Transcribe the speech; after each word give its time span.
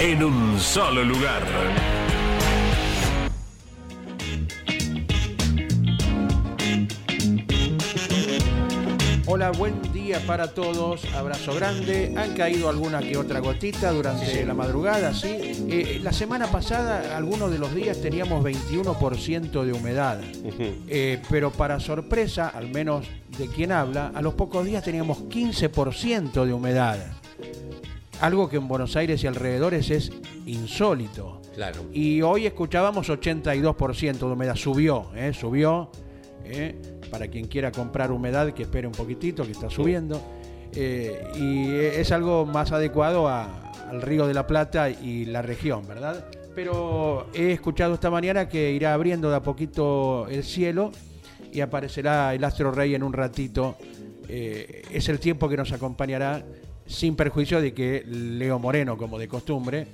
en 0.00 0.22
un 0.22 0.60
solo 0.60 1.02
lugar. 1.02 1.42
Hola, 9.26 9.50
buen 9.50 9.82
día 9.92 10.20
para 10.26 10.54
todos, 10.54 11.04
abrazo 11.14 11.54
grande. 11.54 12.14
Han 12.16 12.34
caído 12.34 12.68
alguna 12.68 13.00
que 13.00 13.16
otra 13.16 13.40
gotita 13.40 13.92
durante 13.92 14.44
la 14.46 14.54
madrugada, 14.54 15.12
¿sí? 15.12 15.66
Eh, 15.68 16.00
la 16.02 16.12
semana 16.12 16.46
pasada, 16.46 17.16
algunos 17.16 17.50
de 17.50 17.58
los 17.58 17.74
días 17.74 18.00
teníamos 18.00 18.42
21% 18.42 19.64
de 19.64 19.72
humedad, 19.72 20.20
Eh, 20.88 21.20
pero 21.28 21.50
para 21.50 21.78
sorpresa, 21.78 22.48
al 22.48 22.68
menos 22.68 23.06
de 23.36 23.48
quien 23.48 23.72
habla, 23.72 24.12
a 24.14 24.22
los 24.22 24.34
pocos 24.34 24.64
días 24.64 24.82
teníamos 24.82 25.18
15% 25.28 26.44
de 26.44 26.52
humedad. 26.52 26.98
Algo 28.20 28.48
que 28.48 28.56
en 28.56 28.66
Buenos 28.66 28.96
Aires 28.96 29.22
y 29.22 29.26
alrededores 29.28 29.90
es 29.90 30.10
insólito. 30.44 31.40
Claro. 31.54 31.82
Y 31.92 32.20
hoy 32.22 32.46
escuchábamos 32.46 33.08
82% 33.10 34.18
de 34.18 34.24
humedad. 34.26 34.56
Subió, 34.56 35.06
¿eh? 35.14 35.32
subió. 35.32 35.90
¿eh? 36.44 36.74
Para 37.10 37.28
quien 37.28 37.46
quiera 37.46 37.70
comprar 37.70 38.10
humedad, 38.10 38.52
que 38.52 38.64
espere 38.64 38.86
un 38.86 38.92
poquitito, 38.92 39.44
que 39.44 39.52
está 39.52 39.70
subiendo. 39.70 40.20
Eh, 40.74 41.22
y 41.36 41.70
es 41.70 42.10
algo 42.12 42.44
más 42.44 42.72
adecuado 42.72 43.28
a- 43.28 43.72
al 43.88 44.02
Río 44.02 44.26
de 44.26 44.34
la 44.34 44.46
Plata 44.46 44.90
y 44.90 45.24
la 45.24 45.40
región, 45.40 45.86
¿verdad? 45.86 46.26
Pero 46.54 47.28
he 47.32 47.52
escuchado 47.52 47.94
esta 47.94 48.10
mañana 48.10 48.48
que 48.48 48.72
irá 48.72 48.92
abriendo 48.94 49.30
de 49.30 49.36
a 49.36 49.42
poquito 49.42 50.26
el 50.28 50.42
cielo 50.44 50.90
y 51.52 51.60
aparecerá 51.60 52.34
el 52.34 52.42
astro 52.44 52.72
rey 52.72 52.94
en 52.94 53.02
un 53.04 53.12
ratito. 53.12 53.76
Eh, 54.28 54.82
es 54.92 55.08
el 55.08 55.20
tiempo 55.20 55.48
que 55.48 55.56
nos 55.56 55.72
acompañará, 55.72 56.44
sin 56.88 57.14
perjuicio 57.14 57.60
de 57.60 57.72
que 57.72 58.02
Leo 58.06 58.58
Moreno, 58.58 58.96
como 58.96 59.18
de 59.18 59.28
costumbre, 59.28 59.86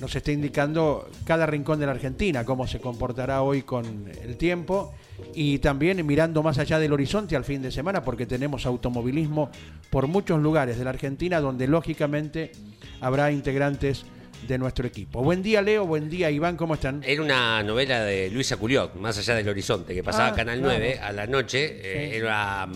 nos 0.00 0.14
está 0.14 0.30
indicando 0.30 1.08
cada 1.24 1.44
rincón 1.46 1.80
de 1.80 1.86
la 1.86 1.92
Argentina, 1.92 2.44
cómo 2.44 2.68
se 2.68 2.78
comportará 2.80 3.42
hoy 3.42 3.62
con 3.62 4.08
el 4.22 4.36
tiempo 4.36 4.94
y 5.34 5.58
también 5.58 6.06
mirando 6.06 6.40
más 6.44 6.58
allá 6.58 6.78
del 6.78 6.92
horizonte 6.92 7.34
al 7.34 7.42
fin 7.44 7.62
de 7.62 7.72
semana, 7.72 8.04
porque 8.04 8.24
tenemos 8.24 8.64
automovilismo 8.66 9.50
por 9.90 10.06
muchos 10.06 10.40
lugares 10.40 10.78
de 10.78 10.84
la 10.84 10.90
Argentina 10.90 11.40
donde 11.40 11.66
lógicamente 11.66 12.52
habrá 13.00 13.32
integrantes 13.32 14.04
de 14.46 14.56
nuestro 14.56 14.86
equipo. 14.86 15.20
Buen 15.24 15.42
día 15.42 15.60
Leo, 15.62 15.84
buen 15.84 16.08
día 16.08 16.30
Iván, 16.30 16.56
¿cómo 16.56 16.74
están? 16.74 17.02
Era 17.04 17.20
una 17.20 17.60
novela 17.64 18.04
de 18.04 18.30
Luisa 18.30 18.56
Culiot, 18.56 18.94
Más 18.94 19.18
allá 19.18 19.34
del 19.34 19.48
horizonte, 19.48 19.94
que 19.94 20.04
pasaba 20.04 20.28
Ah, 20.28 20.34
Canal 20.34 20.60
claro. 20.60 20.78
9 20.78 20.98
a 21.00 21.10
la 21.12 21.26
noche. 21.26 21.80
eh, 21.82 22.16
era 22.18 22.66
mm, 22.66 22.72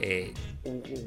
eh, 0.00 0.32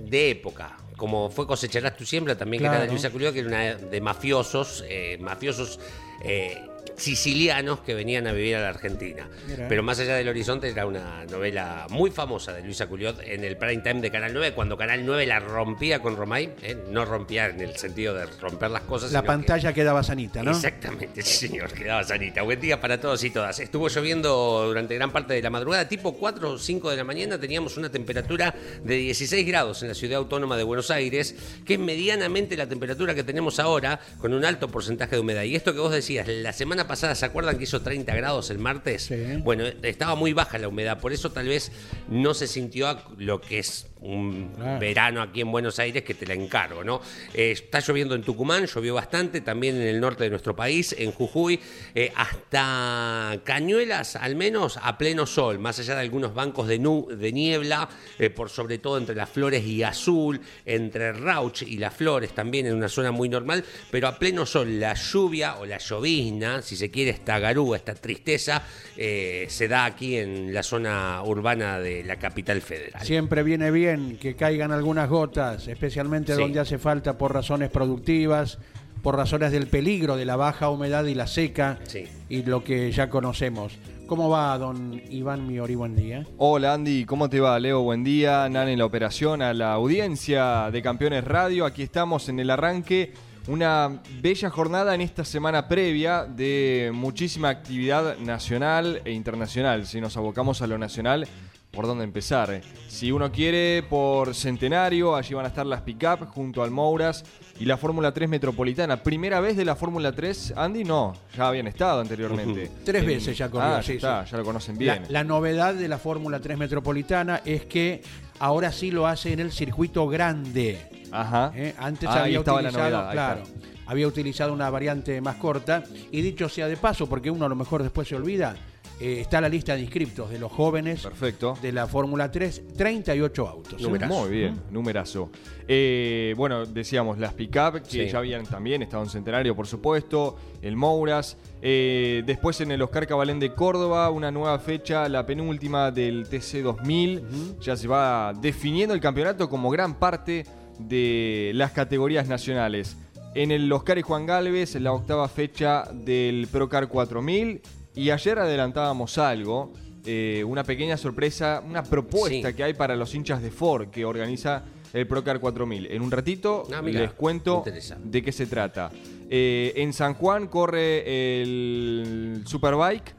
de 0.06 0.30
época. 0.30 0.78
Como 0.98 1.30
fue 1.30 1.48
Cosecharás 1.48 1.96
tu 1.96 2.06
siembra, 2.06 2.38
también 2.38 2.62
que 2.62 2.68
era 2.68 2.80
de. 2.80 2.88
Luisa 2.88 3.10
que 3.10 3.40
era 3.40 3.48
una 3.48 3.76
de 3.76 4.02
mafiosos, 4.02 4.84
eh, 4.88 5.18
mafiosos 5.20 5.80
eh, 6.24 6.62
sicilianos 6.96 7.80
que 7.82 7.94
venían 7.94 8.28
a 8.28 8.32
vivir 8.34 8.56
a 8.56 8.62
la 8.62 8.70
Argentina. 8.70 9.28
Mira. 9.48 9.68
Pero 9.68 9.84
más 9.84 10.00
allá 10.00 10.16
del 10.16 10.28
horizonte 10.28 10.70
era 10.70 10.86
una 10.86 11.26
novela 11.26 11.88
muy 11.90 12.12
famosa 12.12 12.54
de 12.54 12.62
Luisa 12.64 12.88
Culiot 12.88 13.22
en 13.26 13.44
el 13.44 13.58
prime 13.58 13.82
time 13.82 14.02
de 14.02 14.12
Canal 14.12 14.34
9, 14.34 14.54
cuando 14.54 14.78
Canal 14.78 15.06
9 15.06 15.26
la 15.26 15.40
rompía 15.40 16.00
con 16.00 16.16
Romay, 16.16 16.54
eh, 16.62 16.78
no 16.90 17.06
rompía 17.06 17.48
en 17.48 17.62
el 17.62 17.76
sentido 17.78 18.14
de 18.14 18.26
romper 18.40 18.72
las 18.72 18.84
cosas. 18.84 19.12
La 19.12 19.22
que- 19.22 19.28
pantalla 19.28 19.74
quedaba 19.74 20.04
sanita, 20.04 20.44
¿no? 20.44 20.52
Exactamente, 20.52 21.22
sí, 21.24 21.48
señor, 21.48 21.72
quedaba 21.74 22.04
sanita. 22.04 22.42
Buen 22.44 22.60
día 22.62 22.80
para 22.80 23.00
todos 23.00 23.24
y 23.24 23.30
todas. 23.32 23.60
Estuvo 23.60 23.88
lloviendo 23.90 24.66
durante 24.68 24.96
gran 24.96 25.12
parte 25.12 25.34
de 25.34 25.42
la 25.42 25.50
madrugada, 25.50 25.88
tipo 25.88 26.14
4 26.16 26.52
o 26.52 26.58
5 26.58 26.90
de 26.92 26.98
la 26.98 27.04
mañana, 27.04 27.40
teníamos 27.40 27.78
una 27.78 27.90
temperatura 27.90 28.54
de 28.84 28.96
16 28.96 29.46
grados 29.48 29.82
en 29.82 29.90
la 29.90 29.94
ciudad 29.96 30.18
autónoma 30.18 30.58
de 30.58 30.64
Buenos 30.64 30.92
Aires, 30.92 31.36
que 31.66 31.74
es 31.74 31.80
medianamente 31.80 32.56
la 32.56 32.68
temperatura 32.68 33.16
que 33.16 33.24
tenemos 33.24 33.60
ahora, 33.60 34.00
con 34.20 34.34
un 34.34 34.46
alto 34.46 34.68
porcentaje 34.70 35.16
de 35.16 35.22
humedad. 35.22 35.44
Y 35.44 35.56
esto 35.56 35.74
que 35.74 35.80
vos 35.80 35.92
decías, 35.92 36.28
la 36.28 36.54
semana 36.54 36.73
pasada, 36.88 37.16
¿se 37.16 37.26
acuerdan 37.26 37.58
que 37.58 37.64
hizo 37.64 37.82
30 37.82 38.14
grados 38.16 38.50
el 38.50 38.60
martes? 38.60 39.04
Sí. 39.04 39.16
Bueno, 39.44 39.66
estaba 39.82 40.16
muy 40.16 40.34
baja 40.34 40.58
la 40.58 40.68
humedad, 40.68 41.00
por 41.00 41.14
eso 41.14 41.32
tal 41.32 41.48
vez 41.48 41.72
no 42.10 42.34
se 42.34 42.48
sintió 42.48 42.98
lo 43.18 43.42
que 43.42 43.60
es 43.60 43.88
un 44.04 44.52
Claro. 44.56 44.80
verano 44.80 45.22
aquí 45.22 45.42
en 45.42 45.52
Buenos 45.52 45.80
Aires 45.80 46.04
que 46.04 46.14
te 46.14 46.26
la 46.26 46.34
encargo, 46.34 46.84
¿no? 46.84 47.02
Eh, 47.34 47.52
está 47.52 47.80
lloviendo 47.80 48.16
en 48.16 48.22
Tucumán, 48.22 48.66
llovió 48.66 48.94
bastante, 48.96 49.42
también 49.42 49.78
en 49.78 49.88
el 49.88 50.00
norte 50.00 50.26
de 50.26 50.30
nuestro 50.30 50.56
país, 50.56 50.94
en 50.98 51.12
Jujuy, 51.12 51.60
eh, 51.96 52.12
hasta 52.16 53.40
Cañuelas, 53.44 54.16
al 54.16 54.36
menos 54.36 54.78
a 54.82 54.98
pleno 54.98 55.26
sol, 55.26 55.60
más 55.60 55.80
allá 55.80 55.96
de 55.96 56.02
algunos 56.02 56.34
bancos 56.34 56.68
de, 56.68 56.80
nu- 56.80 57.08
de 57.10 57.32
niebla, 57.32 57.90
eh, 58.20 58.30
por 58.30 58.50
sobre 58.50 58.78
todo 58.78 58.98
entre 58.98 59.16
las 59.16 59.30
flores 59.30 59.64
y 59.66 59.84
azul, 59.84 60.40
entre 60.66 61.14
Rauch 61.14 61.62
y 61.64 61.78
las 61.78 61.94
flores, 61.94 62.34
también 62.34 62.66
en 62.68 62.76
una 62.76 62.90
zona 62.90 63.12
muy 63.12 63.30
normal, 63.30 63.64
pero 63.90 64.08
a 64.08 64.20
pleno 64.20 64.46
sol, 64.46 64.80
la 64.80 64.94
lluvia 64.94 65.56
o 65.58 65.66
la 65.66 65.78
llovizna, 65.78 66.62
si 66.62 66.76
se 66.76 66.92
quiere, 66.92 67.12
esta 67.12 67.40
garúa, 67.40 67.78
esta 67.78 67.96
tristeza, 67.96 68.64
se 68.96 69.68
da 69.68 69.86
aquí 69.86 70.18
en 70.18 70.54
la 70.54 70.62
zona 70.64 71.22
urbana 71.24 71.80
de 71.80 72.04
la 72.04 72.18
capital 72.18 72.62
federal. 72.62 73.02
Siempre 73.06 73.44
viene 73.44 73.72
bien 73.72 73.93
que 74.20 74.36
caigan 74.36 74.72
algunas 74.72 75.10
gotas, 75.10 75.68
especialmente 75.68 76.36
Sí. 76.36 76.42
donde 76.42 76.60
hace 76.60 76.78
falta 76.78 77.18
por 77.18 77.34
razones 77.34 77.70
productivas, 77.70 78.58
por 79.02 79.16
razones 79.18 79.52
del 79.52 79.68
peligro 79.68 80.16
de 80.16 80.26
la 80.26 80.36
baja 80.36 80.70
humedad 80.70 81.04
y 81.06 81.14
la 81.16 81.28
seca 81.28 81.80
Sí. 81.86 82.06
y 82.30 82.44
lo 82.44 82.64
que 82.64 82.92
ya 82.92 83.10
conocemos. 83.10 83.74
¿Cómo 84.08 84.30
va, 84.30 84.58
don 84.58 85.02
Iván 85.10 85.48
Miori? 85.48 85.76
Buen 85.76 85.96
día. 85.96 86.26
Hola 86.38 86.74
Andy, 86.74 87.06
¿cómo 87.06 87.30
te 87.30 87.40
va? 87.40 87.58
Leo, 87.60 87.82
buen 87.82 88.04
día. 88.04 88.48
Nan 88.50 88.68
en 88.70 88.78
la 88.80 88.86
operación, 88.86 89.42
a 89.42 89.54
la 89.54 89.74
audiencia 89.74 90.70
de 90.72 90.82
Campeones 90.82 91.24
Radio. 91.24 91.66
Aquí 91.66 91.84
estamos 91.84 92.30
en 92.30 92.40
el 92.40 92.50
arranque. 92.50 93.14
Una 93.48 94.02
bella 94.22 94.50
jornada 94.50 94.96
en 94.96 95.02
esta 95.02 95.26
semana 95.26 95.68
previa 95.68 96.24
de 96.26 96.92
muchísima 96.94 97.50
actividad 97.50 98.18
nacional 98.20 99.02
e 99.04 99.12
internacional. 99.12 99.86
Si 99.86 100.00
nos 100.00 100.16
abocamos 100.16 100.62
a 100.62 100.68
lo 100.68 100.78
nacional, 100.78 101.28
¿por 101.74 101.88
dónde 101.88 102.04
empezar? 102.04 102.62
Si 102.88 103.12
uno 103.12 103.32
quiere, 103.32 103.84
por 103.90 104.36
Centenario, 104.36 105.16
allí 105.16 105.34
van 105.34 105.46
a 105.46 105.48
estar 105.50 105.66
las 105.66 105.82
pick-up 105.82 106.28
junto 106.30 106.62
al 106.64 106.70
Mouras 106.72 107.26
y 107.60 107.66
la 107.66 107.78
Fórmula 107.78 108.14
3 108.14 108.30
Metropolitana. 108.30 109.02
¿Primera 109.02 109.40
vez 109.40 109.58
de 109.58 109.66
la 109.66 109.76
Fórmula 109.76 110.12
3, 110.12 110.54
Andy? 110.56 110.84
No, 110.84 111.14
ya 111.36 111.48
habían 111.48 111.68
estado 111.68 112.00
anteriormente. 112.02 112.70
Tres 112.86 113.02
En- 113.02 113.08
veces 113.08 113.38
ya 113.38 113.50
corrió, 113.50 113.76
Ah, 113.76 113.84
sí, 113.84 113.94
está, 113.94 114.24
sí. 114.26 114.32
ya 114.32 114.38
lo 114.38 114.44
conocen 114.44 114.78
bien. 114.78 115.04
la 115.10 115.24
novedad 115.24 115.74
de 115.74 115.88
la 115.88 115.98
Fórmula 115.98 116.40
3 116.40 116.58
Metropolitana 116.58 117.42
es 117.44 117.66
que 117.66 118.02
ahora 118.40 118.72
sí 118.72 118.92
lo 118.92 119.08
hace 119.08 119.34
en 119.34 119.40
el 119.40 119.52
circuito 119.52 120.08
grande. 120.08 120.78
Ajá. 121.12 121.52
¿eh? 121.56 121.74
Antes 121.80 122.08
Ah, 122.10 122.24
había 122.24 122.40
utilizado, 122.40 122.62
novedad, 122.72 123.12
claro, 123.12 123.44
había 123.88 124.08
utilizado 124.08 124.54
una 124.54 124.70
variante 124.70 125.20
más 125.22 125.36
corta. 125.38 125.84
Y 126.12 126.22
dicho 126.22 126.48
sea 126.50 126.68
de 126.68 126.78
paso, 126.78 127.08
porque 127.10 127.32
uno 127.32 127.46
a 127.46 127.50
lo 127.50 127.56
mejor 127.56 127.82
después 127.84 128.08
se 128.08 128.16
olvida, 128.16 128.56
eh, 129.00 129.20
está 129.22 129.42
la 129.42 129.50
lista 129.50 129.76
de 129.76 129.82
inscriptos 129.82 130.30
de 130.30 130.40
los 130.40 130.52
jóvenes 130.52 131.02
Perfecto. 131.02 131.58
de 131.62 131.72
la 131.72 131.88
Fórmula 131.88 132.32
3, 132.32 132.64
38 132.78 133.48
autos. 133.48 133.82
Numerazo. 133.82 134.14
Muy 134.14 134.30
bien, 134.30 134.62
numerazo. 134.72 135.30
Eh, 135.68 136.34
bueno, 136.38 136.66
decíamos 136.66 137.18
las 137.18 137.34
pick-up, 137.34 137.82
que 137.82 138.06
Sí. 138.06 138.10
ya 138.10 138.20
habían 138.20 138.46
también 138.46 138.82
estado 138.82 139.04
en 139.04 139.10
Centenario, 139.10 139.56
por 139.56 139.68
supuesto, 139.68 140.38
el 140.62 140.76
Mouras. 140.76 141.38
Eh, 141.62 142.24
después 142.26 142.60
en 142.62 142.72
el 142.72 142.82
Oscar 142.82 143.08
Cabalén 143.08 143.40
de 143.40 143.54
Córdoba, 143.54 144.10
una 144.10 144.32
nueva 144.32 144.60
fecha, 144.60 145.08
la 145.10 145.26
penúltima 145.26 145.92
del 145.92 146.28
TC 146.30 146.62
2000. 146.62 147.24
Ya 147.62 147.76
se 147.76 147.88
va 147.88 148.34
definiendo 148.40 148.94
el 148.94 149.00
campeonato 149.02 149.50
como 149.50 149.70
gran 149.70 149.96
parte 150.00 150.46
de 150.80 151.52
las 151.56 151.72
categorías 151.72 152.28
nacionales. 152.28 152.98
En 153.36 153.52
el 153.52 153.72
Oscar 153.72 153.98
y 153.98 154.02
Juan 154.04 154.26
Galvez, 154.28 154.76
la 154.76 154.92
octava 154.94 155.28
fecha 155.28 155.86
del 155.92 156.48
Procar 156.52 156.88
4000. 156.88 157.62
Y 157.96 158.10
ayer 158.10 158.40
adelantábamos 158.40 159.18
algo, 159.18 159.72
eh, 160.06 160.44
una 160.46 160.64
pequeña 160.64 160.98
sorpresa, 160.98 161.62
una 161.66 161.84
propuesta 161.84 162.50
Sí. 162.50 162.56
que 162.56 162.64
hay 162.64 162.74
para 162.74 162.96
los 162.96 163.14
hinchas 163.14 163.42
de 163.42 163.52
Ford 163.52 163.90
que 163.90 164.04
organiza 164.06 164.64
el 164.94 165.08
Procar 165.08 165.40
4000. 165.40 165.88
En 165.92 166.02
un 166.02 166.12
ratito 166.12 166.64
Ah, 166.74 166.82
mira, 166.82 167.02
les 167.02 167.14
cuento 167.14 167.64
de 168.04 168.22
qué 168.24 168.32
se 168.32 168.46
trata. 168.48 168.92
Eh, 169.30 169.74
en 169.78 169.94
San 169.94 170.14
Juan 170.16 170.48
corre 170.48 171.42
el 171.42 172.44
Superbike. 172.46 173.14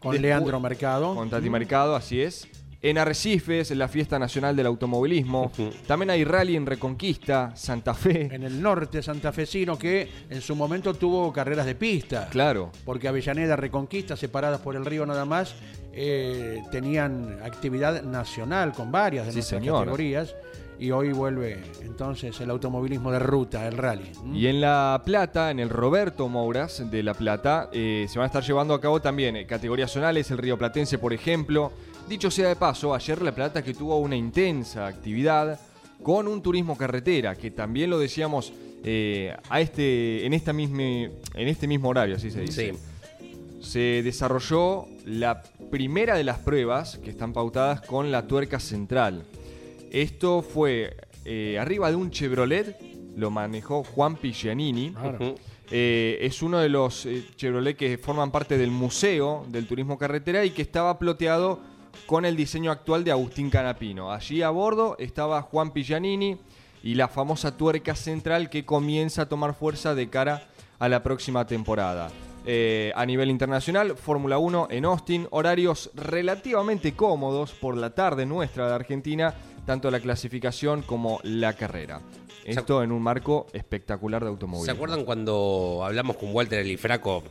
Con 0.00 0.16
Despu- 0.16 0.20
Leandro 0.20 0.58
Mercado. 0.58 1.14
Con 1.14 1.30
Tati 1.30 1.48
Mercado, 1.48 1.94
así 1.94 2.20
es. 2.20 2.48
En 2.84 2.98
Arrecifes, 2.98 3.70
la 3.70 3.86
fiesta 3.86 4.18
nacional 4.18 4.56
del 4.56 4.66
automovilismo. 4.66 5.52
También 5.86 6.10
hay 6.10 6.24
rally 6.24 6.56
en 6.56 6.66
Reconquista, 6.66 7.52
Santa 7.54 7.94
Fe. 7.94 8.28
En 8.34 8.42
el 8.42 8.60
norte 8.60 9.00
santafesino 9.02 9.78
que 9.78 10.08
en 10.28 10.40
su 10.40 10.56
momento 10.56 10.92
tuvo 10.94 11.32
carreras 11.32 11.64
de 11.66 11.76
pista. 11.76 12.28
Claro. 12.28 12.72
Porque 12.84 13.06
Avellaneda, 13.06 13.54
Reconquista, 13.54 14.16
separadas 14.16 14.60
por 14.60 14.74
el 14.74 14.84
río 14.84 15.06
nada 15.06 15.24
más, 15.24 15.54
eh, 15.92 16.60
tenían 16.72 17.38
actividad 17.44 18.02
nacional 18.02 18.72
con 18.72 18.90
varias 18.90 19.26
de 19.26 19.32
Sí, 19.32 19.38
nuestras 19.38 19.60
señor. 19.60 19.78
categorías. 19.80 20.34
Y 20.80 20.90
hoy 20.90 21.12
vuelve 21.12 21.62
entonces 21.82 22.40
el 22.40 22.50
automovilismo 22.50 23.12
de 23.12 23.20
ruta, 23.20 23.68
el 23.68 23.78
rally. 23.78 24.10
¿Mm? 24.24 24.34
Y 24.34 24.46
en 24.48 24.60
La 24.60 25.00
Plata, 25.04 25.52
en 25.52 25.60
el 25.60 25.68
Roberto 25.68 26.28
Mouras 26.28 26.90
de 26.90 27.04
La 27.04 27.14
Plata, 27.14 27.68
eh, 27.72 28.06
se 28.08 28.18
van 28.18 28.24
a 28.24 28.26
estar 28.26 28.42
llevando 28.42 28.74
a 28.74 28.80
cabo 28.80 29.00
también 29.00 29.36
eh, 29.36 29.46
categorías 29.46 29.92
zonales, 29.92 30.32
el 30.32 30.38
Río 30.38 30.58
Platense, 30.58 30.98
por 30.98 31.12
ejemplo. 31.12 31.70
Dicho 32.08 32.30
sea 32.30 32.48
de 32.48 32.56
paso, 32.56 32.94
ayer 32.94 33.22
La 33.22 33.34
Plata 33.34 33.62
que 33.62 33.74
tuvo 33.74 33.98
una 33.98 34.16
intensa 34.16 34.86
actividad 34.86 35.58
con 36.02 36.28
un 36.28 36.42
turismo 36.42 36.76
carretera, 36.76 37.36
que 37.36 37.50
también 37.50 37.90
lo 37.90 37.98
decíamos 37.98 38.52
eh, 38.84 39.34
a 39.48 39.60
este, 39.60 40.26
en, 40.26 40.34
esta 40.34 40.52
misma, 40.52 40.82
en 40.82 41.48
este 41.48 41.66
mismo 41.66 41.88
horario, 41.88 42.16
así 42.16 42.30
se 42.30 42.40
dice. 42.40 42.72
Sí. 42.72 42.78
Se 43.62 44.02
desarrolló 44.02 44.86
la 45.06 45.42
primera 45.70 46.16
de 46.16 46.24
las 46.24 46.38
pruebas 46.38 46.98
que 46.98 47.10
están 47.10 47.32
pautadas 47.32 47.80
con 47.82 48.10
la 48.10 48.26
tuerca 48.26 48.58
central. 48.58 49.24
Esto 49.90 50.42
fue 50.42 50.96
eh, 51.24 51.58
arriba 51.58 51.88
de 51.90 51.96
un 51.96 52.10
Chevrolet, 52.10 52.76
lo 53.16 53.30
manejó 53.30 53.84
Juan 53.84 54.16
Pigianini. 54.16 54.90
Claro. 54.90 55.36
Eh, 55.70 56.18
es 56.20 56.42
uno 56.42 56.58
de 56.58 56.68
los 56.68 57.06
eh, 57.06 57.24
Chevrolet 57.36 57.76
que 57.76 57.96
forman 57.96 58.30
parte 58.30 58.58
del 58.58 58.70
Museo 58.70 59.46
del 59.48 59.66
Turismo 59.66 59.96
Carretera 59.96 60.44
y 60.44 60.50
que 60.50 60.60
estaba 60.60 60.98
ploteado 60.98 61.60
con 62.06 62.24
el 62.24 62.36
diseño 62.36 62.70
actual 62.70 63.04
de 63.04 63.10
Agustín 63.10 63.50
Canapino. 63.50 64.12
Allí 64.12 64.42
a 64.42 64.50
bordo 64.50 64.96
estaba 64.98 65.42
Juan 65.42 65.72
Pigianini 65.72 66.38
y 66.82 66.94
la 66.94 67.08
famosa 67.08 67.56
tuerca 67.56 67.94
central 67.94 68.50
que 68.50 68.64
comienza 68.64 69.22
a 69.22 69.28
tomar 69.28 69.54
fuerza 69.54 69.94
de 69.94 70.08
cara 70.10 70.48
a 70.78 70.88
la 70.88 71.02
próxima 71.02 71.46
temporada. 71.46 72.10
Eh, 72.44 72.92
a 72.96 73.06
nivel 73.06 73.30
internacional, 73.30 73.96
Fórmula 73.96 74.38
1 74.38 74.68
en 74.70 74.84
Austin, 74.84 75.28
horarios 75.30 75.90
relativamente 75.94 76.94
cómodos 76.94 77.52
por 77.52 77.76
la 77.76 77.90
tarde 77.90 78.26
nuestra 78.26 78.66
de 78.66 78.74
Argentina, 78.74 79.34
tanto 79.64 79.90
la 79.92 80.00
clasificación 80.00 80.82
como 80.82 81.20
la 81.22 81.52
carrera. 81.52 82.00
Esto 82.44 82.82
en 82.82 82.90
un 82.90 83.00
marco 83.00 83.46
espectacular 83.52 84.24
de 84.24 84.30
automovilismo. 84.30 84.64
¿Se 84.64 84.76
acuerdan 84.76 85.04
cuando 85.04 85.82
hablamos 85.84 86.16
con 86.16 86.34
Walter 86.34 86.58
Elifraco 86.58 87.22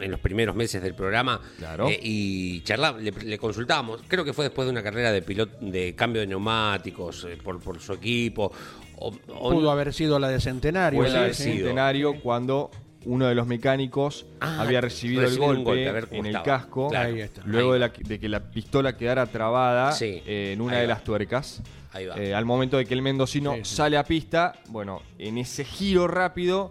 en 0.00 0.10
los 0.10 0.20
primeros 0.20 0.54
meses 0.56 0.82
del 0.82 0.94
programa? 0.94 1.40
Claro. 1.58 1.88
Eh, 1.88 1.98
y 2.02 2.60
charlá- 2.62 2.96
le, 2.98 3.10
le 3.12 3.38
consultábamos, 3.38 4.00
creo 4.08 4.24
que 4.24 4.32
fue 4.32 4.44
después 4.44 4.66
de 4.66 4.72
una 4.72 4.82
carrera 4.82 5.12
de 5.12 5.22
pilot 5.22 5.58
de 5.60 5.94
cambio 5.94 6.20
de 6.20 6.26
neumáticos 6.26 7.26
eh, 7.28 7.36
por, 7.42 7.60
por 7.60 7.80
su 7.80 7.92
equipo. 7.94 8.52
o- 8.98 9.14
o- 9.28 9.50
Pudo 9.52 9.70
haber 9.70 9.92
sido 9.92 10.18
la 10.18 10.28
de 10.28 10.40
Centenario. 10.40 11.02
La 11.02 11.20
haber 11.20 11.34
sido. 11.34 11.56
centenario 11.56 12.20
cuando 12.20 12.70
uno 13.04 13.26
de 13.26 13.34
los 13.36 13.46
mecánicos 13.46 14.26
Ah, 14.40 14.60
había 14.62 14.80
recibido 14.80 15.22
el 15.22 15.38
golpe, 15.38 15.62
golpe, 15.62 15.92
ver 15.92 16.08
en 16.10 16.26
el 16.26 16.42
casco, 16.42 16.88
Claro. 16.88 17.14
Ahí 17.14 17.20
está. 17.20 17.42
luego 17.44 17.72
Ahí 17.74 17.80
de, 17.80 17.86
la- 17.86 17.92
de 17.96 18.18
que 18.18 18.28
la 18.28 18.40
pistola 18.50 18.96
quedara 18.96 19.26
trabada 19.26 19.92
Sí, 19.92 20.22
eh, 20.26 20.52
en 20.54 20.60
una 20.60 20.74
ahí 20.74 20.80
de 20.80 20.86
va. 20.88 20.94
las 20.94 21.04
tuercas. 21.04 21.62
Ahí 21.96 22.06
va. 22.06 22.16
Eh, 22.16 22.34
al 22.34 22.44
momento 22.44 22.76
de 22.76 22.84
que 22.86 22.94
el 22.94 23.02
mendocino 23.02 23.54
Sí, 23.54 23.60
sí. 23.64 23.76
sale 23.76 23.96
a 23.96 24.04
pista, 24.04 24.54
bueno, 24.68 25.02
en 25.18 25.38
ese 25.38 25.64
giro 25.64 26.06
rápido, 26.06 26.70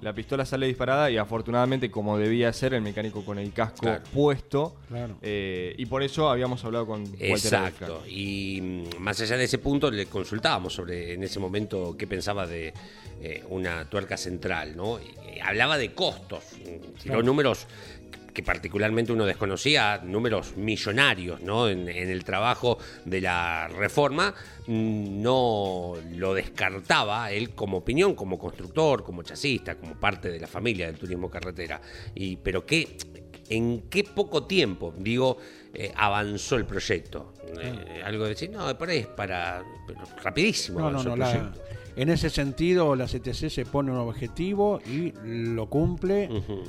la 0.00 0.12
pistola 0.12 0.44
sale 0.44 0.66
disparada 0.66 1.10
y 1.10 1.16
afortunadamente, 1.16 1.90
como 1.90 2.18
debía 2.18 2.52
ser, 2.52 2.74
el 2.74 2.82
mecánico 2.82 3.24
con 3.24 3.38
el 3.38 3.52
casco 3.52 3.80
Claro. 3.80 4.02
puesto. 4.12 4.76
Claro. 4.88 5.16
eh, 5.22 5.74
y 5.78 5.86
por 5.86 6.02
eso 6.02 6.28
habíamos 6.30 6.64
hablado 6.64 6.86
con 6.86 7.02
Walter 7.02 7.30
Exacto. 7.30 8.02
Y 8.06 8.60
mm, 8.62 8.98
más 9.00 9.20
allá 9.20 9.36
de 9.36 9.44
ese 9.44 9.58
punto, 9.58 9.90
le 9.90 10.06
consultábamos 10.06 10.74
sobre 10.74 11.14
en 11.14 11.22
ese 11.22 11.38
momento 11.38 11.96
qué 11.98 12.06
pensaba 12.06 12.46
de 12.46 12.72
eh, 13.22 13.42
una 13.48 13.88
tuerca 13.88 14.16
central, 14.16 14.76
¿no? 14.76 14.98
Y, 15.00 15.38
hablaba 15.40 15.76
de 15.78 15.92
costos, 15.92 16.44
mm, 16.54 17.02
tiró 17.02 17.22
números 17.22 17.66
que 18.36 18.42
particularmente 18.42 19.12
uno 19.14 19.24
desconocía, 19.24 19.98
números 20.04 20.58
millonarios, 20.58 21.40
¿no? 21.40 21.70
En, 21.70 21.88
en 21.88 22.10
el 22.10 22.22
trabajo 22.22 22.76
de 23.06 23.22
la 23.22 23.66
reforma, 23.68 24.34
mm, 24.66 25.22
no 25.22 25.94
lo 26.12 26.34
descartaba 26.34 27.30
él 27.32 27.54
como 27.54 27.78
opinión, 27.78 28.14
como 28.14 28.38
constructor, 28.38 29.02
como 29.02 29.22
chasista, 29.22 29.76
como 29.76 29.94
parte 29.94 30.30
de 30.30 30.38
la 30.38 30.46
familia 30.46 30.84
del 30.84 30.96
turismo 30.96 31.30
carretera. 31.30 31.80
Y, 32.14 32.36
pero 32.36 32.66
qué, 32.66 32.98
en 33.48 33.84
qué 33.88 34.04
poco 34.04 34.44
tiempo, 34.44 34.92
digo, 34.98 35.38
eh, 35.72 35.90
avanzó 35.96 36.56
el 36.56 36.66
proyecto. 36.66 37.32
Eh, 37.58 38.02
algo 38.04 38.24
de 38.24 38.30
decir, 38.30 38.50
no, 38.50 38.76
por 38.76 38.90
ahí 38.90 38.98
es 38.98 39.06
para. 39.06 39.62
rapidísimo 40.22 40.80
No, 40.80 40.90
no, 40.90 40.98
avanzó 41.00 41.08
no. 41.08 41.14
el 41.14 41.20
la- 41.20 41.30
proyecto. 41.32 41.60
en 41.96 42.08
ese 42.10 42.28
sentido, 42.28 42.94
la 42.96 43.06
CTC 43.06 43.48
se 43.48 43.64
pone 43.64 43.90
un 43.92 43.96
objetivo 43.96 44.78
y 44.86 45.14
lo 45.24 45.70
cumple 45.70 46.28
Ujú. 46.30 46.64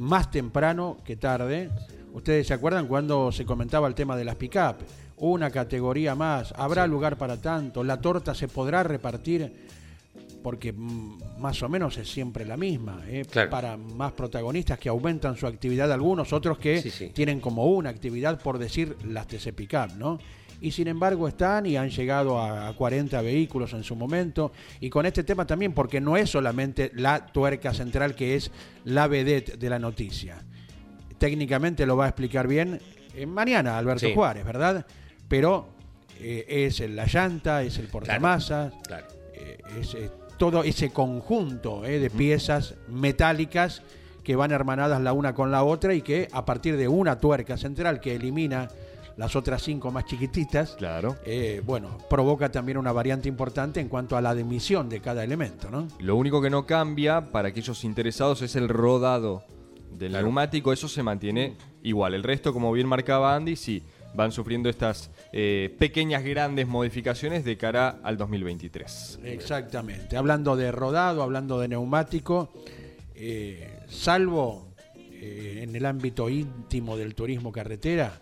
Más 0.00 0.30
temprano 0.30 0.96
que 1.04 1.16
tarde. 1.16 1.70
Ustedes 2.12 2.46
se 2.48 2.54
acuerdan 2.54 2.88
cuando 2.88 3.30
se 3.30 3.44
comentaba 3.44 3.86
el 3.86 3.94
tema 3.94 4.16
de 4.16 4.24
las 4.24 4.34
pick-up. 4.34 4.76
Una 5.18 5.50
categoría 5.50 6.14
más, 6.14 6.52
habrá 6.56 6.86
lugar 6.86 7.16
para 7.18 7.36
tanto, 7.36 7.84
la 7.84 8.00
torta 8.00 8.34
se 8.34 8.48
podrá 8.48 8.82
repartir 8.82 9.52
porque 10.42 10.72
mm, 10.72 11.38
más 11.38 11.62
o 11.62 11.68
menos 11.68 11.98
es 11.98 12.10
siempre 12.10 12.46
la 12.46 12.56
misma, 12.56 13.02
¿eh? 13.06 13.26
Claro. 13.30 13.50
para 13.50 13.76
más 13.76 14.12
protagonistas 14.12 14.78
que 14.78 14.88
aumentan 14.88 15.36
su 15.36 15.46
actividad 15.46 15.92
algunos, 15.92 16.32
otros 16.32 16.58
que 16.58 16.80
Sí, 16.80 16.90
sí. 16.90 17.10
tienen 17.12 17.40
como 17.40 17.66
una 17.66 17.90
actividad, 17.90 18.40
por 18.40 18.56
decir, 18.58 18.96
las 19.04 19.26
TC 19.26 19.52
Pickup, 19.52 19.96
¿no? 19.98 20.18
Y 20.62 20.72
sin 20.72 20.88
embargo 20.88 21.26
están 21.26 21.64
y 21.66 21.76
han 21.76 21.88
llegado 21.90 22.38
a, 22.38 22.68
a 22.68 22.72
40 22.74 23.20
vehículos 23.22 23.72
en 23.72 23.82
su 23.82 23.96
momento. 23.96 24.52
Y 24.80 24.90
con 24.90 25.06
este 25.06 25.24
tema 25.24 25.46
también, 25.46 25.72
porque 25.72 26.00
no 26.00 26.16
es 26.16 26.28
solamente 26.30 26.90
la 26.94 27.26
tuerca 27.26 27.72
central 27.72 28.14
que 28.14 28.34
es 28.36 28.50
la 28.84 29.06
vedette 29.06 29.56
de 29.58 29.70
la 29.70 29.78
noticia. 29.78 30.36
Técnicamente 31.18 31.84
lo 31.86 31.96
va 31.96 32.06
a 32.06 32.08
explicar 32.08 32.46
bien 32.46 32.80
eh, 33.14 33.26
mañana 33.26 33.76
Alberto 33.76 34.06
Sí. 34.06 34.14
Juárez, 34.14 34.44
¿verdad? 34.44 34.86
Pero 35.28 35.68
eh, 36.18 36.44
es 36.48 36.80
la 36.80 37.06
llanta, 37.06 37.62
es 37.62 37.78
el 37.78 37.88
portamasas, 37.88 38.72
Claro. 38.86 39.06
eh, 39.34 39.58
es 39.80 39.94
eh, 39.94 40.10
todo 40.38 40.62
ese 40.62 40.90
conjunto 40.90 41.82
de 41.82 42.08
piezas 42.10 42.74
metálicas 42.88 43.82
que 44.24 44.36
van 44.36 44.50
hermanadas 44.52 45.00
la 45.02 45.12
una 45.12 45.34
con 45.34 45.50
la 45.50 45.62
otra 45.64 45.92
y 45.94 46.00
que 46.02 46.28
a 46.32 46.44
partir 46.46 46.76
de 46.78 46.88
una 46.88 47.18
tuerca 47.18 47.56
central 47.58 48.00
que 48.00 48.14
elimina 48.14 48.68
las 49.16 49.36
otras 49.36 49.62
cinco 49.62 49.90
más 49.90 50.04
chiquititas, 50.06 50.76
Claro. 50.76 51.16
eh, 51.24 51.62
bueno, 51.64 51.98
provoca 52.08 52.50
también 52.50 52.78
una 52.78 52.92
variante 52.92 53.28
importante 53.28 53.80
en 53.80 53.88
cuanto 53.88 54.16
a 54.16 54.20
la 54.20 54.34
dimisión 54.34 54.88
de 54.88 55.00
cada 55.00 55.24
elemento, 55.24 55.70
¿no? 55.70 55.88
Lo 55.98 56.16
único 56.16 56.40
que 56.40 56.50
no 56.50 56.66
cambia 56.66 57.30
para 57.30 57.48
aquellos 57.48 57.84
interesados 57.84 58.42
es 58.42 58.56
el 58.56 58.68
rodado 58.68 59.42
del 59.92 60.12
neumático, 60.12 60.72
eso 60.72 60.88
se 60.88 61.02
mantiene 61.02 61.56
igual. 61.82 62.14
El 62.14 62.22
resto, 62.22 62.52
como 62.52 62.72
bien 62.72 62.86
marcaba 62.86 63.34
Andy, 63.34 63.56
sí, 63.56 63.82
van 64.14 64.32
sufriendo 64.32 64.68
estas 64.68 65.10
eh, 65.32 65.74
pequeñas, 65.78 66.24
grandes 66.24 66.66
modificaciones 66.66 67.44
de 67.44 67.56
cara 67.56 68.00
al 68.02 68.16
2023. 68.16 69.20
Exactamente. 69.24 70.16
Hablando 70.16 70.56
de 70.56 70.72
rodado, 70.72 71.22
hablando 71.22 71.60
de 71.60 71.68
neumático, 71.68 72.50
eh, 73.14 73.78
salvo 73.88 74.68
eh, 74.96 75.60
en 75.62 75.76
el 75.76 75.84
ámbito 75.86 76.28
íntimo 76.30 76.96
del 76.96 77.14
turismo 77.14 77.52
carretera, 77.52 78.20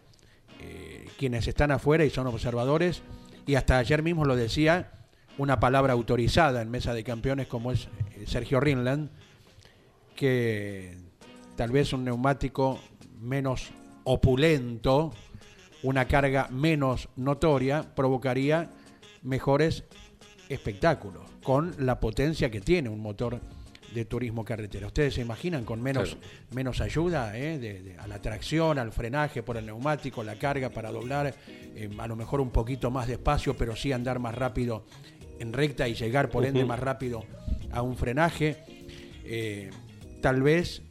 eh, 0.61 1.07
quienes 1.19 1.47
están 1.49 1.71
afuera 1.71 2.05
y 2.05 2.11
son 2.11 2.27
observadores, 2.27 3.03
y 3.47 3.55
hasta 3.55 3.79
ayer 3.79 4.03
mismo 4.03 4.25
lo 4.25 4.37
decía 4.37 4.93
una 5.39 5.61
palabra 5.61 5.93
autorizada 5.93 6.61
en 6.63 6.71
mesa 6.71 6.93
de 6.95 7.05
campeones 7.05 7.47
como 7.47 7.73
es 7.73 7.89
eh, 8.17 8.25
Sergio 8.27 8.61
Rinland, 8.61 9.11
que 10.15 10.97
tal 11.57 11.71
vez 11.71 11.93
un 11.93 12.05
neumático 12.05 12.81
menos 13.21 13.71
opulento, 14.05 15.13
una 15.83 16.07
carga 16.07 16.49
menos 16.51 17.09
notoria, 17.17 17.95
provocaría 17.95 18.71
mejores 19.23 19.85
espectáculos, 20.49 21.23
con 21.43 21.75
la 21.79 22.01
potencia 22.01 22.51
que 22.51 22.61
tiene 22.61 22.89
un 22.89 23.01
motor 23.01 23.41
de 23.95 24.05
turismo 24.05 24.45
carretera. 24.45 24.87
¿Ustedes 24.87 25.15
se 25.15 25.21
imaginan 25.23 25.65
con 25.65 25.81
menos, 25.83 26.11
Claro. 26.15 26.27
menos 26.55 26.81
ayuda 26.81 27.37
eh, 27.39 27.59
de- 27.59 27.83
de- 27.83 27.99
a 27.99 28.07
la 28.07 28.21
tracción, 28.21 28.79
al 28.79 28.93
frenaje 28.93 29.43
por 29.43 29.57
el 29.57 29.67
neumático, 29.67 30.23
la 30.23 30.37
carga 30.37 30.69
para 30.71 30.91
doblar, 30.91 31.35
eh, 31.75 31.89
a 31.99 32.07
lo 32.07 32.15
mejor 32.17 32.41
un 32.41 32.51
poquito 32.51 32.91
más 32.91 33.09
despacio, 33.09 33.57
pero 33.57 33.75
sí 33.77 33.93
andar 33.93 34.19
más 34.19 34.35
rápido 34.35 34.85
en 35.39 35.53
recta 35.53 35.89
y 35.89 35.95
llegar 35.95 36.29
por 36.31 36.45
ende 36.45 36.65
más 36.65 36.79
rápido 36.81 37.25
a 37.73 37.83
un 37.83 37.97
frenaje? 37.97 38.57
Eh, 39.25 39.71
tal 40.21 40.43
vez 40.43 40.83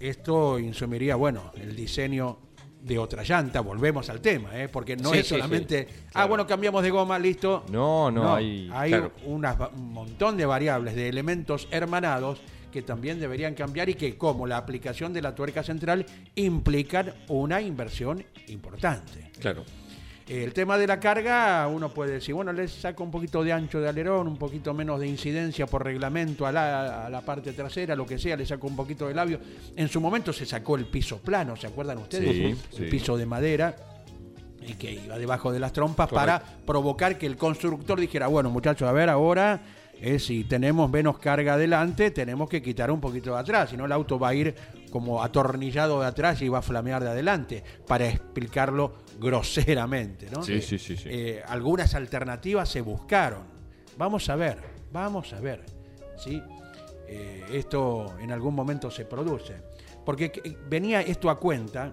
esto 0.00 0.58
insumiría, 0.58 1.16
bueno, 1.16 1.52
el 1.56 1.74
diseño 1.76 2.38
de 2.84 2.98
otra 2.98 3.22
llanta, 3.22 3.60
volvemos 3.60 4.10
al 4.10 4.20
tema, 4.20 4.50
¿eh? 4.60 4.68
porque 4.68 4.94
no 4.96 5.10
Sí, 5.10 5.18
es 5.18 5.26
solamente, 5.28 5.86
sí, 5.88 5.94
ah, 6.08 6.10
claro. 6.12 6.28
bueno, 6.28 6.46
cambiamos 6.46 6.82
de 6.82 6.90
goma, 6.90 7.18
listo. 7.18 7.64
No, 7.70 8.10
no, 8.10 8.34
hay- 8.34 8.68
claro. 8.88 9.12
unas 9.24 9.58
va- 9.58 9.68
un 9.74 9.92
montón 9.92 10.36
de 10.36 10.44
variables, 10.44 10.94
de 10.94 11.08
elementos 11.08 11.66
hermanados 11.70 12.40
que 12.70 12.82
también 12.82 13.18
deberían 13.20 13.54
cambiar 13.54 13.88
y 13.88 13.94
que 13.94 14.18
como 14.18 14.46
la 14.46 14.58
aplicación 14.58 15.12
de 15.14 15.22
la 15.22 15.34
tuerca 15.34 15.62
central 15.62 16.04
implican 16.34 17.14
una 17.28 17.60
inversión 17.62 18.24
importante. 18.48 19.30
Claro. 19.40 19.64
El 20.26 20.54
tema 20.54 20.78
de 20.78 20.86
la 20.86 20.98
carga, 20.98 21.66
uno 21.68 21.90
puede 21.90 22.12
decir, 22.12 22.34
bueno, 22.34 22.50
le 22.52 22.66
saco 22.66 23.04
un 23.04 23.10
poquito 23.10 23.44
de 23.44 23.52
ancho 23.52 23.80
de 23.80 23.88
alerón, 23.88 24.26
un 24.26 24.38
poquito 24.38 24.72
menos 24.72 24.98
de 24.98 25.06
incidencia 25.06 25.66
por 25.66 25.84
reglamento 25.84 26.46
a 26.46 26.52
la, 26.52 27.06
a 27.06 27.10
la 27.10 27.20
parte 27.20 27.52
trasera, 27.52 27.94
lo 27.94 28.06
que 28.06 28.18
sea, 28.18 28.34
le 28.34 28.46
saco 28.46 28.66
un 28.66 28.74
poquito 28.74 29.06
de 29.06 29.14
labio. 29.14 29.38
En 29.76 29.88
su 29.88 30.00
momento 30.00 30.32
se 30.32 30.46
sacó 30.46 30.76
el 30.76 30.86
piso 30.86 31.18
plano, 31.18 31.56
¿se 31.56 31.66
acuerdan 31.66 31.98
ustedes? 31.98 32.32
Sí, 32.32 32.42
el 32.44 32.56
sí. 32.70 32.84
piso 32.84 33.18
de 33.18 33.26
madera 33.26 33.76
y 34.66 34.74
que 34.74 34.92
iba 34.92 35.18
debajo 35.18 35.52
de 35.52 35.60
las 35.60 35.72
trompas 35.72 36.08
para 36.08 36.42
provocar 36.64 37.18
que 37.18 37.26
el 37.26 37.36
constructor 37.36 38.00
dijera, 38.00 38.26
bueno, 38.28 38.50
muchachos, 38.50 38.88
a 38.88 38.92
ver, 38.92 39.10
ahora 39.10 39.60
eh, 40.00 40.18
si 40.18 40.44
tenemos 40.44 40.90
menos 40.90 41.18
carga 41.18 41.54
adelante, 41.54 42.10
tenemos 42.10 42.48
que 42.48 42.62
quitar 42.62 42.90
un 42.90 43.00
poquito 43.00 43.34
de 43.34 43.40
atrás, 43.40 43.70
si 43.70 43.76
no 43.76 43.84
el 43.84 43.92
auto 43.92 44.18
va 44.18 44.28
a 44.28 44.34
ir 44.34 44.54
como 44.90 45.22
atornillado 45.22 46.00
de 46.00 46.06
atrás 46.06 46.40
y 46.40 46.48
va 46.48 46.58
a 46.58 46.62
flamear 46.62 47.02
de 47.02 47.10
adelante, 47.10 47.64
para 47.86 48.08
explicarlo 48.08 49.03
groseramente, 49.18 50.28
¿no? 50.30 50.42
Sí, 50.42 50.60
sí, 50.60 50.78
sí, 50.78 50.96
sí. 50.96 51.08
Eh, 51.10 51.42
algunas 51.46 51.94
alternativas 51.94 52.68
se 52.68 52.80
buscaron. 52.80 53.42
Vamos 53.96 54.28
a 54.28 54.36
ver, 54.36 54.58
vamos 54.92 55.32
a 55.32 55.40
ver 55.40 55.64
si 56.16 56.42
eh, 57.08 57.44
esto 57.52 58.14
en 58.20 58.32
algún 58.32 58.54
momento 58.54 58.90
se 58.90 59.04
produce. 59.04 59.54
Porque 60.04 60.30
que- 60.32 60.56
venía 60.68 61.00
esto 61.00 61.30
a 61.30 61.38
cuenta. 61.38 61.92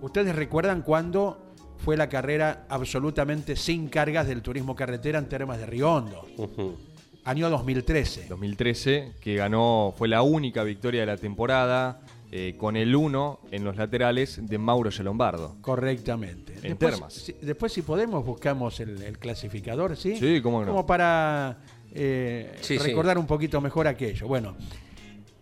Ustedes 0.00 0.34
recuerdan 0.34 0.82
cuando 0.82 1.54
fue 1.78 1.96
la 1.96 2.08
carrera 2.08 2.66
absolutamente 2.68 3.56
sin 3.56 3.88
cargas 3.88 4.26
del 4.26 4.42
turismo 4.42 4.74
carretera 4.74 5.18
en 5.18 5.28
Termas 5.28 5.58
de 5.58 5.66
Río 5.66 5.92
Hondo, 5.92 6.26
Ujú. 6.38 6.76
año 7.24 7.50
2013. 7.50 8.26
2013, 8.28 9.12
que 9.20 9.34
ganó, 9.36 9.92
fue 9.96 10.08
la 10.08 10.22
única 10.22 10.62
victoria 10.62 11.00
de 11.00 11.06
la 11.06 11.16
temporada, 11.16 12.00
eh, 12.36 12.56
con 12.58 12.76
el 12.76 12.96
1 12.96 13.40
en 13.52 13.62
los 13.62 13.76
laterales 13.76 14.40
de 14.44 14.58
Mauro 14.58 14.90
Lombardo. 15.04 15.56
Correctamente. 15.60 16.54
En 16.54 16.62
después, 16.62 16.94
Termas. 16.94 17.12
si, 17.12 17.32
después, 17.34 17.72
si 17.72 17.82
podemos, 17.82 18.26
buscamos 18.26 18.80
el, 18.80 19.00
el 19.02 19.20
clasificador, 19.20 19.96
¿sí? 19.96 20.16
Sí, 20.16 20.40
cómo 20.42 20.62
no. 20.62 20.66
Como 20.72 20.84
para 20.84 21.58
eh, 21.92 22.56
Sí, 22.60 22.76
sí. 22.76 22.84
recordar 22.88 23.18
un 23.18 23.28
poquito 23.28 23.60
mejor 23.60 23.86
aquello. 23.86 24.26
Bueno, 24.26 24.56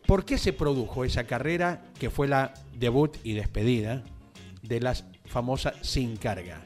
¿por 0.06 0.26
qué 0.26 0.36
se 0.36 0.52
produjo 0.52 1.02
esa 1.06 1.24
carrera 1.24 1.82
que 1.98 2.10
fue 2.10 2.28
la 2.28 2.52
debut 2.78 3.16
y 3.24 3.32
despedida 3.32 4.04
de 4.60 4.80
las 4.80 5.06
famosas 5.24 5.72
sin 5.80 6.18
carga? 6.18 6.60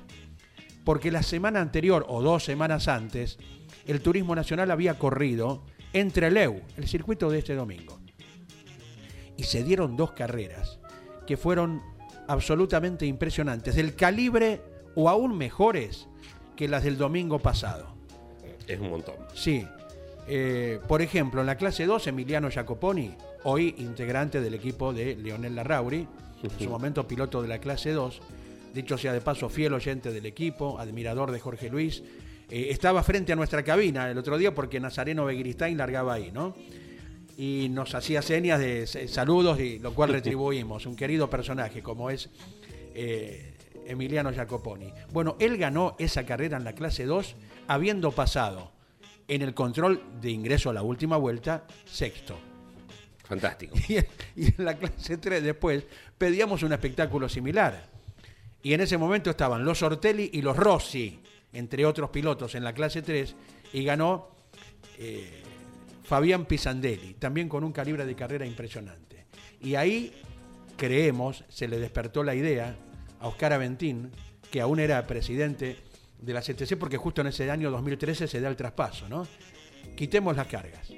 Porque 0.82 1.12
la 1.12 1.22
semana 1.22 1.60
anterior 1.60 2.04
o 2.08 2.20
dos 2.20 2.44
semanas 2.44 2.88
antes, 2.88 3.38
el 3.86 4.00
Turismo 4.00 4.34
Nacional 4.34 4.72
había 4.72 4.98
corrido 4.98 5.62
entre 5.92 6.32
Leu, 6.32 6.62
el 6.76 6.88
circuito 6.88 7.30
de 7.30 7.38
este 7.38 7.54
domingo. 7.54 7.95
Y 9.36 9.44
se 9.44 9.62
dieron 9.62 9.96
dos 9.96 10.12
carreras 10.12 10.78
que 11.26 11.36
fueron 11.36 11.82
absolutamente 12.28 13.06
impresionantes, 13.06 13.74
del 13.74 13.94
calibre 13.94 14.60
o 14.94 15.08
aún 15.08 15.36
mejores 15.36 16.08
que 16.56 16.68
las 16.68 16.82
del 16.84 16.96
domingo 16.96 17.38
pasado. 17.38 17.94
Es 18.66 18.80
un 18.80 18.90
montón. 18.90 19.14
Sí. 19.34 19.66
Eh, 20.28 20.80
por 20.88 21.02
ejemplo, 21.02 21.40
en 21.40 21.46
la 21.46 21.56
clase 21.56 21.86
2, 21.86 22.08
Emiliano 22.08 22.50
Jacoponi, 22.50 23.14
hoy 23.44 23.74
integrante 23.78 24.40
del 24.40 24.54
equipo 24.54 24.92
de 24.92 25.14
Leonel 25.14 25.54
Larrauri, 25.54 26.08
en 26.42 26.50
su 26.58 26.68
momento 26.68 27.06
piloto 27.06 27.42
de 27.42 27.48
la 27.48 27.58
clase 27.58 27.92
2, 27.92 28.20
dicho 28.74 28.98
sea 28.98 29.12
de 29.12 29.20
paso, 29.20 29.48
fiel 29.48 29.72
oyente 29.74 30.12
del 30.12 30.26
equipo, 30.26 30.78
admirador 30.78 31.30
de 31.30 31.40
Jorge 31.40 31.70
Luis, 31.70 32.02
eh, 32.50 32.68
estaba 32.70 33.02
frente 33.02 33.32
a 33.32 33.36
nuestra 33.36 33.62
cabina 33.62 34.10
el 34.10 34.18
otro 34.18 34.36
día 34.38 34.54
porque 34.54 34.80
Nazareno 34.80 35.24
Begiristain 35.24 35.76
largaba 35.76 36.14
ahí, 36.14 36.30
¿no? 36.32 36.54
Y 37.36 37.68
nos 37.68 37.94
hacía 37.94 38.22
señas 38.22 38.58
de 38.58 38.86
saludos, 38.86 39.60
y 39.60 39.78
lo 39.78 39.92
cual 39.94 40.10
retribuimos. 40.10 40.86
Un 40.86 40.96
querido 40.96 41.28
personaje 41.28 41.82
como 41.82 42.10
es 42.10 42.30
eh, 42.94 43.54
Emiliano 43.86 44.32
Jacoponi. 44.32 44.92
Bueno, 45.12 45.36
él 45.38 45.58
ganó 45.58 45.96
esa 45.98 46.24
carrera 46.24 46.56
en 46.56 46.64
la 46.64 46.74
clase 46.74 47.04
2 47.04 47.36
habiendo 47.68 48.10
pasado 48.12 48.72
en 49.28 49.42
el 49.42 49.54
control 49.54 50.02
de 50.20 50.30
ingreso 50.30 50.70
a 50.70 50.72
la 50.72 50.82
última 50.82 51.16
vuelta 51.16 51.66
sexto. 51.84 52.38
Fantástico. 53.24 53.76
Y 53.88 53.96
en, 53.96 54.06
y 54.36 54.46
en 54.46 54.64
la 54.64 54.76
clase 54.76 55.18
3 55.18 55.42
después 55.42 55.84
pedíamos 56.16 56.62
un 56.62 56.72
espectáculo 56.72 57.28
similar. 57.28 57.88
Y 58.62 58.72
en 58.72 58.80
ese 58.80 58.98
momento 58.98 59.30
estaban 59.30 59.64
los 59.64 59.82
Ortelli 59.82 60.30
y 60.32 60.42
los 60.42 60.56
Rossi, 60.56 61.20
entre 61.52 61.86
otros 61.86 62.10
pilotos 62.10 62.54
en 62.54 62.64
la 62.64 62.72
clase 62.72 63.02
3, 63.02 63.34
y 63.72 63.84
ganó 63.84 64.28
eh, 64.98 65.42
Fabián 66.06 66.46
Pisandelli, 66.46 67.14
también 67.14 67.48
con 67.48 67.64
un 67.64 67.72
calibre 67.72 68.06
de 68.06 68.14
carrera 68.14 68.46
impresionante. 68.46 69.26
Y 69.60 69.74
ahí, 69.74 70.12
creemos, 70.76 71.44
se 71.48 71.66
le 71.66 71.80
despertó 71.80 72.22
la 72.22 72.34
idea 72.36 72.76
a 73.18 73.26
Oscar 73.26 73.52
Aventín, 73.52 74.12
que 74.50 74.60
aún 74.60 74.78
era 74.78 75.04
presidente 75.06 75.78
de 76.20 76.32
la 76.32 76.42
CTC, 76.42 76.76
porque 76.78 76.96
justo 76.96 77.22
en 77.22 77.26
ese 77.26 77.50
año 77.50 77.72
2013 77.72 78.28
se 78.28 78.40
da 78.40 78.48
el 78.48 78.54
traspaso, 78.54 79.08
¿no? 79.08 79.26
Quitemos 79.96 80.36
las 80.36 80.46
cargas. 80.46 80.92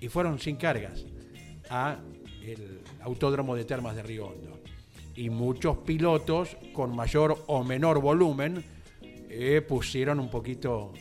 Y 0.00 0.08
fueron 0.08 0.40
sin 0.40 0.56
cargas 0.56 1.04
a 1.70 1.98
el 2.42 2.80
Autódromo 3.02 3.54
de 3.54 3.64
Termas 3.64 3.94
de 3.94 4.02
Río 4.02 4.26
Hondo. 4.26 4.60
Y 5.14 5.30
muchos 5.30 5.78
pilotos 5.78 6.56
con 6.72 6.96
mayor 6.96 7.44
o 7.46 7.62
menor 7.62 8.00
volumen 8.00 8.64
eh, 9.28 9.62
pusieron 9.66 10.18
un 10.18 10.30
poquito 10.30 10.92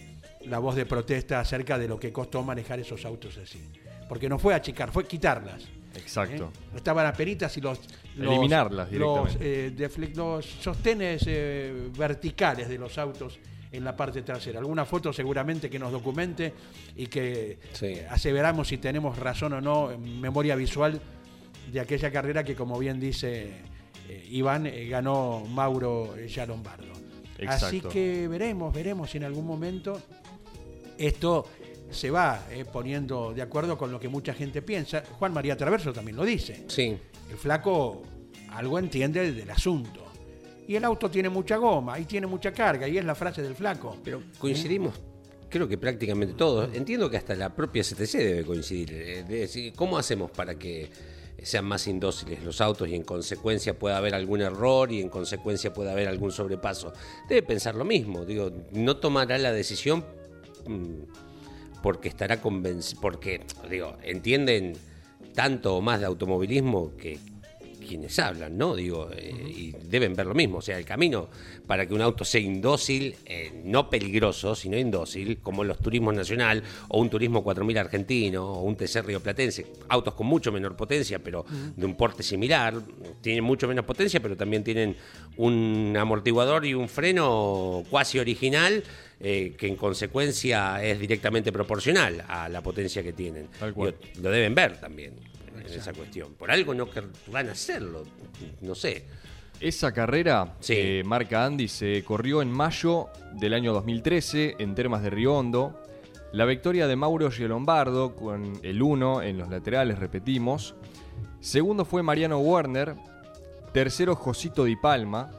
la 0.50 0.60
voz 0.60 0.76
de 0.76 0.86
protesta 0.86 1.40
acerca 1.40 1.78
de 1.78 1.88
lo 1.88 2.00
que 2.00 2.12
costó 2.12 2.44
manejar 2.44 2.80
esos 2.80 3.06
autos 3.06 3.38
así. 3.38 3.62
Porque 4.10 4.30
no 4.30 4.40
fue 4.40 4.54
achicar, 4.54 4.92
fue 4.92 5.06
quitarlas. 5.06 5.64
Exacto. 5.96 6.52
¿eh? 6.74 6.78
Estaban 6.78 7.06
aperitas 7.06 7.56
y 7.58 7.62
los, 7.62 7.80
los- 8.16 8.32
Eliminarlas 8.32 8.92
los, 8.92 9.28
directamente. 9.30 10.06
eh, 10.06 10.12
los 10.16 10.46
sostenes 10.46 11.24
eh, 11.28 11.90
verticales 11.98 12.70
de 12.70 12.78
los 12.78 12.98
autos 12.98 13.40
en 13.72 13.84
la 13.84 13.96
parte 13.96 14.22
trasera. 14.22 14.60
Alguna 14.60 14.86
foto 14.86 15.12
seguramente 15.12 15.70
que 15.70 15.78
nos 15.80 15.92
documente 15.92 16.54
y 16.96 17.08
que 17.08 17.60
Sí. 17.74 17.86
eh, 17.88 18.08
aseveramos 18.10 18.68
si 18.70 18.78
tenemos 18.78 19.18
razón 19.18 19.54
o 19.54 19.62
no 19.62 19.92
en 19.92 20.22
memoria 20.22 20.56
visual 20.56 21.02
de 21.72 21.80
aquella 21.82 22.10
carrera 22.12 22.44
que, 22.46 22.56
como 22.56 22.80
bien 22.80 22.98
dice 23.00 23.50
eh, 24.08 24.28
Iván, 24.30 24.68
eh, 24.68 24.88
ganó 24.88 25.44
Mauro 25.50 26.16
eh, 26.16 26.28
ya 26.30 26.46
Lombardo. 26.46 26.94
Así 27.48 27.78
Exacto. 27.78 27.90
que 27.90 28.28
veremos, 28.30 28.74
veremos 28.74 29.12
si 29.12 29.18
en 29.18 29.26
algún 29.26 29.46
momento 29.46 30.02
esto 30.98 31.46
se 31.90 32.12
va 32.12 32.46
eh, 32.52 32.66
poniendo 32.66 33.34
de 33.34 33.42
acuerdo 33.42 33.78
con 33.78 33.92
lo 33.92 34.00
que 34.00 34.10
mucha 34.10 34.34
gente 34.34 34.62
piensa. 34.62 35.04
Juan 35.20 35.34
María 35.34 35.56
Traverso 35.56 35.94
también 35.94 36.18
lo 36.18 36.26
dice. 36.26 36.66
Sí. 36.68 36.98
El 37.30 37.38
flaco 37.38 38.04
algo 38.50 38.80
entiende 38.80 39.32
del 39.32 39.50
asunto. 39.50 40.06
Y 40.68 40.76
el 40.76 40.84
auto 40.84 41.10
tiene 41.10 41.30
mucha 41.30 41.56
goma 41.58 41.98
y 41.98 42.04
tiene 42.04 42.28
mucha 42.28 42.52
carga, 42.52 42.88
y 42.90 42.98
es 42.98 43.06
la 43.06 43.16
frase 43.16 43.42
del 43.42 43.56
flaco. 43.56 43.98
Pero 44.04 44.22
coincidimos, 44.38 44.96
creo 45.50 45.66
que 45.68 45.78
prácticamente 45.78 46.34
todos. 46.34 46.74
Entiendo 46.74 47.10
que 47.10 47.16
hasta 47.16 47.36
la 47.36 47.56
propia 47.56 47.84
CTC 47.84 48.18
debe 48.18 48.44
coincidir. 48.44 48.92
eh, 48.92 49.24
decir, 49.24 49.74
¿Cómo 49.74 49.98
hacemos 49.98 50.30
para 50.30 50.56
que 50.56 50.90
sean 51.42 51.64
más 51.66 51.88
indóciles 51.88 52.44
los 52.44 52.60
autos 52.60 52.90
y 52.90 52.96
en 52.96 53.04
consecuencia 53.04 53.80
pueda 53.80 53.98
haber 53.98 54.14
algún 54.14 54.42
error 54.42 54.92
y 54.92 55.00
en 55.00 55.08
consecuencia 55.08 55.74
pueda 55.74 55.94
haber 55.94 56.10
algún 56.10 56.34
sobrepaso? 56.34 56.92
Debe 57.30 57.44
pensar 57.44 57.76
lo 57.76 57.86
mismo. 57.86 58.26
Digo, 58.26 58.52
no 58.74 58.98
tomará 58.98 59.38
la 59.38 59.54
decisión 59.54 60.04
porque 61.82 62.10
estará 62.10 62.42
convencido, 62.42 63.02
porque, 63.02 63.42
digo, 63.70 63.98
entienden 64.04 64.74
tanto 65.34 65.78
o 65.78 65.82
más 65.82 66.00
de 66.00 66.06
automovilismo 66.06 66.96
que 66.98 67.20
quienes 67.88 68.20
hablan, 68.20 68.58
¿no? 68.58 68.76
Digo, 68.76 69.10
eh, 69.16 69.32
y 69.32 69.72
deben 69.90 70.16
ver 70.16 70.28
lo 70.28 70.34
mismo. 70.36 70.60
O 70.60 70.62
sea, 70.62 70.78
el 70.78 70.86
camino 70.86 71.30
para 71.66 71.86
que 71.86 71.94
un 71.94 72.02
auto 72.02 72.24
sea 72.24 72.42
indócil, 72.42 73.16
eh, 73.26 73.52
no 73.64 73.90
peligroso, 73.90 74.56
sino 74.56 74.78
indócil, 74.78 75.40
como 75.40 75.64
los 75.64 75.80
turismos 75.80 76.14
nacional 76.14 76.62
o 76.90 77.00
un 77.00 77.10
turismo 77.10 77.44
4000 77.44 77.78
argentino 77.78 78.46
o 78.46 78.62
un 78.62 78.76
TC 78.76 79.02
rioplatense, 79.02 79.66
autos 79.90 80.14
con 80.14 80.28
mucho 80.28 80.52
menor 80.52 80.76
potencia, 80.76 81.20
pero 81.20 81.46
de 81.76 81.86
un 81.86 81.96
porte 81.96 82.24
similar, 82.24 82.76
tienen 83.22 83.44
mucho 83.44 83.68
menos 83.68 83.86
potencia, 83.86 84.20
pero 84.20 84.36
también 84.36 84.64
tienen 84.64 84.96
un 85.38 85.96
amortiguador 85.98 86.66
y 86.66 86.74
un 86.74 86.90
freno 86.90 87.84
cuasi 87.90 88.20
original. 88.20 88.84
eh, 89.20 89.56
que 89.58 89.68
en 89.68 89.76
consecuencia 89.76 90.84
es 90.84 91.00
directamente 91.00 91.52
proporcional 91.52 92.24
a 92.28 92.48
la 92.50 92.62
potencia 92.62 93.02
que 93.02 93.14
tienen. 93.14 93.48
Tal 93.60 93.74
cual. 93.74 93.96
Digo, 94.00 94.22
lo 94.22 94.30
deben 94.30 94.54
ver 94.54 94.80
también 94.80 95.14
en 95.74 95.80
esa 95.80 95.94
cuestión. 95.94 96.34
Por 96.34 96.52
algo 96.52 96.74
no 96.74 96.88
van 97.32 97.50
a 97.50 97.52
hacerlo, 97.54 98.04
no 98.62 98.76
sé. 98.76 99.06
Esa 99.60 99.92
carrera, 99.92 100.54
Sí. 100.60 100.74
eh, 100.78 101.04
marca 101.06 101.44
Andy, 101.46 101.68
se 101.68 102.04
corrió 102.04 102.42
en 102.44 102.52
mayo 102.52 103.08
del 103.34 103.54
año 103.54 103.74
2013 103.74 104.56
en 104.60 104.76
Termas 104.76 105.02
de 105.02 105.10
Río 105.10 105.34
Hondo. 105.36 105.82
La 106.32 106.46
victoria 106.46 106.88
de 106.88 106.96
Mauro 106.96 107.30
Lombardo 107.40 108.16
con 108.16 108.60
el 108.62 108.82
1 108.82 109.22
en 109.24 109.38
los 109.38 109.50
laterales, 109.50 109.98
repetimos. 109.98 110.76
Segundo 111.40 111.86
fue 111.86 112.04
Mariano 112.04 112.38
Werner. 112.40 112.96
Tercero, 113.74 114.16
Josito 114.16 114.66
Di 114.66 114.76
Palma. 114.76 115.32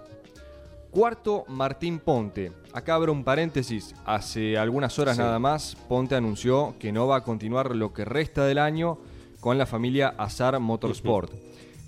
Cuarto, 0.91 1.45
Martín 1.49 1.99
Ponte. 1.99 2.51
Acá 2.73 2.95
abro 2.95 3.13
un 3.13 3.23
paréntesis. 3.23 3.95
Hace 4.07 4.57
algunas 4.57 4.99
horas 4.99 5.17
Sí. 5.17 5.23
nada 5.23 5.39
más, 5.39 5.77
Ponte 5.89 6.15
anunció 6.15 6.75
que 6.79 6.91
no 6.93 7.07
va 7.07 7.17
a 7.19 7.25
continuar 7.25 7.77
lo 7.77 7.93
que 7.93 8.05
resta 8.05 8.47
del 8.47 8.59
año 8.59 8.99
con 9.41 9.59
la 9.59 9.67
familia 9.67 10.15
Azar 10.19 10.59
Motorsport. 10.61 11.33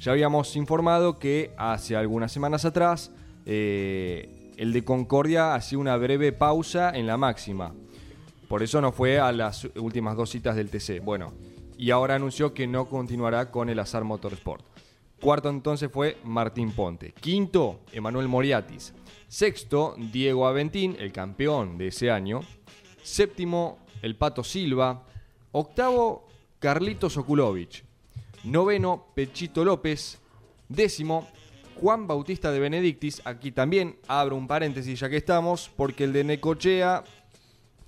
Ya 0.00 0.12
habíamos 0.12 0.56
informado 0.56 1.18
que 1.18 1.52
hace 1.56 1.96
algunas 1.96 2.32
semanas 2.32 2.64
atrás 2.64 3.10
eh, 3.46 4.54
el 4.56 4.72
de 4.72 4.84
Concordia 4.84 5.54
hacía 5.54 5.78
una 5.78 5.96
breve 5.96 6.32
pausa 6.32 6.90
en 6.90 7.06
la 7.06 7.16
máxima. 7.16 7.74
Por 8.48 8.62
eso 8.62 8.80
no 8.80 8.92
fue 8.92 9.18
a 9.20 9.32
las 9.32 9.68
últimas 9.76 10.16
dos 10.16 10.30
citas 10.30 10.56
del 10.56 10.70
TC. 10.70 11.00
Bueno, 11.04 11.32
y 11.78 11.90
ahora 11.90 12.16
anunció 12.16 12.52
que 12.52 12.66
no 12.66 12.86
continuará 12.86 13.50
con 13.50 13.68
el 13.68 13.78
Azar 13.78 14.04
Motorsport. 14.04 14.64
Cuarto 15.20 15.50
entonces 15.50 15.90
fue 15.92 16.16
Martín 16.24 16.72
Ponte. 16.72 17.12
Quinto, 17.12 17.80
Emanuel 17.92 18.28
Moriatis. 18.28 18.94
Sexto, 19.28 19.94
Diego 19.96 20.46
Aventín, 20.46 20.96
el 20.98 21.12
campeón 21.12 21.78
de 21.78 21.88
ese 21.88 22.10
año. 22.10 22.40
Séptimo, 23.02 23.78
el 24.02 24.16
Pato 24.16 24.42
Silva. 24.42 25.04
Octavo, 25.52 26.26
Carlitos 26.60 27.16
Okulovich. 27.16 27.82
Noveno, 28.44 29.06
Pechito 29.14 29.64
López. 29.64 30.18
Décimo, 30.68 31.26
Juan 31.80 32.06
Bautista 32.06 32.52
de 32.52 32.60
Benedictis. 32.60 33.20
Aquí 33.24 33.50
también 33.50 33.96
abro 34.06 34.36
un 34.36 34.46
paréntesis 34.46 35.00
ya 35.00 35.08
que 35.08 35.16
estamos, 35.16 35.70
porque 35.76 36.04
el 36.04 36.12
de 36.12 36.22
Necochea 36.22 37.02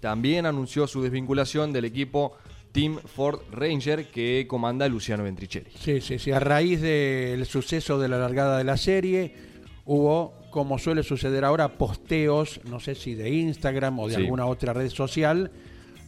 también 0.00 0.47
anunció 0.47 0.88
su 0.88 1.00
desvinculación 1.00 1.73
del 1.73 1.85
equipo 1.85 2.33
Team 2.73 2.99
Ford 3.05 3.41
Ranger 3.52 4.11
que 4.11 4.47
comanda 4.49 4.88
Luciano 4.88 5.23
Ventricelli. 5.23 5.71
Sí, 5.79 6.00
sí, 6.00 6.19
sí. 6.19 6.33
A 6.33 6.41
raíz 6.41 6.81
del 6.81 7.45
suceso 7.47 8.00
de 8.00 8.09
la 8.09 8.19
largada 8.19 8.59
de 8.59 8.64
la 8.64 8.76
serie, 8.76 9.37
hubo, 9.85 10.35
como 10.50 10.79
suele 10.79 11.02
suceder 11.05 11.45
ahora, 11.45 11.76
posteos, 11.79 12.61
no 12.64 12.81
sé 12.81 12.95
si 12.97 13.14
de 13.14 13.31
Instagram 13.31 13.99
o 14.00 14.09
de 14.09 14.14
Sí. 14.14 14.21
alguna 14.23 14.47
otra 14.47 14.73
red 14.73 14.88
social, 14.91 15.52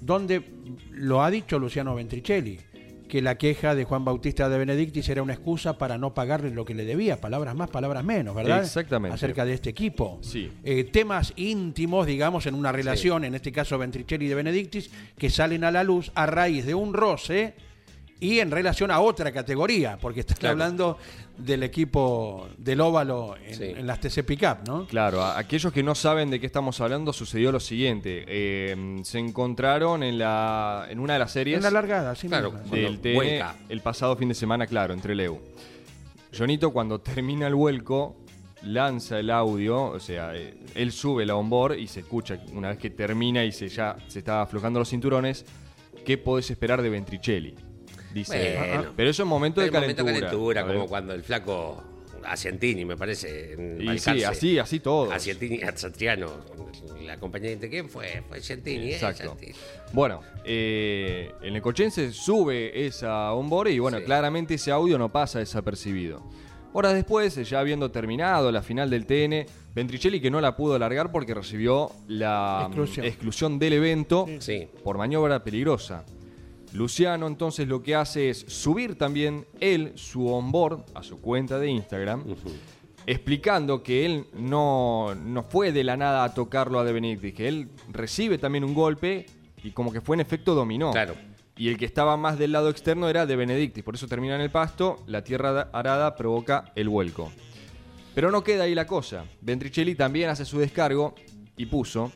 donde 0.04 0.42
lo 0.90 1.22
ha 1.22 1.30
dicho 1.30 1.58
Luciano 1.58 1.94
Ventricelli, 1.94 2.58
que 3.08 3.22
la 3.22 3.36
queja 3.36 3.74
de 3.74 3.84
Juan 3.84 4.04
Bautista 4.04 4.48
de 4.48 4.58
Benedictis 4.58 5.08
era 5.08 5.22
una 5.22 5.34
excusa 5.34 5.78
para 5.78 5.98
no 5.98 6.14
pagarle 6.14 6.50
lo 6.50 6.64
que 6.64 6.74
le 6.74 6.84
debía, 6.84 7.20
palabras 7.20 7.54
más, 7.54 7.70
palabras 7.70 8.02
menos, 8.02 8.34
¿verdad? 8.34 8.62
Exactamente. 8.62 9.14
Acerca 9.14 9.44
de 9.44 9.54
este 9.54 9.70
equipo. 9.70 10.18
Sí. 10.22 10.50
Eh, 10.64 10.84
temas 10.84 11.32
íntimos, 11.36 12.06
digamos, 12.06 12.46
en 12.46 12.54
una 12.54 12.72
relación, 12.72 13.24
en 13.24 13.34
este 13.34 13.52
caso 13.52 13.78
Ventricelli 13.78 14.26
de 14.26 14.34
Benedictis, 14.34 14.90
que 15.16 15.30
salen 15.30 15.64
a 15.64 15.70
la 15.70 15.84
luz 15.84 16.10
a 16.14 16.26
raíz 16.26 16.66
de 16.66 16.74
un 16.74 16.92
roce 16.92 17.54
y 18.20 18.38
en 18.38 18.50
relación 18.50 18.90
a 18.90 19.00
otra 19.00 19.32
categoría, 19.32 19.98
porque 20.00 20.20
están 20.20 20.36
Claro. 20.38 20.52
hablando 20.52 20.98
del 21.36 21.62
equipo 21.64 22.48
del 22.58 22.80
óvalo 22.80 23.34
en, 23.44 23.54
Sí. 23.54 23.64
en 23.64 23.86
las 23.86 24.00
TC 24.00 24.22
Pickup, 24.24 24.66
¿no? 24.66 24.86
Claro, 24.86 25.22
a 25.22 25.38
aquellos 25.38 25.72
que 25.72 25.82
no 25.82 25.94
saben 25.94 26.30
de 26.30 26.38
qué 26.40 26.46
estamos 26.46 26.80
hablando, 26.80 27.12
sucedió 27.12 27.50
lo 27.52 27.60
siguiente. 27.60 28.24
Eh, 28.26 29.00
se 29.04 29.18
encontraron 29.18 30.02
en, 30.02 30.16
la, 30.18 30.86
en 30.88 31.00
una 31.00 31.14
de 31.14 31.18
las 31.18 31.32
series 31.32 31.56
En 31.58 31.62
la 31.64 31.70
largada, 31.70 32.14
sí. 32.14 32.28
Claro, 32.28 32.52
del 32.70 33.00
TN 33.00 33.14
vuelca. 33.14 33.56
el 33.68 33.80
pasado 33.80 34.16
fin 34.16 34.28
de 34.28 34.34
semana, 34.34 34.66
claro, 34.66 34.94
entre 34.94 35.14
Leu. 35.14 35.40
Jonito, 36.36 36.72
cuando 36.72 37.00
termina 37.00 37.46
el 37.46 37.54
vuelco, 37.54 38.16
lanza 38.62 39.18
el 39.18 39.30
audio, 39.30 39.84
o 39.84 40.00
sea, 40.00 40.34
eh, 40.34 40.54
él 40.74 40.90
sube 40.92 41.26
la 41.26 41.36
onboard 41.36 41.76
y 41.78 41.86
se 41.86 42.00
escucha 42.00 42.38
una 42.52 42.70
vez 42.70 42.78
que 42.78 42.90
termina 42.90 43.44
y 43.44 43.52
se 43.52 43.68
ya 43.68 43.96
se 44.08 44.20
está 44.20 44.40
aflojando 44.42 44.78
los 44.78 44.88
cinturones, 44.88 45.44
¿qué 46.04 46.16
podés 46.18 46.50
esperar 46.50 46.80
de 46.82 46.88
Ventricelli? 46.90 47.54
Dice, 48.14 48.56
Bueno. 48.58 48.92
pero 48.96 49.10
eso 49.10 49.22
es 49.24 49.28
momento 49.28 49.60
de 49.60 49.66
El 49.66 49.72
momento 49.72 50.04
calentura. 50.04 50.28
calentura, 50.62 50.66
como 50.66 50.86
cuando 50.88 51.12
el 51.14 51.22
flaco 51.24 51.82
Asiantini, 52.24 52.84
me 52.86 52.96
parece, 52.96 53.54
Y 53.80 53.98
sí, 53.98 54.22
así, 54.24 54.58
así 54.58 54.80
todo. 54.80 55.12
Asiantini, 55.12 55.60
Satriano, 55.74 56.28
la 57.04 57.14
acompañante, 57.14 57.68
¿quién 57.68 57.88
fue? 57.90 58.22
Fue 58.28 58.38
Asiantini, 58.38 58.86
¿eh? 58.86 58.94
Exacto. 58.94 59.22
Asiantini. 59.24 59.52
Bueno, 59.92 60.20
eh, 60.44 61.32
el 61.42 61.52
necochense 61.52 62.12
sube 62.12 62.86
esa 62.86 63.32
onboard 63.34 63.68
y 63.68 63.78
bueno, 63.78 63.98
Sí. 63.98 64.04
claramente 64.04 64.54
ese 64.54 64.70
audio 64.70 64.96
no 64.96 65.12
pasa 65.12 65.40
desapercibido. 65.40 66.22
Horas 66.72 66.94
después, 66.94 67.34
ya 67.48 67.60
habiendo 67.60 67.90
terminado 67.90 68.50
la 68.50 68.62
final 68.62 68.90
del 68.90 69.06
TN, 69.06 69.46
Ventricelli 69.74 70.20
que 70.20 70.30
no 70.30 70.40
la 70.40 70.56
pudo 70.56 70.74
alargar 70.76 71.12
porque 71.12 71.34
recibió 71.34 71.90
la 72.08 72.62
Exclusión. 72.66 73.06
exclusión 73.06 73.58
del 73.58 73.74
evento 73.74 74.26
Sí. 74.38 74.68
por 74.82 74.96
maniobra 74.98 75.44
peligrosa. 75.44 76.04
Luciano 76.74 77.26
entonces 77.26 77.66
lo 77.68 77.82
que 77.82 77.94
hace 77.94 78.30
es 78.30 78.44
subir 78.48 78.98
también 78.98 79.46
él 79.60 79.92
su 79.94 80.26
onboard 80.26 80.84
a 80.94 81.02
su 81.02 81.20
cuenta 81.20 81.58
de 81.58 81.68
Instagram, 81.70 82.24
explicando 83.06 83.82
que 83.82 84.04
él 84.06 84.26
no, 84.34 85.14
no 85.14 85.42
fue 85.44 85.72
de 85.72 85.84
la 85.84 85.96
nada 85.96 86.24
a 86.24 86.34
tocarlo 86.34 86.78
a 86.80 86.84
De 86.84 86.92
Benedictis, 86.92 87.34
que 87.34 87.48
él 87.48 87.68
recibe 87.90 88.38
también 88.38 88.64
un 88.64 88.74
golpe 88.74 89.26
y 89.62 89.70
como 89.70 89.92
que 89.92 90.00
fue 90.00 90.16
en 90.16 90.20
efecto 90.20 90.54
dominó. 90.54 90.90
Claro. 90.90 91.14
Y 91.56 91.68
el 91.68 91.78
que 91.78 91.84
estaba 91.84 92.16
más 92.16 92.38
del 92.38 92.50
lado 92.52 92.68
externo 92.70 93.08
era 93.08 93.26
De 93.26 93.36
Benedictis, 93.36 93.84
por 93.84 93.94
eso 93.94 94.08
termina 94.08 94.34
en 94.34 94.40
el 94.40 94.50
pasto, 94.50 95.02
la 95.06 95.22
tierra 95.22 95.52
da- 95.52 95.70
arada 95.72 96.16
provoca 96.16 96.72
el 96.74 96.88
vuelco. 96.88 97.30
Pero 98.14 98.30
no 98.30 98.42
queda 98.42 98.64
ahí 98.64 98.74
la 98.74 98.86
cosa. 98.86 99.24
Ventricelli 99.40 99.94
también 99.94 100.28
hace 100.30 100.44
su 100.44 100.58
descargo 100.58 101.14
y 101.56 101.66
puso, 101.66 102.10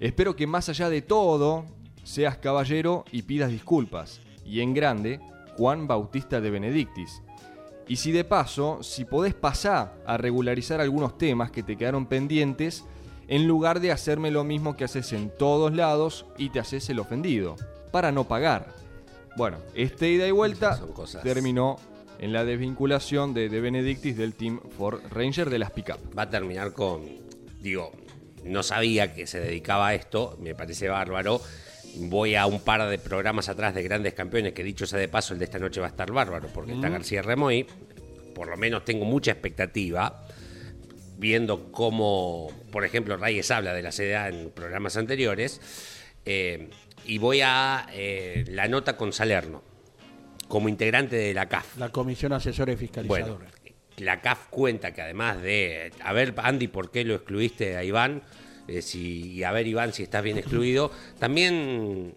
espero 0.00 0.34
que 0.36 0.46
más 0.46 0.68
allá 0.70 0.88
de 0.88 1.02
todo 1.02 1.66
seas 2.04 2.38
caballero 2.38 3.04
y 3.10 3.22
pidas 3.22 3.50
disculpas. 3.50 4.20
Y 4.46 4.60
en 4.60 4.74
grande, 4.74 5.20
Juan 5.56 5.86
Bautista 5.88 6.40
de 6.40 6.50
Benedictis. 6.50 7.22
Y 7.88 7.96
si 7.96 8.12
de 8.12 8.24
paso, 8.24 8.82
si 8.82 9.04
podés 9.04 9.34
pasar 9.34 9.94
a 10.06 10.16
regularizar 10.16 10.80
algunos 10.80 11.18
temas 11.18 11.50
que 11.50 11.62
te 11.62 11.76
quedaron 11.76 12.06
pendientes, 12.06 12.84
en 13.28 13.46
lugar 13.46 13.80
de 13.80 13.90
hacerme 13.92 14.30
lo 14.30 14.44
mismo 14.44 14.76
que 14.76 14.84
haces 14.84 15.12
en 15.12 15.30
todos 15.30 15.74
lados 15.74 16.26
y 16.38 16.50
te 16.50 16.60
haces 16.60 16.88
el 16.90 16.98
ofendido, 16.98 17.56
para 17.90 18.12
no 18.12 18.24
pagar. 18.24 18.74
Bueno, 19.36 19.58
este 19.74 20.10
ida 20.10 20.26
y 20.26 20.30
vuelta 20.30 20.80
cosas- 20.94 21.22
terminó 21.22 21.76
en 22.18 22.32
la 22.32 22.44
desvinculación 22.44 23.34
de 23.34 23.48
De 23.48 23.60
Benedictis 23.60 24.16
del 24.16 24.34
Team 24.34 24.60
Ford 24.78 25.00
Ranger 25.10 25.50
de 25.50 25.58
las 25.58 25.70
Pickup. 25.70 26.16
Va 26.16 26.22
a 26.22 26.30
terminar 26.30 26.72
con, 26.72 27.02
digo, 27.60 27.92
no 28.44 28.62
sabía 28.62 29.14
que 29.14 29.26
se 29.26 29.40
dedicaba 29.40 29.88
a 29.88 29.94
esto, 29.94 30.36
me 30.40 30.54
parece 30.54 30.88
bárbaro. 30.88 31.40
Voy 31.96 32.34
a 32.34 32.46
un 32.46 32.60
par 32.60 32.88
de 32.88 32.98
programas 32.98 33.48
atrás 33.48 33.74
de 33.74 33.82
grandes 33.82 34.14
campeones, 34.14 34.52
que 34.52 34.64
dicho 34.64 34.86
sea 34.86 34.98
de 34.98 35.08
paso, 35.08 35.32
el 35.32 35.38
de 35.38 35.44
esta 35.44 35.58
noche 35.58 35.80
va 35.80 35.86
a 35.86 35.90
estar 35.90 36.10
bárbaro, 36.12 36.48
porque 36.52 36.72
está 36.72 36.88
García 36.88 37.22
Remoy. 37.22 37.66
Por 38.34 38.48
lo 38.48 38.56
menos 38.56 38.84
tengo 38.84 39.04
mucha 39.04 39.30
expectativa, 39.30 40.26
viendo 41.18 41.70
cómo, 41.70 42.50
por 42.72 42.84
ejemplo, 42.84 43.16
Reyes 43.16 43.50
habla 43.50 43.72
de 43.72 43.82
la 43.82 43.90
CDA 43.92 44.28
en 44.28 44.50
programas 44.50 44.96
anteriores. 44.96 45.60
eh, 46.24 46.68
y 47.06 47.18
voy 47.18 47.42
a 47.42 47.86
eh, 47.92 48.44
la 48.48 48.66
nota 48.66 48.96
con 48.96 49.12
Salerno, 49.12 49.62
como 50.48 50.68
integrante 50.68 51.16
de 51.16 51.34
la 51.34 51.48
CAF. 51.48 51.76
La 51.76 51.90
Comisión 51.90 52.32
Asesora 52.32 52.72
y 52.72 52.76
Bueno, 52.76 52.88
Fiscalizadora. 52.88 53.46
la 53.98 54.20
CAF 54.22 54.48
cuenta 54.48 54.92
que 54.92 55.02
además 55.02 55.42
de. 55.42 55.92
A 56.02 56.12
ver, 56.14 56.34
Andy, 56.38 56.68
¿por 56.68 56.90
qué 56.90 57.04
lo 57.04 57.14
excluiste 57.14 57.76
a 57.76 57.84
Iván? 57.84 58.22
Eh, 58.68 58.82
si, 58.82 59.32
y 59.32 59.42
a 59.42 59.52
ver, 59.52 59.66
Iván, 59.66 59.92
si 59.92 60.02
estás 60.02 60.22
bien 60.22 60.38
excluido. 60.38 60.90
También 61.18 62.14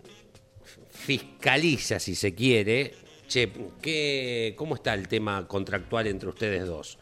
fiscaliza, 0.91 1.99
si 1.99 2.15
se 2.15 2.33
quiere. 2.33 2.93
Che, 3.27 3.51
¿qué, 3.81 4.53
¿cómo 4.55 4.75
está 4.75 4.93
el 4.93 5.07
tema 5.07 5.47
contractual 5.47 6.07
entre 6.07 6.29
ustedes 6.29 6.65
dos? 6.65 6.97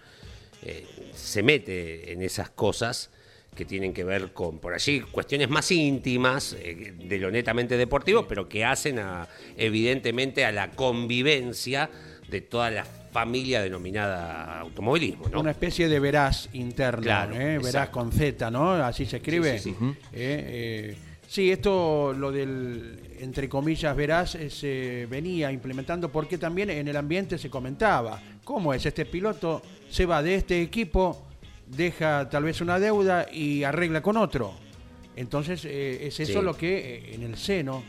Eh, 0.64 0.86
se 1.14 1.44
mete 1.44 2.12
en 2.12 2.24
esas 2.24 2.50
cosas 2.50 3.12
que 3.56 3.66
tienen 3.66 3.94
que 3.94 4.04
ver 4.04 4.34
con, 4.34 4.60
por 4.60 4.74
allí, 4.74 5.00
cuestiones 5.00 5.50
más 5.50 5.72
íntimas 5.72 6.56
eh, 6.60 6.94
de 6.98 7.18
lo 7.20 7.32
netamente 7.32 7.78
deportivo, 7.78 8.28
pero 8.28 8.50
que 8.50 8.66
hacen 8.66 9.00
a, 9.00 9.28
evidentemente 9.58 10.44
a 10.44 10.52
la 10.52 10.72
convivencia 10.72 11.90
de 12.28 12.42
toda 12.42 12.72
la 12.72 12.86
familia 13.16 13.62
denominada 13.64 14.60
automovilismo, 14.60 15.30
¿no? 15.30 15.40
Una 15.40 15.52
especie 15.52 15.88
de 15.88 16.00
veraz 16.02 16.50
interno, 16.52 17.02
Claro, 17.02 17.34
¿eh? 17.40 17.58
veraz 17.60 17.88
con 17.88 18.12
Z, 18.12 18.52
¿no? 18.52 18.74
Así 18.74 19.06
se 19.06 19.18
escribe. 19.18 19.58
Sí, 19.58 19.74
sí, 19.80 19.86
Eh, 20.12 20.92
eh, 20.92 20.98
sí, 21.26 21.50
esto, 21.50 22.12
lo 22.14 22.30
del, 22.30 23.00
entre 23.22 23.48
comillas, 23.48 23.96
veraz, 23.96 24.36
eh, 24.36 24.50
se 24.50 25.08
venía 25.10 25.50
implementando 25.50 26.12
porque 26.12 26.38
también 26.38 26.70
en 26.72 26.90
el 26.90 26.98
ambiente 26.98 27.38
se 27.38 27.50
comentaba, 27.50 28.22
¿cómo 28.44 28.74
es? 28.74 28.86
Este 28.86 29.06
piloto 29.06 29.62
se 29.90 30.06
va 30.06 30.22
de 30.22 30.36
este 30.36 30.62
equipo, 30.62 31.26
deja 31.68 32.30
tal 32.30 32.44
vez 32.44 32.60
una 32.60 32.80
deuda 32.80 33.28
y 33.32 33.64
arregla 33.64 34.02
con 34.02 34.18
otro. 34.18 34.54
Entonces, 35.16 35.64
eh, 35.64 36.08
es 36.08 36.20
eso 36.20 36.40
Sí. 36.42 36.46
lo 36.46 36.58
que 36.58 36.96
eh, 36.96 37.16
en 37.16 37.24
el 37.24 37.38
seno, 37.38 37.82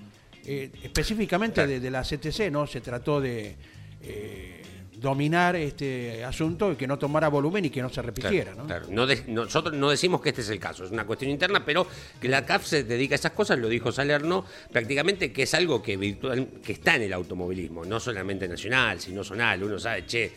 eh, 0.44 0.70
específicamente 0.84 1.54
Claro. 1.56 1.70
de, 1.70 1.80
de 1.80 1.90
la 1.90 2.02
CTC, 2.04 2.48
¿no? 2.52 2.68
Se 2.68 2.80
trató 2.80 3.20
de... 3.20 3.56
eh, 4.04 4.62
dominar 5.00 5.56
este 5.56 6.24
asunto 6.24 6.72
y 6.72 6.76
que 6.76 6.86
no 6.86 6.98
tomara 6.98 7.28
volumen 7.28 7.64
y 7.64 7.70
que 7.70 7.82
no 7.82 7.88
se 7.88 7.94
Claro, 7.96 8.06
repitiera, 8.06 8.54
¿no? 8.54 8.66
claro. 8.66 8.86
No 8.90 9.06
de- 9.06 9.24
nosotros 9.28 9.74
no 9.74 9.90
decimos 9.90 10.20
que 10.20 10.30
este 10.30 10.40
es 10.42 10.48
el 10.50 10.58
caso, 10.58 10.84
es 10.84 10.90
una 10.90 11.04
cuestión 11.06 11.30
interna, 11.30 11.64
pero 11.64 11.86
que 12.20 12.28
la 12.28 12.44
CAF 12.46 12.64
se 12.66 12.84
dedica 12.84 13.14
a 13.14 13.16
esas 13.16 13.32
cosas, 13.32 13.58
lo 13.58 13.68
dijo 13.68 13.92
Salerno, 13.92 14.44
prácticamente 14.72 15.32
que 15.32 15.42
es 15.42 15.54
algo 15.54 15.82
que 15.82 15.96
virtual, 15.96 16.48
que 16.64 16.72
está 16.72 16.96
en 16.96 17.02
el 17.02 17.12
automovilismo, 17.12 17.84
no 17.84 18.00
solamente 18.00 18.48
nacional, 18.48 19.00
sino 19.00 19.22
zonal. 19.22 19.62
Uno 19.62 19.78
sabe, 19.78 20.06
che, 20.06 20.32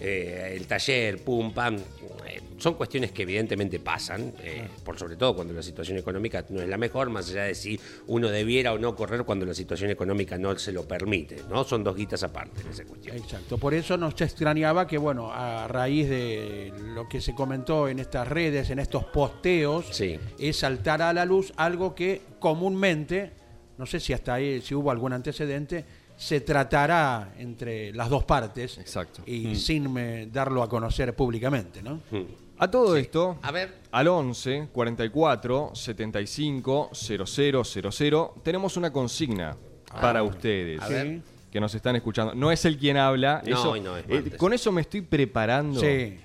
eh, 0.00 0.54
el 0.56 0.66
taller, 0.66 1.22
pum, 1.22 1.52
pam. 1.52 1.76
eh, 1.76 2.40
son 2.58 2.74
cuestiones 2.74 3.12
que 3.12 3.22
evidentemente 3.22 3.80
pasan, 3.80 4.32
eh, 4.42 4.68
por 4.84 4.98
sobre 4.98 5.16
todo 5.16 5.34
cuando 5.34 5.52
la 5.54 5.62
situación 5.62 5.96
económica 5.98 6.44
no 6.50 6.60
es 6.60 6.68
la 6.68 6.76
mejor, 6.76 7.08
más 7.10 7.28
allá 7.30 7.44
de 7.44 7.54
si 7.54 7.80
uno 8.06 8.28
debiera 8.28 8.72
o 8.72 8.78
no 8.78 8.94
correr 8.94 9.24
cuando 9.24 9.46
la 9.46 9.54
situación 9.54 9.90
económica 9.90 10.36
no 10.38 10.56
se 10.58 10.70
lo 10.72 10.86
permite, 10.86 11.42
¿no? 11.48 11.64
Son 11.64 11.82
dos 11.82 11.96
guitas 11.96 12.22
aparte 12.22 12.60
en 12.60 12.68
esa 12.68 12.84
cuestión. 12.84 13.16
Exacto, 13.16 13.56
por 13.58 13.72
eso 13.74 13.96
nos 13.96 14.20
extrañaba 14.20 14.86
que, 14.86 14.98
bueno, 14.98 15.32
a 15.32 15.68
raíz 15.68 16.08
de 16.08 16.72
lo 16.94 17.08
que 17.08 17.20
se 17.20 17.34
comentó 17.34 17.88
en 17.88 17.98
estas 17.98 18.28
redes, 18.28 18.68
en 18.70 18.78
estos 18.78 19.04
posteos, 19.06 19.86
Sí. 19.90 20.18
es 20.38 20.56
saltar 20.56 21.00
a 21.02 21.12
la 21.12 21.24
luz 21.24 21.52
algo 21.56 21.94
que 21.94 22.20
comúnmente, 22.38 23.32
no 23.78 23.86
sé 23.86 23.98
si 24.00 24.12
hasta 24.12 24.34
ahí, 24.34 24.60
si 24.60 24.74
hubo 24.74 24.90
algún 24.90 25.12
antecedente, 25.14 25.84
se 26.20 26.42
tratará 26.42 27.32
entre 27.38 27.94
las 27.94 28.10
dos 28.10 28.24
partes 28.24 28.76
Exacto. 28.76 29.22
y 29.24 29.56
sin 29.56 29.96
eh, 29.96 30.28
darlo 30.30 30.62
a 30.62 30.68
conocer 30.68 31.16
públicamente, 31.16 31.82
¿no? 31.82 31.94
Mm. 32.10 32.24
A 32.58 32.70
todo 32.70 32.94
esto, 32.94 33.38
A 33.40 33.50
ver, 33.50 33.78
al 33.90 34.06
11 34.06 34.68
44 34.70 35.70
75 35.74 36.90
0000 36.92 38.28
tenemos 38.42 38.76
una 38.76 38.92
consigna 38.92 39.56
para 39.98 40.22
ustedes 40.22 40.82
a 40.82 40.88
ver. 40.88 41.22
que 41.50 41.58
nos 41.58 41.74
están 41.74 41.96
escuchando. 41.96 42.34
No 42.34 42.52
es 42.52 42.66
el 42.66 42.76
quien 42.76 42.98
habla, 42.98 43.42
No, 43.46 43.56
eso- 43.58 43.76
y 43.76 43.80
no 43.80 43.96
es 43.96 44.04
eh, 44.06 44.36
con 44.36 44.52
eso 44.52 44.70
me 44.72 44.82
estoy 44.82 45.00
preparando. 45.00 45.80
Sí. 45.80 46.18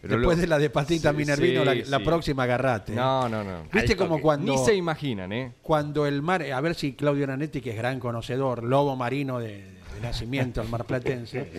Pero 0.00 0.16
Después 0.16 0.36
lo- 0.38 0.42
de 0.42 0.46
la 0.46 0.58
de 0.58 0.70
Patita 0.70 1.10
Sí, 1.10 1.16
Minervino, 1.16 1.60
sí, 1.60 1.82
la, 1.90 1.98
la 1.98 2.04
próxima 2.04 2.44
agarrate. 2.44 2.92
No, 2.94 3.28
no, 3.28 3.42
no. 3.42 3.64
¿Viste 3.72 3.92
Al 3.92 3.98
como 3.98 4.10
toque. 4.10 4.22
cuando... 4.22 4.52
Ni 4.52 4.58
se 4.64 4.74
imaginan, 4.74 5.32
¿eh? 5.32 5.52
cuando 5.62 6.06
el 6.06 6.22
mar, 6.22 6.42
a 6.42 6.60
ver 6.60 6.74
si 6.76 6.92
Claudio 6.92 7.26
Nanetti, 7.26 7.60
que 7.60 7.70
es 7.70 7.76
gran 7.76 7.98
conocedor, 7.98 8.62
lobo 8.62 8.94
marino 8.94 9.40
de, 9.40 9.56
de 9.56 10.00
nacimiento, 10.00 10.62
el 10.62 10.68
mar 10.68 10.84
platense, 10.84 11.50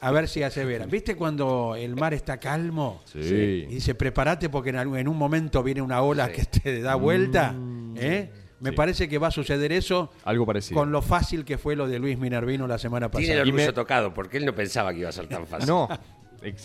a 0.00 0.10
ver 0.10 0.26
si 0.28 0.42
asevera. 0.42 0.86
¿Viste 0.86 1.16
cuando 1.16 1.74
el 1.76 1.94
mar 1.94 2.14
está 2.14 2.38
calmo? 2.38 3.02
Sí. 3.04 3.18
Y 3.20 3.66
dice, 3.74 3.94
prepárate 3.94 4.48
porque 4.48 4.70
en, 4.70 5.06
un 5.08 5.16
momento 5.18 5.62
viene 5.62 5.82
una 5.82 6.00
ola 6.00 6.32
que 6.32 6.44
te 6.46 6.80
da 6.80 6.94
vuelta. 6.94 7.54
¿eh? 7.96 8.30
Me 8.60 8.70
Sí. 8.70 8.76
parece 8.76 9.08
que 9.08 9.18
va 9.18 9.26
a 9.26 9.30
suceder 9.32 9.72
eso 9.72 10.12
Algo 10.24 10.46
parecido. 10.46 10.78
con 10.80 10.92
lo 10.92 11.02
fácil 11.02 11.44
que 11.44 11.58
fue 11.58 11.74
lo 11.76 11.88
de 11.88 11.98
Luis 11.98 12.16
Minervino 12.16 12.66
la 12.68 12.78
semana 12.78 13.10
tiene 13.10 13.26
pasada. 13.26 13.42
el 13.42 13.48
Y 13.48 13.52
me- 13.52 13.62
orgullo 13.64 13.74
tocado, 13.74 14.14
porque 14.14 14.36
él 14.38 14.46
no 14.46 14.54
pensaba 14.54 14.92
que 14.92 15.00
iba 15.00 15.08
a 15.08 15.12
ser 15.12 15.26
tan 15.26 15.46
fácil. 15.48 15.68
No, 15.68 15.88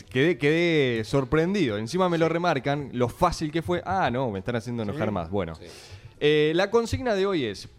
quedé, 0.10 0.38
quedé 0.38 1.04
sorprendido. 1.04 1.78
Encima 1.78 2.10
me 2.10 2.18
lo 2.18 2.28
remarcan 2.30 2.90
lo 2.94 3.10
fácil 3.10 3.52
que 3.52 3.62
fue. 3.62 3.82
Ah, 3.86 4.10
no, 4.12 4.30
me 4.32 4.40
están 4.40 4.56
haciendo 4.56 4.84
enojar 4.84 5.12
más. 5.12 5.30
Bueno, 5.30 5.54
Eh, 6.20 6.52
la 6.56 6.72
consigna 6.72 7.14
de 7.14 7.26
hoy 7.28 7.46
es, 7.46 7.70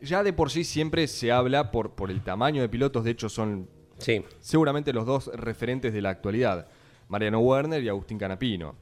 ya 0.00 0.22
de 0.22 0.32
por 0.32 0.50
sí 0.50 0.62
siempre 0.62 1.08
se 1.08 1.32
habla 1.32 1.72
por, 1.72 1.90
por 1.96 2.10
el 2.12 2.22
tamaño 2.22 2.62
de 2.62 2.68
pilotos, 2.68 3.02
de 3.04 3.10
hecho 3.10 3.28
son 3.28 3.68
Sí. 3.98 4.22
seguramente 4.40 4.92
los 4.92 5.04
dos 5.06 5.26
referentes 5.34 5.92
de 5.92 6.00
la 6.02 6.10
actualidad, 6.10 6.68
Mariano 7.08 7.40
Werner 7.40 7.82
y 7.82 7.88
Agustín 7.88 8.18
Canapino. 8.18 8.76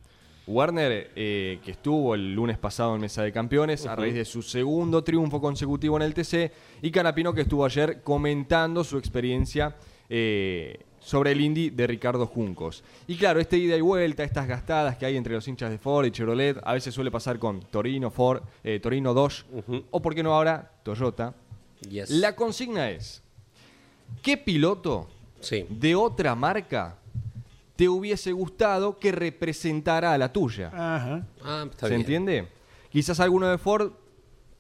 Werner, 0.46 1.11
eh, 1.16 1.59
que 1.64 1.70
estuvo 1.70 2.14
el 2.14 2.35
lunes 2.35 2.59
pasado 2.59 2.94
en 2.94 3.00
Mesa 3.00 3.22
de 3.22 3.33
Campeones 3.33 3.87
a 3.87 3.96
raíz 3.96 4.12
de 4.14 4.26
su 4.26 4.42
segundo 4.42 5.02
triunfo 5.02 5.40
consecutivo 5.40 5.96
en 5.96 6.02
el 6.02 6.12
TC, 6.12 6.52
y 6.83 6.90
Canapino, 6.90 7.33
que 7.33 7.40
estuvo 7.42 7.64
ayer 7.64 8.02
comentando 8.02 8.85
su 8.85 8.98
experiencia 8.98 9.74
eh, 10.11 10.80
sobre 11.05 11.33
el 11.33 11.40
Indy 11.43 11.69
de 11.71 11.87
Ricardo 11.87 12.27
Juncos. 12.27 12.83
Y 13.07 13.17
claro, 13.17 13.38
este 13.38 13.59
ida 13.59 13.77
y 13.77 13.83
vuelta, 13.83 14.25
estas 14.25 14.49
gastadas 14.49 14.97
que 14.97 15.05
hay 15.05 15.17
entre 15.19 15.35
los 15.35 15.47
hinchas 15.47 15.71
de 15.71 15.77
Ford 15.79 16.07
y 16.07 16.11
Chevrolet, 16.11 16.57
a 16.64 16.73
veces 16.73 16.95
suele 16.95 17.11
pasar 17.11 17.38
con 17.38 17.61
Torino, 17.61 18.11
Ford, 18.11 18.43
eh, 18.64 18.81
Torino 18.81 19.12
Dodge, 19.12 19.45
o 19.90 20.01
por 20.01 20.14
qué 20.14 20.23
no 20.23 20.35
ahora 20.35 20.73
Toyota. 20.83 21.35
Yes. 21.88 22.09
La 22.09 22.35
consigna 22.35 22.88
es, 22.90 23.23
¿qué 24.23 24.37
piloto 24.38 25.09
Sí. 25.40 25.67
de 25.69 25.95
otra 25.95 26.35
marca 26.35 26.97
te 27.77 27.87
hubiese 27.88 28.33
gustado 28.33 28.99
que 28.99 29.12
representara 29.12 30.14
a 30.14 30.19
la 30.19 30.33
tuya? 30.33 30.69
Ajá. 30.73 31.27
Ah, 31.43 31.67
está 31.71 31.87
¿Se 31.87 31.90
bien. 31.90 32.01
entiende? 32.01 32.49
Quizás 32.90 33.21
alguno 33.21 33.49
de 33.49 33.59
Ford 33.59 33.93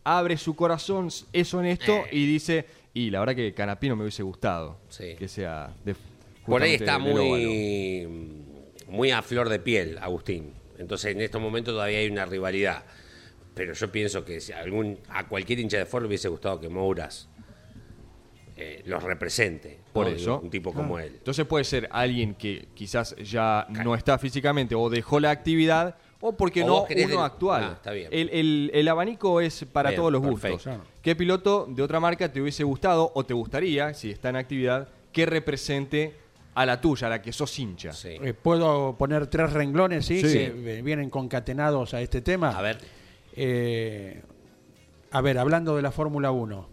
abre 0.02 0.36
su 0.36 0.54
corazón, 0.54 1.08
es 1.32 1.54
honesto, 1.54 1.92
Eh. 1.92 2.08
y 2.12 2.26
dice, 2.26 2.66
y 2.92 3.08
la 3.10 3.20
verdad 3.20 3.34
que 3.34 3.54
Canapino 3.54 3.96
me 3.96 4.02
hubiese 4.02 4.22
gustado 4.22 4.76
Sí. 4.90 5.14
que 5.18 5.26
sea 5.28 5.72
de 5.84 5.96
Por 6.46 6.62
ahí 6.62 6.74
está 6.74 6.98
muy, 6.98 8.06
muy 8.88 9.10
a 9.10 9.22
flor 9.22 9.48
de 9.48 9.58
piel, 9.58 9.98
Agustín. 10.00 10.52
Entonces, 10.78 11.12
en 11.12 11.20
estos 11.20 11.40
momentos 11.40 11.72
todavía 11.74 11.98
hay 11.98 12.08
una 12.08 12.26
rivalidad. 12.26 12.84
Pero 13.54 13.72
yo 13.72 13.90
pienso 13.92 14.24
que 14.24 14.40
si 14.40 14.52
algún, 14.52 14.98
a 15.08 15.28
cualquier 15.28 15.60
hincha 15.60 15.78
de 15.78 15.86
Ford 15.86 16.02
le 16.02 16.08
hubiese 16.08 16.28
gustado 16.28 16.60
que 16.60 16.68
Mouras 16.68 17.28
eh, 18.56 18.82
los 18.86 19.02
represente. 19.02 19.78
Por 19.92 20.06
¿no? 20.08 20.12
eso. 20.12 20.40
Un 20.40 20.50
tipo 20.50 20.72
como 20.72 20.98
él. 20.98 21.12
Entonces 21.18 21.46
puede 21.46 21.64
ser 21.64 21.88
alguien 21.92 22.34
que 22.34 22.68
quizás 22.74 23.14
ya 23.16 23.66
no 23.70 23.94
está 23.94 24.18
físicamente 24.18 24.74
o 24.74 24.90
dejó 24.90 25.20
la 25.20 25.30
actividad, 25.30 25.96
o 26.20 26.36
porque 26.36 26.62
O 26.62 26.66
no 26.66 26.82
uno 26.82 26.88
del- 26.88 27.18
actual. 27.18 27.64
Ah, 27.64 27.72
está 27.74 27.92
bien. 27.92 28.08
El, 28.10 28.28
el- 28.30 28.70
el 28.74 28.88
abanico 28.88 29.40
es 29.40 29.64
para 29.72 29.90
Bien, 29.90 30.00
todos 30.00 30.12
los 30.12 30.22
perfecto. 30.22 30.48
gustos. 30.56 30.62
Claro. 30.74 30.84
¿Qué 31.02 31.14
piloto 31.14 31.66
de 31.68 31.82
otra 31.82 32.00
marca 32.00 32.32
te 32.32 32.40
hubiese 32.40 32.64
gustado 32.64 33.12
o 33.14 33.24
te 33.24 33.34
gustaría, 33.34 33.94
si 33.94 34.10
está 34.10 34.30
en 34.30 34.36
actividad, 34.36 34.88
que 35.12 35.26
represente 35.26 36.14
a 36.54 36.64
la 36.66 36.80
tuya, 36.80 37.06
a 37.08 37.10
la 37.10 37.22
que 37.22 37.32
sos 37.32 37.58
hincha? 37.58 37.92
Sí. 37.92 38.16
Eh, 38.22 38.32
¿Puedo 38.34 38.96
poner 38.96 39.26
tres 39.26 39.52
renglones, 39.52 40.06
sí? 40.06 40.20
Sí. 40.20 40.28
Que 40.32 40.82
vienen 40.82 41.10
concatenados 41.10 41.94
a 41.94 42.00
este 42.00 42.20
tema. 42.20 42.50
A 42.50 42.62
ver, 42.62 42.78
Eh, 43.36 44.22
a 45.10 45.20
ver, 45.20 45.38
hablando 45.38 45.74
de 45.76 45.82
la 45.82 45.90
Fórmula 45.90 46.30
1, 46.30 46.68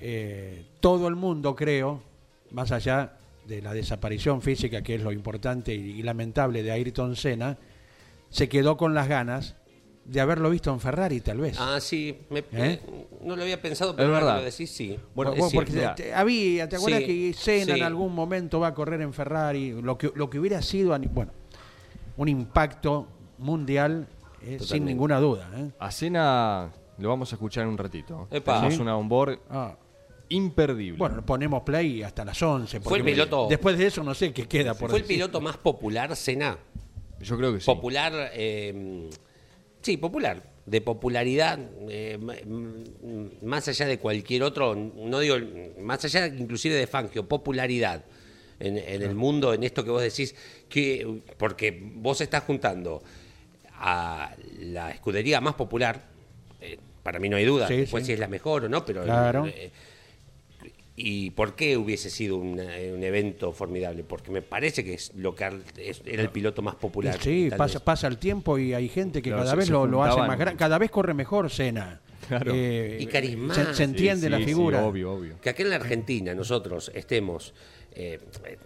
eh, 0.00 0.64
todo 0.80 1.08
el 1.08 1.16
mundo, 1.16 1.54
creo, 1.54 2.02
más 2.50 2.72
allá 2.72 3.12
de 3.46 3.62
la 3.62 3.72
desaparición 3.72 4.42
física, 4.42 4.82
que 4.82 4.96
es 4.96 5.02
lo 5.02 5.12
importante 5.12 5.74
y, 5.74 5.98
y 5.98 6.02
lamentable 6.02 6.62
de 6.62 6.70
Ayrton 6.72 7.16
Senna, 7.16 7.56
se 8.30 8.48
quedó 8.48 8.76
con 8.76 8.94
las 8.94 9.08
ganas 9.08 9.54
de 10.08 10.20
haberlo 10.20 10.48
visto 10.50 10.72
en 10.72 10.80
Ferrari, 10.80 11.20
tal 11.20 11.38
vez. 11.38 11.56
ah, 11.60 11.78
sí, 11.80 12.18
me- 12.30 12.42
¿Eh? 12.52 12.80
no 13.22 13.36
lo 13.36 13.42
había 13.42 13.60
pensado, 13.60 13.94
pero 13.94 14.08
Es 14.08 14.14
ahora 14.14 14.24
verdad. 14.26 14.38
lo 14.40 14.44
decís, 14.50 14.70
sí. 14.70 14.98
Bueno, 15.14 15.32
Bueno, 15.32 15.46
es 15.46 15.52
porque 15.52 15.88
te- 15.96 16.14
había, 16.14 16.68
¿te 16.68 16.76
acuerdas 16.76 17.00
Sí, 17.02 17.06
que 17.06 17.34
Senna 17.34 17.74
sí. 17.74 17.80
en 17.80 17.86
algún 17.86 18.14
momento 18.14 18.58
va 18.58 18.68
a 18.68 18.74
correr 18.74 19.02
en 19.02 19.12
Ferrari? 19.12 19.72
Lo 19.82 19.98
que, 19.98 20.10
lo 20.14 20.30
que 20.30 20.38
hubiera 20.38 20.62
sido, 20.62 20.98
bueno, 21.12 21.32
un 22.16 22.28
impacto 22.28 23.06
mundial, 23.36 24.08
eh, 24.42 24.58
sin 24.60 24.84
ninguna 24.86 25.20
duda. 25.20 25.50
¿eh? 25.54 25.70
A 25.78 25.90
Cena 25.90 26.70
lo 26.96 27.08
vamos 27.10 27.30
a 27.32 27.36
escuchar 27.36 27.64
en 27.64 27.68
un 27.70 27.78
ratito. 27.78 28.28
Epa. 28.30 28.54
Tenemos 28.54 28.74
¿Sí? 28.76 28.80
una 28.80 28.96
onboard 28.96 29.38
Ah, 29.50 29.76
imperdible. 30.30 30.98
Bueno, 30.98 31.24
ponemos 31.24 31.62
play 31.62 32.02
hasta 32.02 32.24
las 32.24 32.42
11. 32.42 32.80
Fue 32.80 32.98
el 32.98 33.04
piloto- 33.04 33.46
Después 33.48 33.76
de 33.78 33.86
eso 33.86 34.02
no 34.02 34.14
sé 34.14 34.32
qué 34.32 34.46
queda 34.48 34.72
por 34.74 34.88
¿Fue 34.90 35.00
el 35.00 35.04
piloto 35.04 35.40
más 35.40 35.56
popular, 35.58 36.14
Senna? 36.16 36.56
Yo 37.20 37.36
creo 37.36 37.52
que 37.52 37.60
sí. 37.60 37.66
Popular, 37.66 38.12
eh, 38.32 39.10
sí, 39.82 39.96
popular, 39.96 40.42
de 40.66 40.80
popularidad, 40.80 41.58
eh, 41.88 42.18
más 43.42 43.68
allá 43.68 43.86
de 43.86 43.98
cualquier 43.98 44.42
otro, 44.42 44.74
no 44.74 45.18
digo, 45.20 45.36
más 45.80 46.04
allá 46.04 46.26
inclusive 46.26 46.74
de 46.74 46.86
Fangio, 46.86 47.26
popularidad 47.26 48.04
en, 48.60 48.76
en 48.76 49.02
el 49.02 49.14
mundo, 49.14 49.54
en 49.54 49.62
esto 49.62 49.84
que 49.84 49.90
vos 49.90 50.02
decís, 50.02 50.34
que 50.68 51.20
porque 51.36 51.78
vos 51.94 52.20
estás 52.20 52.42
juntando 52.44 53.02
a 53.74 54.34
la 54.58 54.90
escudería 54.90 55.40
más 55.40 55.54
popular, 55.54 56.02
eh, 56.60 56.78
para 57.02 57.18
mí 57.18 57.28
no 57.28 57.36
hay 57.36 57.44
duda, 57.44 57.68
Sí, 57.68 57.76
después 57.78 58.02
sí. 58.02 58.08
si 58.08 58.12
es 58.14 58.18
la 58.18 58.28
mejor 58.28 58.64
o 58.64 58.68
no, 58.68 58.84
pero... 58.84 59.04
Claro. 59.04 59.46
eh, 59.46 59.70
¿Y 61.00 61.30
por 61.30 61.54
qué 61.54 61.76
hubiese 61.76 62.10
sido 62.10 62.36
un, 62.38 62.58
eh, 62.58 62.92
un 62.92 63.02
evento 63.04 63.52
formidable? 63.52 64.02
Porque 64.02 64.32
me 64.32 64.42
parece 64.42 64.82
que 64.84 64.94
es 64.94 65.12
lo 65.14 65.32
que 65.34 65.48
es- 65.76 66.02
era 66.04 66.22
el 66.22 66.30
piloto 66.30 66.60
más 66.60 66.74
popular. 66.74 67.16
Sí, 67.22 67.50
pasa, 67.56 67.78
pasa 67.84 68.08
el 68.08 68.18
tiempo 68.18 68.58
y 68.58 68.74
hay 68.74 68.88
gente 68.88 69.22
que 69.22 69.30
Claro, 69.30 69.42
cada 69.44 69.52
se- 69.52 69.56
vez 69.58 69.66
se 69.66 69.72
lo, 69.72 69.86
lo 69.86 70.02
hace 70.02 70.18
más 70.18 70.36
grande. 70.38 70.58
Cada 70.58 70.76
vez 70.78 70.90
corre 70.90 71.14
mejor 71.14 71.50
Cena. 71.50 72.00
Claro. 72.26 72.52
Eh, 72.54 72.98
Y 73.00 73.06
carismático. 73.06 73.66
Se, 73.68 73.74
se 73.74 73.84
entiende 73.84 74.26
Sí, 74.26 74.30
la 74.30 74.38
sí, 74.38 74.44
figura. 74.44 74.84
obvio, 74.84 75.12
obvio. 75.12 75.40
Que 75.40 75.50
acá 75.50 75.62
en 75.62 75.70
la 75.70 75.76
Argentina 75.76 76.34
nosotros 76.34 76.90
estemos 76.94 77.54
eh, 77.94 78.20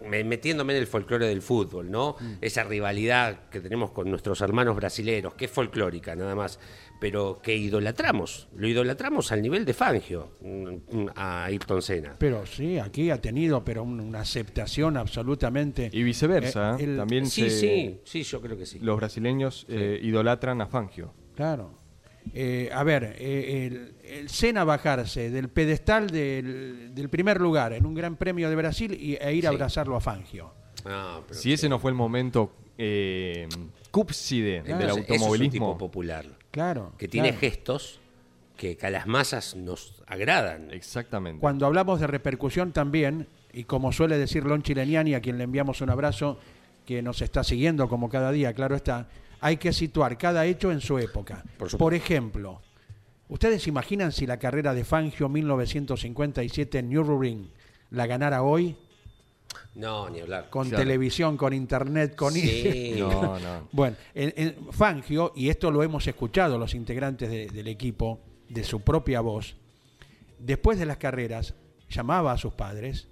me- 0.07 0.23
metiéndome 0.23 0.73
en 0.73 0.79
el 0.79 0.85
folclore 0.87 1.27
del 1.27 1.41
fútbol, 1.41 1.89
¿no? 1.89 2.17
Mm. 2.19 2.33
Esa 2.41 2.63
rivalidad 2.65 3.49
que 3.49 3.61
tenemos 3.61 3.89
con 3.91 4.09
nuestros 4.09 4.41
hermanos 4.41 4.75
brasileros, 4.75 5.33
que 5.33 5.45
es 5.45 5.51
folclórica 5.51 6.15
nada 6.15 6.35
más, 6.35 6.59
pero 7.03 7.41
que 7.43 7.53
idolatramos, 7.53 8.47
lo 8.55 8.65
idolatramos 8.65 9.29
al 9.33 9.41
nivel 9.41 9.65
de 9.65 9.73
Fangio 9.73 10.29
mm, 10.39 11.07
a 11.17 11.43
Ayrton 11.43 11.81
Senna. 11.81 12.15
Pero 12.17 12.45
sí, 12.45 12.79
aquí 12.79 13.09
ha 13.09 13.19
tenido 13.19 13.61
pero 13.65 13.83
un- 13.83 13.99
una 13.99 14.21
aceptación 14.21 14.95
absolutamente. 14.95 15.89
Y 15.91 16.01
viceversa. 16.01 16.77
Eh, 16.79 16.85
el- 16.85 16.95
También 16.95 17.25
Sí, 17.25 17.49
se- 17.49 17.59
sí, 17.59 17.99
sí, 18.05 18.23
yo 18.23 18.39
creo 18.39 18.57
que 18.57 18.65
sí. 18.65 18.79
los 18.79 18.95
brasileños 18.95 19.65
eh, 19.67 19.99
idolatran 20.01 20.61
a 20.61 20.67
Fangio. 20.67 21.13
Claro. 21.35 21.71
eh, 22.33 22.69
a 22.71 22.85
ver, 22.85 23.17
eh, 23.19 23.67
el, 23.67 23.95
el 24.09 24.29
Senna 24.29 24.63
bajarse 24.63 25.29
del 25.29 25.49
pedestal 25.49 26.09
del, 26.09 26.95
del 26.95 27.09
primer 27.09 27.41
lugar 27.41 27.73
en 27.73 27.85
un 27.85 27.93
Gran 27.93 28.15
Premio 28.15 28.49
de 28.49 28.55
Brasil 28.55 28.93
y, 28.97 29.15
e 29.19 29.33
ir 29.35 29.45
a 29.45 29.49
abrazarlo 29.49 29.97
a 29.97 29.99
Fangio. 29.99 30.53
Ah, 30.85 31.19
pero 31.27 31.37
Si 31.37 31.51
ese 31.51 31.67
no 31.67 31.79
fue 31.79 31.91
el 31.91 31.97
momento 31.97 32.53
eh, 32.77 33.49
cúpside 33.91 34.61
Claro, 34.63 34.79
del 34.79 34.89
ese 34.89 34.99
es 35.01 35.05
un 35.07 35.13
automovilismo. 35.13 35.51
tipo 35.73 35.77
popular 35.77 36.25
Claro. 36.53 36.93
que 36.99 37.07
tiene 37.07 37.29
claro. 37.29 37.39
gestos 37.41 37.99
que 38.55 38.77
a 38.83 38.89
las 38.91 39.07
masas 39.07 39.55
nos 39.55 39.95
agradan. 40.05 40.69
Exactamente. 40.71 41.41
Cuando 41.41 41.65
hablamos 41.65 41.99
de 41.99 42.05
repercusión 42.05 42.71
también, 42.71 43.27
y 43.51 43.63
como 43.63 43.91
suele 43.91 44.19
decir 44.19 44.45
Lon 44.45 44.61
Chileniani, 44.61 45.15
a 45.15 45.21
quien 45.21 45.39
le 45.39 45.45
enviamos 45.45 45.81
un 45.81 45.89
abrazo, 45.89 46.37
que 46.85 47.01
nos 47.01 47.23
está 47.23 47.43
siguiendo 47.43 47.89
como 47.89 48.07
cada 48.07 48.31
día, 48.31 48.53
claro 48.53 48.75
está, 48.75 49.07
hay 49.41 49.57
que 49.57 49.73
situar 49.73 50.15
cada 50.19 50.45
hecho 50.45 50.71
en 50.71 50.79
su 50.79 50.99
época. 50.99 51.43
Por. 51.57 51.75
Por 51.75 51.95
ejemplo, 51.95 52.61
¿ustedes 53.29 53.67
imaginan 53.67 54.11
si 54.11 54.27
la 54.27 54.37
carrera 54.37 54.75
de 54.75 54.85
Fangio 54.85 55.29
1957 55.29 56.77
en 56.77 56.89
Nürburgring 56.89 57.49
la 57.89 58.05
ganara 58.05 58.43
hoy? 58.43 58.77
No, 59.75 60.09
ni 60.09 60.19
hablar. 60.19 60.49
Con 60.49 60.69
Claro. 60.69 60.83
televisión, 60.83 61.35
con 61.37 61.53
internet, 61.53 62.15
con... 62.15 62.33
Sí. 62.33 62.93
No, 62.99 63.39
no. 63.39 63.67
Bueno, 63.71 63.95
en, 64.13 64.33
en 64.37 64.71
Fangio, 64.71 65.33
y 65.35 65.49
esto 65.49 65.71
lo 65.71 65.81
hemos 65.83 66.05
escuchado 66.07 66.57
los 66.57 66.75
integrantes 66.75 67.29
de- 67.29 67.47
del 67.47 67.67
equipo, 67.67 68.19
de 68.49 68.63
su 68.63 68.81
propia 68.81 69.21
voz, 69.21 69.55
después 70.39 70.77
de 70.77 70.85
las 70.85 70.97
carreras, 70.97 71.55
llamaba 71.89 72.31
a 72.33 72.37
sus 72.37 72.53
padres 72.53 73.07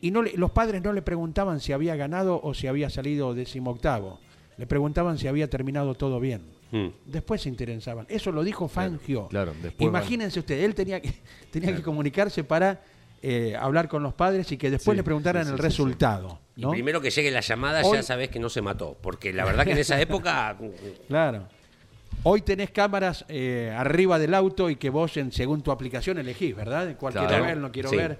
y 0.00 0.10
no 0.10 0.22
le- 0.22 0.36
los 0.36 0.50
padres 0.50 0.82
no 0.82 0.92
le 0.92 1.02
preguntaban 1.02 1.60
si 1.60 1.72
había 1.72 1.94
ganado 1.96 2.40
o 2.42 2.52
si 2.54 2.66
había 2.66 2.90
salido 2.90 3.32
decimoctavo. 3.34 4.18
Le 4.56 4.66
preguntaban 4.66 5.18
si 5.18 5.28
había 5.28 5.48
terminado 5.48 5.94
todo 5.94 6.18
bien. 6.18 6.42
Mm. 6.72 6.86
Después 7.06 7.42
se 7.42 7.48
interesaban. 7.48 8.06
Eso 8.08 8.32
lo 8.32 8.42
dijo 8.42 8.66
Fangio. 8.68 9.28
claro, 9.28 9.52
después 9.62 9.90
van- 9.92 10.02
Imagínense 10.02 10.40
usted, 10.40 10.64
él 10.64 10.74
tenía 10.74 11.00
que, 11.00 11.12
tenía 11.52 11.74
que 11.76 11.82
comunicarse 11.82 12.42
para 12.42 12.82
eh, 13.28 13.56
hablar 13.58 13.88
con 13.88 14.02
los 14.04 14.14
padres 14.14 14.52
y 14.52 14.56
que 14.56 14.70
después 14.70 14.94
Sí, 14.94 14.98
le 14.98 15.02
preguntaran 15.02 15.42
sí, 15.42 15.48
sí, 15.48 15.52
el 15.52 15.56
sí, 15.58 15.62
sí. 15.62 15.66
resultado. 15.66 16.38
Y 16.54 16.64
primero 16.66 17.00
que 17.00 17.10
llegue 17.10 17.30
la 17.30 17.40
llamada 17.40 17.82
Hoy- 17.82 17.96
ya 17.96 18.02
sabes 18.02 18.28
que 18.28 18.38
no 18.38 18.48
se 18.48 18.62
mató, 18.62 18.96
porque 19.00 19.32
la 19.32 19.44
verdad 19.44 19.64
que 19.64 19.72
en 19.72 19.78
esa 19.78 20.00
época 20.00 20.56
Claro. 21.08 21.48
Hoy 22.22 22.42
tenés 22.42 22.70
cámaras 22.70 23.24
eh, 23.28 23.72
arriba 23.76 24.18
del 24.18 24.32
auto 24.34 24.70
y 24.70 24.76
que 24.76 24.90
vos, 24.90 25.16
en, 25.16 25.32
según 25.32 25.62
tu 25.62 25.70
aplicación, 25.70 26.18
elegís, 26.18 26.54
¿verdad? 26.56 26.96
¿Cuál 26.98 27.12
Claro. 27.12 27.28
quiero 27.28 27.44
ver? 27.44 27.56
No 27.58 27.72
quiero 27.72 27.90
Sí. 27.90 27.96
ver. 27.96 28.18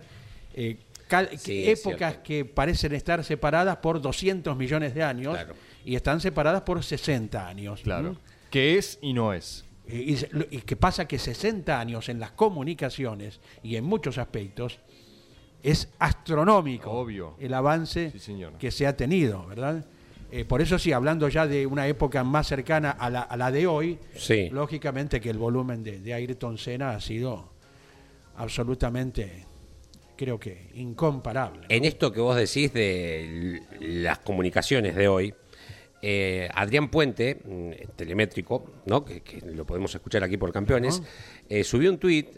Eh, 0.54 0.78
cal- 1.08 1.30
Sí, 1.38 1.68
es 1.68 1.80
épocas 1.80 1.98
cierto. 2.12 2.22
que 2.24 2.44
parecen 2.44 2.92
estar 2.94 3.22
separadas 3.24 3.76
por 3.76 4.00
200 4.00 4.56
millones 4.56 4.94
de 4.94 5.02
años 5.04 5.34
Claro. 5.34 5.54
y 5.84 5.94
están 5.96 6.20
separadas 6.20 6.62
por 6.62 6.82
60 6.84 7.46
años. 7.48 7.80
Claro. 7.82 8.12
¿Mm? 8.12 8.16
¿Qué 8.50 8.76
es 8.78 8.98
y 9.02 9.12
no 9.12 9.32
es? 9.32 9.64
Y, 9.88 10.14
y 10.14 10.18
y 10.50 10.58
que 10.62 10.74
pasa 10.76 11.06
que 11.06 11.18
60 11.18 11.78
años 11.78 12.08
en 12.08 12.18
las 12.20 12.32
comunicaciones 12.32 13.40
y 13.62 13.76
en 13.76 13.84
muchos 13.84 14.18
aspectos 14.18 14.78
es 15.70 15.88
astronómico 15.98 16.90
Obvio. 16.90 17.35
el 17.40 17.52
avance 17.55 18.12
Sí, 18.18 18.37
que 18.59 18.70
se 18.70 18.87
ha 18.87 18.96
tenido, 18.96 19.46
¿verdad? 19.46 19.85
Eh, 20.31 20.44
por 20.44 20.61
eso 20.62 20.79
sí, 20.79 20.92
hablando 20.92 21.29
ya 21.29 21.46
de 21.46 21.66
una 21.66 21.87
época 21.88 22.22
más 22.24 22.46
cercana 22.48 22.90
a 22.90 23.11
la, 23.11 23.20
a 23.22 23.37
la 23.37 23.50
de 23.50 23.66
hoy, 23.66 23.98
Sí. 24.16 24.48
lógicamente 24.50 25.20
que 25.20 25.31
el 25.31 25.38
volumen 25.38 25.83
de, 25.83 25.98
de 26.00 26.14
Ayrton 26.14 26.59
Senna 26.59 26.90
ha 26.90 27.00
sido 27.00 27.50
absolutamente, 28.37 29.44
creo 30.16 30.38
que, 30.38 30.70
incomparable. 30.74 31.61
¿no? 31.61 31.66
en 31.68 31.85
esto 31.85 32.12
que 32.12 32.20
vos 32.20 32.37
decís 32.37 32.72
de 32.72 33.62
las 33.81 34.18
comunicaciones 34.20 34.94
de 34.94 35.09
hoy, 35.09 35.35
eh, 36.02 36.48
Adrián 36.55 36.88
Puente, 36.90 37.40
mm, 37.44 37.70
telemétrico, 37.96 38.70
¿no? 38.87 39.05
que, 39.05 39.22
que 39.22 39.40
lo 39.40 39.64
podemos 39.64 39.94
escuchar 39.94 40.22
aquí 40.22 40.37
por 40.37 40.52
campeones, 40.52 41.02
eh, 41.48 41.64
subió 41.64 41.90
un 41.90 41.98
tuit. 41.98 42.29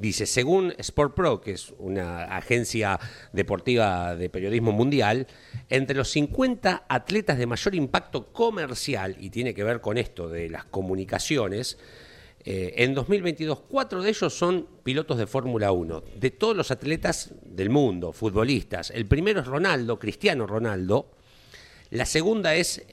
Dice, 0.00 0.24
según 0.24 0.72
Sport 0.78 1.14
Pro, 1.14 1.40
que 1.42 1.52
es 1.52 1.74
una 1.78 2.24
agencia 2.24 2.98
deportiva 3.34 4.16
de 4.16 4.30
periodismo 4.30 4.72
mundial, 4.72 5.26
entre 5.68 5.94
los 5.94 6.08
50 6.08 6.86
atletas 6.88 7.36
de 7.36 7.46
mayor 7.46 7.74
impacto 7.74 8.32
comercial, 8.32 9.16
y 9.20 9.28
tiene 9.28 9.52
que 9.52 9.62
ver 9.62 9.82
con 9.82 9.98
esto 9.98 10.30
de 10.30 10.48
las 10.48 10.64
comunicaciones, 10.64 11.76
eh, 12.42 12.72
en 12.78 12.94
2022 12.94 13.60
cuatro 13.68 14.02
de 14.02 14.08
ellos 14.08 14.32
son 14.32 14.66
pilotos 14.82 15.18
de 15.18 15.26
Fórmula 15.26 15.70
1, 15.70 16.02
de 16.16 16.30
todos 16.30 16.56
los 16.56 16.70
atletas 16.70 17.34
del 17.44 17.68
mundo, 17.68 18.14
futbolistas. 18.14 18.90
El 18.90 19.04
primero 19.04 19.40
es 19.40 19.46
Ronaldo, 19.46 19.98
Cristiano 19.98 20.46
Ronaldo, 20.46 21.10
la 21.90 22.06
segunda 22.06 22.54
es 22.54 22.86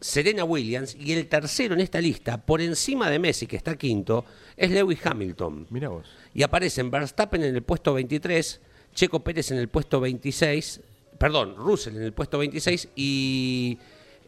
Serena 0.00 0.44
Williams 0.44 0.94
y 0.98 1.12
el 1.12 1.26
tercero 1.26 1.74
en 1.74 1.80
esta 1.80 2.00
lista, 2.00 2.44
por 2.44 2.60
encima 2.60 3.10
de 3.10 3.18
Messi, 3.18 3.46
que 3.46 3.56
está 3.56 3.76
quinto, 3.76 4.24
es 4.56 4.70
Lewis 4.70 5.04
Hamilton. 5.04 5.66
Mira 5.70 5.88
vos. 5.88 6.06
Y 6.34 6.42
aparecen 6.42 6.90
Verstappen 6.90 7.42
en 7.42 7.54
el 7.54 7.62
puesto 7.62 7.94
23, 7.94 8.60
Checo 8.94 9.20
Pérez 9.20 9.50
en 9.50 9.58
el 9.58 9.68
puesto 9.68 10.00
26, 10.00 10.80
perdón, 11.18 11.56
Russell 11.56 11.96
en 11.96 12.02
el 12.02 12.12
puesto 12.12 12.38
26 12.38 12.88
y 12.94 13.78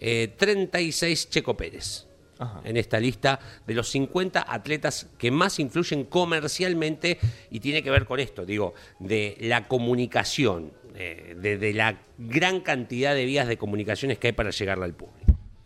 eh, 0.00 0.34
36 0.36 1.30
Checo 1.30 1.56
Pérez. 1.56 2.06
Ajá. 2.40 2.60
En 2.64 2.76
esta 2.76 3.00
lista 3.00 3.40
de 3.66 3.74
los 3.74 3.88
50 3.90 4.46
atletas 4.48 5.08
que 5.18 5.32
más 5.32 5.58
influyen 5.58 6.04
comercialmente 6.04 7.18
y 7.50 7.58
tiene 7.58 7.82
que 7.82 7.90
ver 7.90 8.04
con 8.04 8.20
esto, 8.20 8.46
digo, 8.46 8.74
de 9.00 9.36
la 9.40 9.66
comunicación, 9.66 10.72
eh, 10.94 11.34
de, 11.36 11.58
de 11.58 11.74
la 11.74 12.00
gran 12.16 12.60
cantidad 12.60 13.12
de 13.12 13.24
vías 13.24 13.48
de 13.48 13.56
comunicaciones 13.56 14.18
que 14.18 14.28
hay 14.28 14.32
para 14.34 14.50
llegarle 14.50 14.84
al 14.84 14.94
público. 14.94 15.17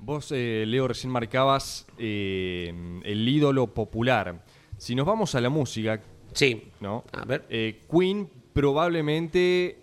Vos, 0.04 0.32
eh, 0.32 0.64
Leo, 0.66 0.88
recién 0.88 1.12
marcabas 1.12 1.86
eh, 1.96 2.74
el 3.04 3.28
ídolo 3.28 3.68
popular. 3.68 4.44
Si 4.76 4.94
nos 4.96 5.06
vamos 5.06 5.34
a 5.34 5.40
la 5.40 5.48
música, 5.48 6.00
Sí, 6.34 6.70
¿no? 6.80 7.04
A 7.12 7.24
ver. 7.26 7.44
Eh, 7.50 7.82
Queen 7.90 8.28
probablemente 8.54 9.78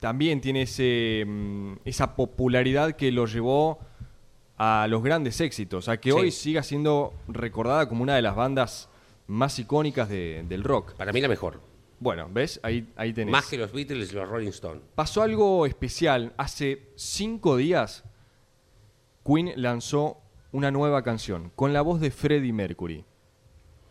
también 0.00 0.40
tiene 0.40 0.62
ese, 0.62 1.24
mm, 1.26 1.72
esa 1.84 2.16
popularidad 2.16 2.96
que 2.96 3.12
lo 3.12 3.26
llevó 3.26 3.78
a 4.56 4.86
los 4.88 5.02
grandes 5.02 5.40
éxitos, 5.42 5.88
a 5.88 5.98
que 6.00 6.10
Sí. 6.10 6.16
hoy 6.18 6.30
siga 6.30 6.62
siendo 6.62 7.12
recordada 7.28 7.86
como 7.88 8.02
una 8.02 8.16
de 8.16 8.22
las 8.22 8.34
bandas 8.34 8.88
más 9.26 9.58
icónicas 9.58 10.08
de- 10.08 10.44
del 10.48 10.64
rock. 10.64 10.94
para 10.94 11.12
mí 11.12 11.20
la 11.20 11.28
mejor. 11.28 11.60
Bueno, 12.00 12.28
¿ves? 12.32 12.58
Ahí, 12.62 12.88
ahí 12.96 13.12
tenés. 13.12 13.30
Más 13.30 13.46
que 13.46 13.58
los 13.58 13.70
Beatles 13.72 14.10
y 14.10 14.14
los 14.16 14.26
Rolling 14.26 14.48
Stones. 14.48 14.82
Pasó 14.94 15.22
algo 15.22 15.66
especial. 15.66 16.32
Hace 16.38 16.88
cinco 16.96 17.58
días, 17.58 18.04
Queen 19.30 19.52
lanzó 19.54 20.16
una 20.50 20.72
nueva 20.72 21.02
canción 21.04 21.52
con 21.54 21.72
la 21.72 21.82
voz 21.82 22.00
de 22.00 22.10
Freddie 22.10 22.52
Mercury. 22.52 23.04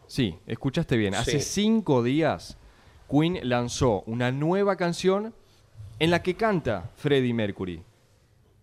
Sí, 0.06 0.38
escuchaste 0.46 0.98
bien. 0.98 1.16
Hace 1.16 1.40
cinco 1.40 2.04
días, 2.04 2.58
Queen 3.10 3.40
lanzó 3.44 4.02
una 4.08 4.34
nueva 4.34 4.76
canción 4.76 5.34
en 5.98 6.12
la 6.12 6.22
que 6.22 6.34
canta 6.34 6.92
Freddie 6.98 7.34
Mercury. 7.34 7.82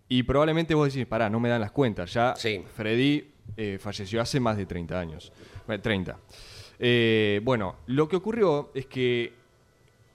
Y 0.08 0.22
probablemente 0.24 0.74
vos 0.74 0.92
decís, 0.92 1.06
pará, 1.06 1.30
no 1.30 1.40
me 1.40 1.48
dan 1.48 1.62
las 1.62 1.70
cuentas. 1.72 2.12
Ya 2.12 2.34
Sí. 2.36 2.62
Freddie 2.74 3.30
eh, 3.56 3.78
falleció 3.80 4.20
hace 4.20 4.38
más 4.38 4.58
de 4.58 4.66
30 4.66 5.00
años. 5.00 5.32
Bueno, 5.66 5.82
30. 5.82 6.18
Eh, 6.78 7.40
bueno, 7.42 7.76
lo 7.86 8.06
que 8.06 8.16
ocurrió 8.16 8.70
es 8.74 8.84
que 8.84 9.32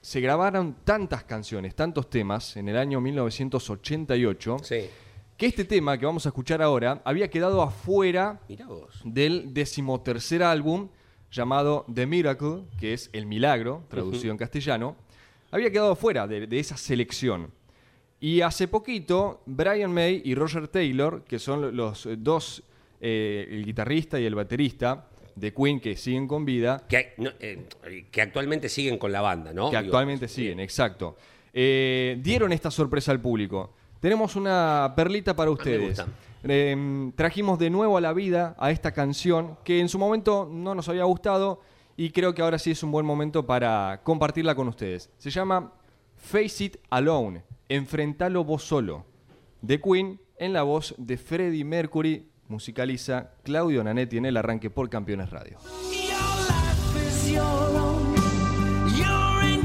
se 0.00 0.20
grabaron 0.20 0.76
tantas 0.84 1.24
canciones, 1.24 1.74
tantos 1.74 2.08
temas 2.08 2.56
en 2.56 2.68
el 2.68 2.76
año 2.76 3.00
1988, 3.00 4.58
Sí. 4.62 4.88
Que 5.42 5.48
este 5.48 5.64
tema 5.64 5.98
que 5.98 6.06
vamos 6.06 6.24
a 6.24 6.28
escuchar 6.28 6.62
ahora 6.62 7.02
había 7.04 7.28
quedado 7.28 7.62
afuera 7.62 8.40
del 9.02 9.52
decimotercer 9.52 10.40
álbum 10.40 10.88
llamado 11.32 11.84
The 11.92 12.06
Miracle, 12.06 12.62
que 12.78 12.92
es 12.92 13.10
El 13.12 13.26
Milagro, 13.26 13.82
traducido 13.88 14.30
en 14.30 14.38
castellano, 14.38 14.94
había 15.50 15.72
quedado 15.72 15.96
fuera 15.96 16.28
de, 16.28 16.46
de 16.46 16.60
esa 16.60 16.76
selección. 16.76 17.50
Y 18.20 18.42
hace 18.42 18.68
poquito, 18.68 19.42
Brian 19.46 19.92
May 19.92 20.22
y 20.24 20.36
Roger 20.36 20.68
Taylor, 20.68 21.24
que 21.24 21.40
son 21.40 21.76
los 21.76 22.08
dos, 22.18 22.62
eh, 23.00 23.48
el 23.50 23.64
guitarrista 23.64 24.20
y 24.20 24.26
el 24.26 24.36
baterista 24.36 25.08
de 25.34 25.52
Queen 25.52 25.80
que 25.80 25.96
siguen 25.96 26.28
con 26.28 26.44
vida, 26.44 26.86
Que, 26.88 27.14
no, 27.16 27.30
eh, 27.40 27.66
que 28.12 28.22
actualmente 28.22 28.68
siguen 28.68 28.96
con 28.96 29.10
la 29.10 29.22
banda, 29.22 29.52
¿no? 29.52 29.70
que 29.72 29.76
Digo, 29.76 29.86
actualmente 29.86 30.28
siguen, 30.28 30.60
exacto. 30.60 31.16
Eh, 31.52 32.16
dieron 32.22 32.52
esta 32.52 32.70
sorpresa 32.70 33.10
al 33.10 33.20
público. 33.20 33.74
Tenemos 34.02 34.34
una 34.34 34.94
perlita 34.96 35.36
para 35.36 35.52
ustedes. 35.52 36.02
Eh, 36.42 37.12
trajimos 37.14 37.56
de 37.60 37.70
nuevo 37.70 37.96
a 37.96 38.00
la 38.00 38.12
vida 38.12 38.56
a 38.58 38.72
esta 38.72 38.90
canción 38.90 39.56
que 39.62 39.78
en 39.78 39.88
su 39.88 39.96
momento 39.96 40.48
no 40.50 40.74
nos 40.74 40.88
había 40.88 41.04
gustado 41.04 41.60
y 41.96 42.10
creo 42.10 42.34
que 42.34 42.42
ahora 42.42 42.58
sí 42.58 42.72
es 42.72 42.82
un 42.82 42.90
buen 42.90 43.06
momento 43.06 43.46
para 43.46 44.00
compartirla 44.02 44.56
con 44.56 44.66
ustedes. 44.66 45.08
Se 45.18 45.30
llama 45.30 45.72
Face 46.16 46.64
It 46.64 46.76
Alone, 46.90 47.44
Enfrentalo 47.68 48.42
vos 48.42 48.64
solo, 48.64 49.06
de 49.60 49.80
Queen 49.80 50.20
en 50.36 50.52
la 50.52 50.64
voz 50.64 50.96
de 50.98 51.16
Freddie 51.16 51.64
Mercury, 51.64 52.28
musicaliza 52.48 53.30
Claudio 53.44 53.84
Nanetti 53.84 54.16
en 54.16 54.26
el 54.26 54.36
arranque 54.36 54.68
por 54.68 54.90
Campeones 54.90 55.30
Radio. 55.30 55.58
Your 55.92 56.10
life 56.48 57.08
is 57.08 57.30
your 57.30 57.40
own. 57.40 58.16
You're 58.96 59.48
in 59.48 59.64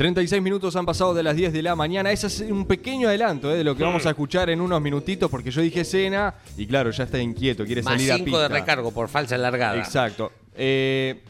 Treinta 0.00 0.20
36 0.20 0.42
minutos 0.42 0.74
han 0.76 0.86
pasado 0.86 1.12
de 1.12 1.22
las 1.22 1.36
10 1.36 1.52
de 1.52 1.62
la 1.62 1.76
mañana. 1.76 2.10
Ese 2.10 2.28
es 2.28 2.40
un 2.40 2.64
pequeño 2.64 3.06
adelanto 3.08 3.52
eh, 3.52 3.58
de 3.58 3.64
lo 3.64 3.76
que 3.76 3.82
vamos 3.82 4.06
a 4.06 4.08
escuchar 4.08 4.48
en 4.48 4.62
unos 4.62 4.80
minutitos, 4.80 5.30
porque 5.30 5.50
yo 5.50 5.60
dije 5.60 5.84
cena 5.84 6.36
y 6.56 6.66
claro, 6.66 6.90
ya 6.90 7.04
está 7.04 7.18
inquieto, 7.18 7.66
quiere 7.66 7.82
Más 7.82 7.92
salir 7.92 8.10
a 8.10 8.14
5 8.14 8.24
pista. 8.24 8.40
de 8.40 8.48
recargo 8.48 8.92
por 8.92 9.10
falsa 9.10 9.36
largada. 9.36 9.76
Exacto. 9.76 10.32
Eh, 10.54 11.20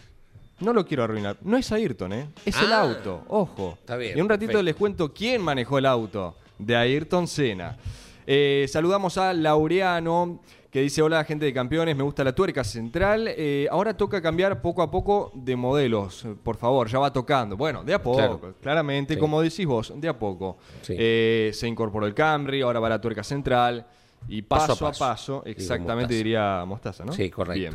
no 0.61 0.73
lo 0.73 0.87
quiero 0.87 1.03
arruinar. 1.03 1.37
No 1.43 1.57
es 1.57 1.73
Ayrton, 1.73 2.13
¿eh? 2.13 2.29
Es 2.47 2.57
el 2.63 2.73
Ah. 2.73 2.83
auto. 2.83 3.25
Ojo. 3.27 3.77
Está 3.81 3.97
bien, 3.97 4.17
Y 4.17 4.21
un 4.21 4.29
ratito 4.29 4.53
perfecto. 4.53 4.63
les 4.63 4.77
cuento 4.77 5.13
quién 5.13 5.43
manejó 5.43 5.79
el 5.79 5.87
auto 5.87 6.37
de 6.57 6.77
Ayrton 6.77 7.27
Senna. 7.27 7.77
Eh, 8.25 8.67
saludamos 8.71 9.19
a 9.19 9.33
Laureano, 9.33 10.43
que 10.71 10.81
dice: 10.81 11.03
Hola, 11.03 11.25
gente 11.25 11.45
de 11.45 11.53
campeones, 11.53 11.97
me 11.97 12.03
gusta 12.03 12.23
la 12.25 12.35
tuerca 12.35 12.63
central. 12.65 13.27
Eh, 13.29 13.67
ahora 13.71 13.97
toca 13.97 14.23
cambiar 14.23 14.63
poco 14.63 14.83
a 14.83 14.91
poco 14.91 15.33
de 15.35 15.57
modelos. 15.57 16.27
Por 16.43 16.57
favor, 16.57 16.89
ya 16.89 16.99
va 16.99 17.13
tocando. 17.13 17.57
Bueno, 17.57 17.83
de 17.83 17.95
a 17.95 18.03
poco, 18.03 18.17
Claro. 18.19 18.55
claramente, 18.61 19.15
Sí. 19.15 19.21
como 19.21 19.41
decís 19.43 19.67
vos, 19.67 19.93
de 19.97 20.09
a 20.09 20.19
poco. 20.19 20.59
Sí. 20.83 20.95
Eh, 20.99 21.51
se 21.53 21.67
incorporó 21.67 22.07
el 22.07 22.15
Camry, 22.15 22.61
ahora 22.63 22.79
va 22.81 22.89
la 22.89 23.01
tuerca 23.01 23.23
central. 23.25 23.87
Y 24.29 24.43
paso, 24.43 24.69
Paso 24.77 24.87
a 24.87 24.93
paso. 24.93 25.43
exactamente 25.47 26.03
Mostaza. 26.13 26.17
diría 26.17 26.65
Mostaza, 26.67 27.05
¿no? 27.07 27.13
Sí, 27.13 27.31
correcto. 27.31 27.59
Bien. 27.59 27.75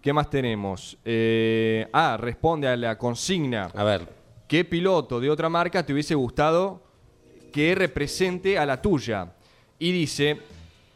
¿Qué 0.00 0.12
más 0.12 0.28
tenemos? 0.30 0.96
Eh, 1.04 1.86
ah, 1.92 2.16
responde 2.18 2.66
a 2.68 2.76
la 2.76 2.96
consigna. 2.98 3.70
A 3.74 3.84
ver, 3.84 4.24
¿Qué 4.48 4.64
piloto 4.64 5.20
de 5.20 5.30
otra 5.30 5.48
marca 5.48 5.84
te 5.86 5.92
hubiese 5.94 6.14
gustado 6.14 6.82
que 7.52 7.74
represente 7.74 8.58
a 8.58 8.66
la 8.66 8.80
tuya? 8.80 9.32
Y 9.78 9.90
dice, 9.90 10.38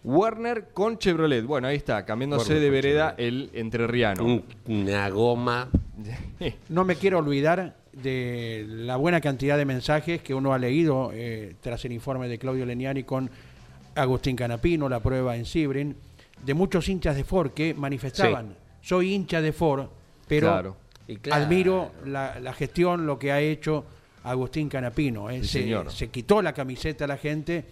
Werner 0.09 0.69
con 0.73 0.97
Chevrolet. 0.99 1.45
Bueno, 1.45 1.69
ahí 1.69 1.77
está, 1.77 2.05
cambiándose 2.07 2.55
de 2.55 2.71
vereda 2.71 3.15
el 3.19 3.51
entrerriano. 3.53 4.25
un- 4.25 4.45
una 4.67 5.09
goma. 5.11 5.69
No 6.71 6.85
me 6.85 6.97
quiero 6.97 7.19
olvidar 7.19 7.77
de 7.93 8.65
la 8.69 8.97
buena 8.97 9.21
cantidad 9.21 9.59
de 9.59 9.65
mensajes 9.65 10.23
que 10.23 10.33
uno 10.35 10.53
ha 10.55 10.59
leído 10.59 11.11
eh, 11.13 11.57
tras 11.61 11.85
el 11.85 11.93
informe 11.93 12.29
de 12.29 12.39
Claudio 12.39 12.65
Leniani 12.65 13.03
con 13.03 13.29
Agustín 13.97 14.37
Canapino, 14.37 14.89
la 14.89 15.01
prueba 15.01 15.37
en 15.37 15.45
Sibrin, 15.45 15.97
de 16.45 16.55
muchos 16.55 16.89
hinchas 16.89 17.17
de 17.17 17.25
Ford 17.25 17.51
que 17.51 17.75
manifestaban, 17.75 18.55
soy 18.81 19.13
hincha 19.13 19.41
de 19.43 19.53
Ford, 19.53 19.87
pero 20.29 20.47
Claro. 20.47 20.77
Y 21.09 21.17
claro. 21.17 21.43
admiro 21.45 21.91
la, 22.07 22.39
la 22.39 22.53
gestión, 22.53 23.07
lo 23.07 23.19
que 23.19 23.33
ha 23.33 23.41
hecho 23.41 23.85
Agustín 24.23 24.69
Canapino. 24.69 25.29
eh. 25.31 25.41
Sí, 25.43 25.49
se, 25.49 25.61
señor. 25.63 25.91
se 25.91 26.09
quitó 26.09 26.41
la 26.43 26.53
camiseta 26.53 27.07
a 27.07 27.09
la 27.09 27.17
gente 27.17 27.65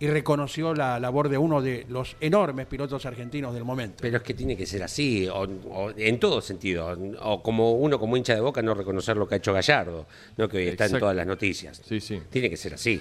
y 0.00 0.06
reconoció 0.06 0.74
la 0.74 1.00
labor 1.00 1.28
de 1.28 1.38
uno 1.38 1.60
de 1.60 1.84
los 1.88 2.16
enormes 2.20 2.66
pilotos 2.66 3.04
argentinos 3.06 3.52
del 3.54 3.64
momento. 3.64 3.96
Pero 4.00 4.18
es 4.18 4.22
que 4.22 4.34
tiene 4.34 4.56
que 4.56 4.64
ser 4.66 4.82
así, 4.84 5.26
o, 5.28 5.40
o 5.70 5.90
en 5.96 6.20
todo 6.20 6.40
sentido. 6.40 6.96
O 7.22 7.42
como 7.42 7.72
uno 7.72 7.98
como 7.98 8.16
hincha 8.16 8.34
de 8.34 8.40
boca 8.40 8.62
no 8.62 8.74
reconocer 8.74 9.16
lo 9.16 9.26
que 9.26 9.34
ha 9.34 9.38
hecho 9.38 9.52
Gallardo, 9.52 10.06
¿no? 10.36 10.48
que 10.48 10.58
hoy 10.58 10.68
está 10.68 10.86
en 10.86 10.98
todas 10.98 11.16
las 11.16 11.26
noticias. 11.26 11.82
Sí, 11.84 12.00
sí. 12.00 12.20
Tiene 12.30 12.48
que 12.48 12.56
ser 12.56 12.74
así. 12.74 13.00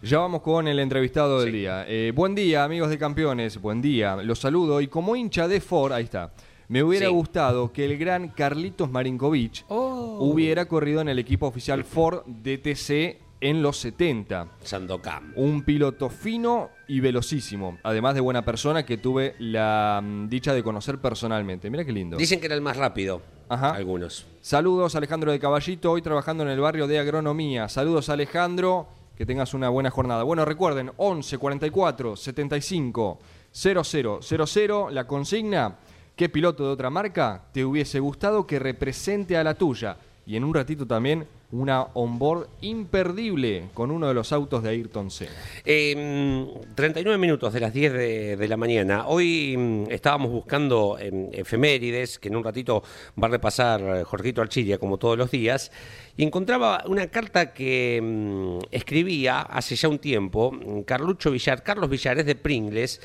Ya 0.00 0.18
vamos 0.18 0.42
con 0.42 0.68
el 0.68 0.78
entrevistado 0.78 1.40
del 1.40 1.50
Sí. 1.50 1.58
día. 1.58 1.84
Eh, 1.88 2.12
buen 2.14 2.34
día, 2.34 2.64
amigos 2.64 2.88
de 2.88 2.98
campeones. 2.98 3.60
Buen 3.60 3.82
día. 3.82 4.16
Los 4.16 4.38
saludo. 4.38 4.80
Y 4.80 4.86
como 4.86 5.16
hincha 5.16 5.48
de 5.48 5.60
Ford, 5.60 5.92
ahí 5.92 6.04
está. 6.04 6.32
Me 6.68 6.82
hubiera 6.84 7.06
Sí. 7.08 7.12
gustado 7.12 7.72
que 7.72 7.84
el 7.84 7.98
gran 7.98 8.28
Carlitos 8.28 8.90
Marinkovic 8.90 9.64
hubiera 9.68 10.66
corrido 10.66 11.00
en 11.00 11.08
el 11.08 11.18
equipo 11.18 11.46
oficial 11.46 11.82
Ford 11.84 12.22
DTC 12.26 13.18
en 13.40 13.62
los 13.62 13.78
70. 13.78 14.48
Sandocam. 14.62 15.32
Un 15.36 15.62
piloto 15.62 16.08
fino 16.10 16.70
y 16.86 17.00
velocísimo, 17.00 17.78
además 17.82 18.14
de 18.14 18.20
buena 18.20 18.44
persona 18.44 18.84
que 18.84 18.98
tuve 18.98 19.34
la 19.38 20.00
mm, 20.02 20.28
dicha 20.28 20.54
de 20.54 20.62
conocer 20.62 20.98
personalmente. 20.98 21.70
Mira 21.70 21.84
qué 21.84 21.92
lindo. 21.92 22.16
Dicen 22.16 22.40
que 22.40 22.46
era 22.46 22.54
el 22.54 22.60
más 22.60 22.76
rápido. 22.76 23.22
Ajá. 23.48 23.70
Algunos. 23.70 24.26
Saludos 24.40 24.94
Alejandro 24.94 25.32
de 25.32 25.38
Caballito, 25.38 25.92
hoy 25.92 26.02
trabajando 26.02 26.42
en 26.42 26.50
el 26.50 26.60
barrio 26.60 26.86
de 26.86 26.98
Agronomía. 26.98 27.68
Saludos 27.68 28.08
Alejandro, 28.10 28.88
que 29.16 29.24
tengas 29.24 29.54
una 29.54 29.68
buena 29.70 29.90
jornada. 29.90 30.22
Bueno, 30.22 30.44
recuerden, 30.44 30.92
11 30.96 31.38
44 31.38 32.16
75 32.16 33.18
0000, 33.50 34.94
la 34.94 35.06
consigna, 35.06 35.76
¿qué 36.14 36.28
piloto 36.28 36.64
de 36.64 36.70
otra 36.70 36.90
marca 36.90 37.44
te 37.52 37.64
hubiese 37.64 38.00
gustado 38.00 38.46
que 38.46 38.58
represente 38.58 39.36
a 39.36 39.44
la 39.44 39.54
tuya? 39.54 39.96
Y 40.26 40.36
en 40.36 40.44
un 40.44 40.52
ratito 40.52 40.86
también 40.86 41.26
una 41.50 41.82
onboard 41.94 42.46
imperdible 42.60 43.70
con 43.72 43.90
uno 43.90 44.08
de 44.08 44.14
los 44.14 44.32
autos 44.32 44.62
de 44.62 44.68
Ayrton 44.68 45.10
Senna. 45.10 45.32
Eh, 45.64 46.46
39 46.74 47.16
minutos 47.18 47.54
de 47.54 47.60
las 47.60 47.72
10 47.72 47.92
de, 48.38 48.48
la 48.48 48.56
mañana. 48.58 49.06
Hoy 49.06 49.56
mm, 49.56 49.90
estábamos 49.90 50.30
buscando 50.30 50.98
em, 51.00 51.30
efemérides, 51.32 52.18
que 52.18 52.28
en 52.28 52.36
un 52.36 52.44
ratito 52.44 52.82
va 53.20 53.28
a 53.28 53.30
repasar 53.30 53.80
eh, 53.80 54.04
Jorgito 54.04 54.42
Archilla, 54.42 54.76
como 54.76 54.98
todos 54.98 55.16
los 55.16 55.30
días, 55.30 55.72
y 56.18 56.22
encontraba 56.22 56.84
una 56.86 57.06
carta 57.06 57.54
que 57.54 58.00
mm, 58.02 58.66
escribía 58.70 59.40
hace 59.40 59.74
ya 59.74 59.88
un 59.88 59.98
tiempo 59.98 60.52
mm, 60.52 60.82
Carlucho 60.82 61.30
Villar, 61.30 61.62
Carlos 61.62 61.88
Villares 61.88 62.26
de 62.26 62.34
Pringles. 62.34 63.00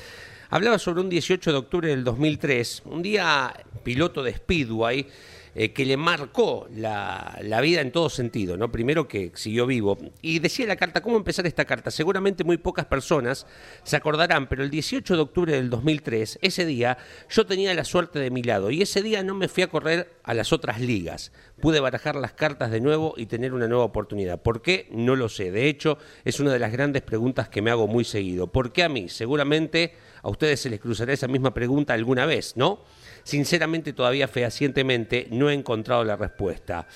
Hablaba 0.50 0.78
sobre 0.78 1.00
un 1.00 1.08
18 1.08 1.50
de 1.50 1.58
octubre 1.58 1.88
del 1.88 2.04
2003, 2.04 2.82
un 2.84 3.02
día 3.02 3.54
piloto 3.82 4.22
de 4.22 4.34
Speedway 4.34 5.06
eh, 5.54 5.72
que 5.72 5.84
le 5.84 5.96
marcó 5.96 6.68
la, 6.74 7.38
la 7.42 7.60
vida 7.60 7.80
en 7.80 7.92
todo 7.92 8.10
sentido, 8.10 8.56
¿no? 8.56 8.72
Primero 8.72 9.06
que 9.06 9.32
siguió 9.34 9.66
vivo. 9.66 9.98
Y 10.20 10.38
decía 10.40 10.66
la 10.66 10.76
carta, 10.76 11.00
¿cómo 11.00 11.16
empezar 11.16 11.46
esta 11.46 11.64
carta? 11.64 11.90
Seguramente 11.90 12.44
muy 12.44 12.56
pocas 12.56 12.86
personas 12.86 13.46
se 13.82 13.96
acordarán, 13.96 14.48
pero 14.48 14.62
el 14.62 14.70
18 14.70 15.14
de 15.14 15.20
octubre 15.20 15.52
del 15.52 15.70
2003, 15.70 16.38
ese 16.42 16.66
día, 16.66 16.98
yo 17.30 17.46
tenía 17.46 17.72
la 17.74 17.84
suerte 17.84 18.18
de 18.18 18.30
mi 18.30 18.42
lado 18.42 18.70
y 18.70 18.82
ese 18.82 19.02
día 19.02 19.22
no 19.22 19.34
me 19.34 19.48
fui 19.48 19.62
a 19.62 19.68
correr 19.68 20.18
a 20.24 20.34
las 20.34 20.52
otras 20.52 20.80
ligas. 20.80 21.32
Pude 21.60 21.80
barajar 21.80 22.16
las 22.16 22.32
cartas 22.32 22.70
de 22.70 22.80
nuevo 22.80 23.14
y 23.16 23.26
tener 23.26 23.54
una 23.54 23.68
nueva 23.68 23.84
oportunidad. 23.84 24.42
¿Por 24.42 24.62
qué? 24.62 24.88
No 24.90 25.16
lo 25.16 25.28
sé. 25.28 25.50
De 25.50 25.68
hecho, 25.68 25.98
es 26.24 26.40
una 26.40 26.52
de 26.52 26.58
las 26.58 26.72
grandes 26.72 27.02
preguntas 27.02 27.48
que 27.48 27.62
me 27.62 27.70
hago 27.70 27.86
muy 27.86 28.04
seguido. 28.04 28.48
¿Por 28.48 28.72
qué 28.72 28.82
a 28.82 28.88
mí? 28.88 29.08
Seguramente 29.08 29.94
a 30.22 30.28
ustedes 30.30 30.60
se 30.60 30.70
les 30.70 30.80
cruzará 30.80 31.12
esa 31.12 31.28
misma 31.28 31.54
pregunta 31.54 31.94
alguna 31.94 32.26
vez, 32.26 32.56
¿no? 32.56 32.80
Sinceramente, 33.24 33.92
todavía 33.92 34.28
fehacientemente 34.28 35.26
no 35.30 35.50
he 35.50 35.54
encontrado 35.54 36.04
la 36.04 36.16
respuesta. 36.16 36.86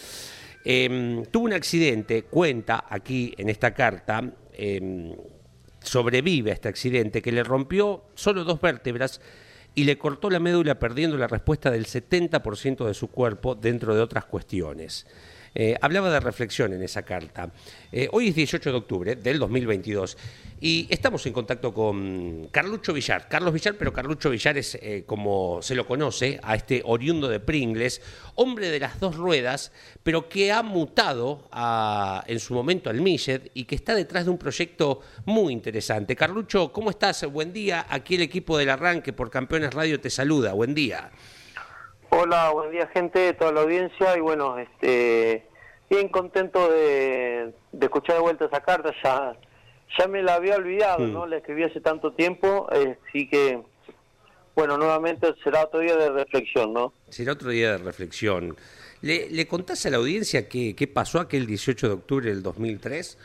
Eh, 0.64 1.22
tuvo 1.30 1.46
un 1.46 1.52
accidente, 1.54 2.24
cuenta 2.24 2.84
aquí 2.88 3.34
en 3.38 3.48
esta 3.48 3.72
carta, 3.72 4.22
eh, 4.52 5.16
sobrevive 5.80 6.50
a 6.50 6.54
este 6.54 6.68
accidente 6.68 7.22
que 7.22 7.32
le 7.32 7.42
rompió 7.42 8.04
solo 8.14 8.44
dos 8.44 8.60
vértebras 8.60 9.20
y 9.74 9.84
le 9.84 9.96
cortó 9.96 10.28
la 10.28 10.40
médula 10.40 10.78
perdiendo 10.78 11.16
la 11.16 11.28
respuesta 11.28 11.70
del 11.70 11.86
70% 11.86 12.86
de 12.86 12.94
su 12.94 13.08
cuerpo 13.08 13.54
dentro 13.54 13.94
de 13.94 14.02
otras 14.02 14.24
cuestiones. 14.24 15.06
Eh, 15.54 15.76
hablaba 15.80 16.10
de 16.10 16.20
reflexión 16.20 16.72
en 16.72 16.82
esa 16.82 17.02
carta. 17.02 17.50
Eh, 17.90 18.08
hoy 18.12 18.28
es 18.28 18.34
18 18.34 18.70
de 18.70 18.76
octubre 18.76 19.16
del 19.16 19.38
2022 19.38 20.16
y 20.60 20.86
estamos 20.90 21.24
en 21.26 21.32
contacto 21.32 21.72
con 21.72 22.48
Carlucho 22.50 22.92
Villar. 22.92 23.28
Carlos 23.28 23.52
Villar, 23.52 23.74
pero 23.78 23.92
Carlucho 23.92 24.30
Villar 24.30 24.58
es, 24.58 24.74
eh, 24.76 25.04
como 25.06 25.60
se 25.62 25.74
lo 25.74 25.86
conoce, 25.86 26.38
a 26.42 26.54
este 26.56 26.82
oriundo 26.84 27.28
de 27.28 27.40
Pringles, 27.40 28.00
hombre 28.34 28.68
de 28.70 28.80
las 28.80 28.98
dos 29.00 29.16
ruedas, 29.16 29.72
pero 30.02 30.28
que 30.28 30.52
ha 30.52 30.62
mutado 30.62 31.48
a- 31.52 32.24
en 32.26 32.40
su 32.40 32.54
momento 32.54 32.90
al 32.90 33.00
Millet 33.00 33.50
y 33.54 33.64
que 33.64 33.74
está 33.76 33.94
detrás 33.94 34.24
de 34.24 34.30
un 34.30 34.38
proyecto 34.38 35.00
muy 35.24 35.52
interesante. 35.52 36.14
Carlucho, 36.16 36.72
¿cómo 36.72 36.90
estás? 36.90 37.24
Buen 37.30 37.52
día. 37.52 37.86
Aquí 37.88 38.16
el 38.16 38.22
equipo 38.22 38.58
del 38.58 38.70
arranque 38.70 39.12
por 39.12 39.30
Campeones 39.30 39.72
Radio 39.72 40.00
te 40.00 40.10
saluda. 40.10 40.52
Buen 40.52 40.74
día. 40.74 41.10
Hola, 42.10 42.50
buen 42.50 42.70
día 42.70 42.86
gente, 42.88 43.32
toda 43.34 43.52
la 43.52 43.60
audiencia 43.62 44.16
y 44.16 44.20
bueno, 44.20 44.58
este, 44.58 45.46
bien 45.90 46.08
contento 46.08 46.70
de, 46.70 47.52
de 47.72 47.86
escuchar 47.86 48.16
de 48.16 48.22
vuelta 48.22 48.46
esa 48.46 48.60
carta, 48.60 48.92
ya, 49.02 49.36
ya 49.98 50.08
me 50.08 50.22
la 50.22 50.34
había 50.34 50.56
olvidado, 50.56 51.00
Mm. 51.00 51.12
¿no? 51.12 51.26
La 51.26 51.36
escribí 51.36 51.64
hace 51.64 51.80
tanto 51.80 52.12
tiempo, 52.12 52.66
eh, 52.72 52.96
así 53.08 53.28
que, 53.28 53.60
bueno, 54.56 54.78
nuevamente 54.78 55.34
será 55.44 55.64
otro 55.64 55.80
día 55.80 55.96
de 55.96 56.10
reflexión, 56.10 56.72
¿no? 56.72 56.92
Será 57.10 57.32
otro 57.32 57.50
día 57.50 57.72
de 57.72 57.78
reflexión. 57.78 58.56
¿Le, 59.02 59.28
le 59.30 59.46
contás 59.46 59.84
a 59.86 59.90
la 59.90 59.98
audiencia 59.98 60.48
qué, 60.48 60.74
qué 60.74 60.88
pasó 60.88 61.20
aquel 61.20 61.46
18 61.46 61.86
de 61.88 61.94
octubre 61.94 62.28
del 62.30 62.42
2003? 62.42 63.18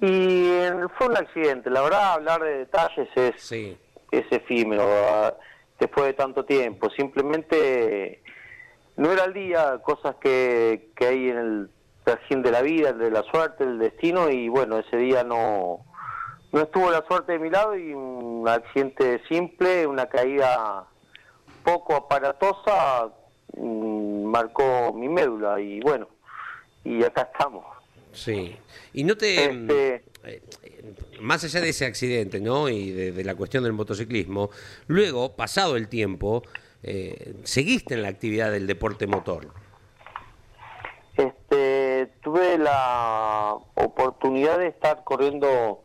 Y 0.00 0.48
eh, 0.48 0.72
fue 0.98 1.06
un 1.08 1.16
accidente, 1.16 1.70
la 1.70 1.82
verdad, 1.82 2.14
hablar 2.14 2.42
de 2.42 2.58
detalles 2.58 3.08
es, 3.14 3.34
Sí. 3.42 3.76
es 4.10 4.24
efímero 4.30 5.36
después 5.78 6.06
de 6.06 6.12
tanto 6.14 6.44
tiempo. 6.44 6.90
Simplemente 6.90 8.22
no 8.96 9.12
era 9.12 9.24
el 9.24 9.32
día, 9.34 9.78
cosas 9.82 10.16
que, 10.16 10.90
que 10.96 11.06
hay 11.06 11.30
en 11.30 11.38
el 11.38 11.70
trajín 12.04 12.42
de 12.42 12.52
la 12.52 12.62
vida, 12.62 12.92
de 12.92 13.10
la 13.10 13.22
suerte, 13.24 13.64
el 13.64 13.78
destino, 13.78 14.30
y 14.30 14.48
bueno, 14.48 14.78
ese 14.78 14.96
día 14.96 15.24
no, 15.24 15.80
no 16.52 16.60
estuvo 16.60 16.90
la 16.90 17.04
suerte 17.06 17.32
de 17.32 17.38
mi 17.38 17.50
lado 17.50 17.76
y 17.76 17.92
un 17.92 18.48
accidente 18.48 19.20
simple, 19.28 19.86
una 19.86 20.06
caída 20.06 20.84
poco 21.64 21.96
aparatosa, 21.96 23.08
mm, 23.56 24.24
marcó 24.24 24.92
mi 24.94 25.08
médula 25.08 25.60
y 25.60 25.80
bueno, 25.80 26.08
y 26.84 27.02
acá 27.02 27.28
estamos. 27.32 27.75
Sí. 28.16 28.56
Y 28.94 29.04
no 29.04 29.16
te... 29.16 29.44
Este- 29.44 30.02
eh, 30.24 30.42
más 31.20 31.44
allá 31.44 31.60
de 31.60 31.68
ese 31.68 31.86
accidente, 31.86 32.40
¿no? 32.40 32.68
Y 32.68 32.90
de, 32.90 33.12
de 33.12 33.24
la 33.24 33.34
cuestión 33.36 33.62
del 33.64 33.72
motociclismo, 33.72 34.50
luego, 34.88 35.34
pasado 35.36 35.76
el 35.76 35.88
tiempo, 35.88 36.42
eh, 36.82 37.34
seguiste 37.44 37.94
en 37.94 38.02
la 38.02 38.08
actividad 38.08 38.50
del 38.50 38.66
deporte 38.66 39.06
motor. 39.06 39.48
Este, 41.16 42.08
tuve 42.22 42.58
la 42.58 43.56
oportunidad 43.74 44.58
de 44.58 44.68
estar 44.68 45.02
corriendo 45.04 45.82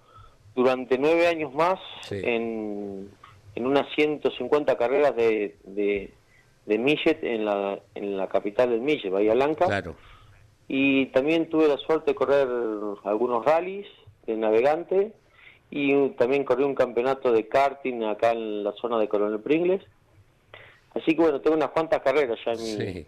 durante 0.56 0.98
nueve 0.98 1.28
años 1.28 1.54
más 1.54 1.80
Sí. 2.04 2.20
en, 2.22 3.10
en 3.56 3.66
unas 3.66 3.88
150 3.96 4.78
carreras 4.78 5.16
de, 5.16 5.56
de, 5.64 6.14
de 6.66 6.78
Millet 6.78 7.24
en 7.24 7.46
la, 7.46 7.80
en 7.96 8.18
la 8.18 8.28
capital 8.28 8.70
del 8.72 8.82
Millet, 8.82 9.10
Bahía 9.10 9.34
Blanca. 9.34 9.66
Claro. 9.68 9.96
Y 10.74 11.08
también 11.08 11.50
tuve 11.50 11.68
la 11.68 11.76
suerte 11.78 12.12
de 12.12 12.16
correr 12.16 12.48
algunos 13.04 13.44
rallies 13.44 13.88
de 14.26 14.38
navegante 14.38 15.12
y 15.70 16.10
también 16.12 16.46
corrí 16.46 16.64
un 16.64 16.76
campeonato 16.76 17.34
de 17.34 17.50
karting 17.50 18.04
acá 18.04 18.32
en 18.32 18.64
la 18.64 18.72
zona 18.80 18.98
de 18.98 19.10
Coronel 19.10 19.42
Pringles. 19.42 19.82
Así 20.96 21.14
que 21.14 21.22
bueno, 21.24 21.42
tengo 21.42 21.58
unas 21.58 21.72
cuantas 21.72 22.02
carreras 22.02 22.40
ya 22.46 22.54
en, 22.54 22.60
mi, 22.64 22.70
Sí. 22.94 23.06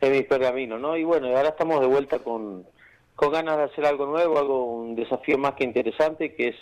en 0.00 0.10
mis 0.12 0.24
pergaminos, 0.24 0.80
¿no? 0.80 0.96
Y 0.96 1.04
bueno, 1.04 1.28
ahora 1.28 1.50
estamos 1.50 1.80
de 1.80 1.86
vuelta 1.86 2.18
con, 2.18 2.66
con 3.14 3.30
ganas 3.30 3.58
de 3.58 3.62
hacer 3.62 3.86
algo 3.86 4.06
nuevo, 4.06 4.36
algo 4.36 4.64
un 4.64 4.96
desafío 4.96 5.38
más 5.38 5.54
que 5.54 5.62
interesante, 5.62 6.34
que 6.34 6.48
es 6.48 6.56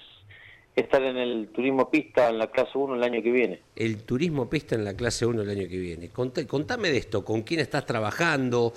estar 0.76 1.02
en 1.02 1.16
el 1.16 1.48
turismo 1.48 1.90
pista 1.90 2.28
en 2.28 2.36
la 2.38 2.48
clase 2.48 2.76
1 2.76 2.94
el 2.96 3.02
año 3.02 3.22
que 3.22 3.30
viene. 3.30 3.60
El 3.76 4.02
turismo 4.04 4.50
pista 4.50 4.74
en 4.74 4.84
la 4.84 4.94
clase 4.94 5.24
1 5.24 5.40
el 5.40 5.48
año 5.48 5.66
que 5.66 5.78
viene. 5.78 6.10
Contame 6.10 6.90
de 6.90 6.98
esto, 6.98 7.24
¿con 7.24 7.40
quién 7.40 7.60
estás 7.60 7.86
trabajando? 7.86 8.72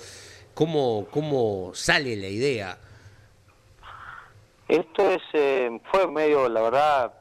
¿Cómo, 0.56 1.06
cómo 1.10 1.74
sale 1.74 2.16
la 2.16 2.28
idea? 2.28 2.78
Esto 4.68 5.10
es, 5.10 5.20
eh, 5.34 5.80
fue 5.92 6.06
medio, 6.08 6.48
la 6.48 6.62
verdad, 6.62 7.12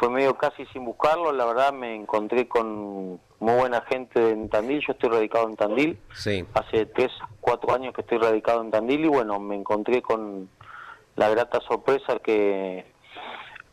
fue 0.00 0.08
medio 0.08 0.38
casi 0.38 0.64
sin 0.72 0.86
buscarlo, 0.86 1.32
la 1.32 1.44
verdad 1.44 1.74
me 1.74 1.94
encontré 1.94 2.48
con 2.48 3.20
muy 3.40 3.54
buena 3.58 3.82
gente 3.82 4.30
en 4.30 4.48
Tandil, 4.48 4.80
yo 4.80 4.94
estoy 4.94 5.10
radicado 5.10 5.46
en 5.50 5.56
Tandil, 5.56 5.98
Sí. 6.14 6.46
hace 6.54 6.86
tres, 6.86 7.12
cuatro 7.42 7.74
años 7.74 7.92
que 7.92 8.00
estoy 8.00 8.16
radicado 8.16 8.62
en 8.62 8.70
Tandil 8.70 9.04
y 9.04 9.08
bueno, 9.08 9.38
me 9.38 9.54
encontré 9.54 10.00
con 10.00 10.48
la 11.14 11.28
grata 11.28 11.60
sorpresa 11.60 12.18
que 12.20 12.86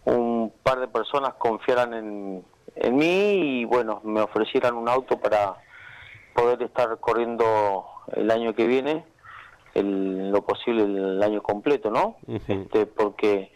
un 0.04 0.52
par 0.62 0.82
de 0.82 0.90
personas 0.90 1.36
confiaran 1.36 1.94
en, 1.94 2.44
en 2.76 2.96
mí 2.98 3.62
y 3.62 3.64
bueno, 3.66 4.02
me 4.04 4.20
ofrecieran 4.20 4.76
un 4.76 4.90
auto 4.90 5.18
para 5.22 5.56
poder 6.36 6.62
estar 6.64 7.00
corriendo 7.00 7.86
el 8.16 8.30
año 8.32 8.54
que 8.54 8.68
viene, 8.68 9.06
el- 9.74 10.32
lo 10.32 10.42
posible 10.44 10.84
el 10.84 11.22
año 11.24 11.42
completo, 11.42 11.90
¿no? 11.90 12.18
Este, 12.64 12.86
porque 12.86 13.52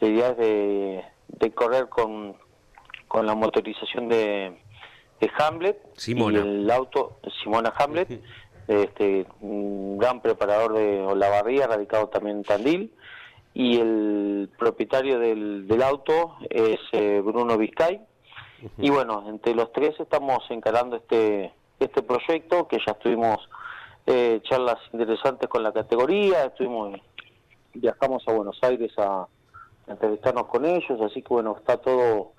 la 0.00 0.08
idea 0.08 0.28
es 0.30 0.36
de, 0.36 1.04
de 1.28 1.50
correr 1.52 1.88
con, 1.88 2.36
con 3.08 3.26
la 3.26 3.34
motorización 3.34 4.08
de, 4.08 4.56
de 5.20 5.30
Hamlet 5.38 5.78
Simona. 5.96 6.38
y 6.38 6.42
el 6.42 6.70
auto 6.70 7.18
Simona 7.42 7.72
Hamlet, 7.78 8.20
este, 8.68 9.26
un 9.40 9.96
gran 9.98 10.20
preparador 10.20 10.74
de 10.74 11.00
Olavarría, 11.00 11.66
radicado 11.66 12.08
también 12.08 12.38
en 12.38 12.42
Tandil, 12.44 12.92
y 13.54 13.78
el 13.78 14.50
propietario 14.58 15.18
del, 15.18 15.66
del 15.66 15.82
auto 15.82 16.36
es 16.50 16.78
eh, 16.92 17.22
Bruno 17.24 17.56
Vizcay. 17.56 18.00
Y 18.78 18.90
bueno, 18.90 19.24
entre 19.28 19.54
los 19.54 19.70
tres 19.72 19.98
estamos 20.00 20.38
encarando 20.50 20.96
este, 20.96 21.52
este 21.78 22.02
proyecto, 22.02 22.66
que 22.68 22.78
ya 22.84 22.92
estuvimos 22.92 23.38
eh, 24.06 24.40
charlas 24.42 24.78
interesantes 24.92 25.48
con 25.48 25.62
la 25.62 25.72
categoría, 25.72 26.44
estuvimos 26.44 27.00
viajamos 27.80 28.22
a 28.26 28.32
Buenos 28.32 28.58
Aires 28.62 28.92
a, 28.98 29.26
entrevistarnos 29.88 30.46
con 30.46 30.64
ellos, 30.64 31.00
así 31.00 31.22
que 31.22 31.28
bueno, 31.28 31.54
está 31.56 31.76
todo 31.76 32.32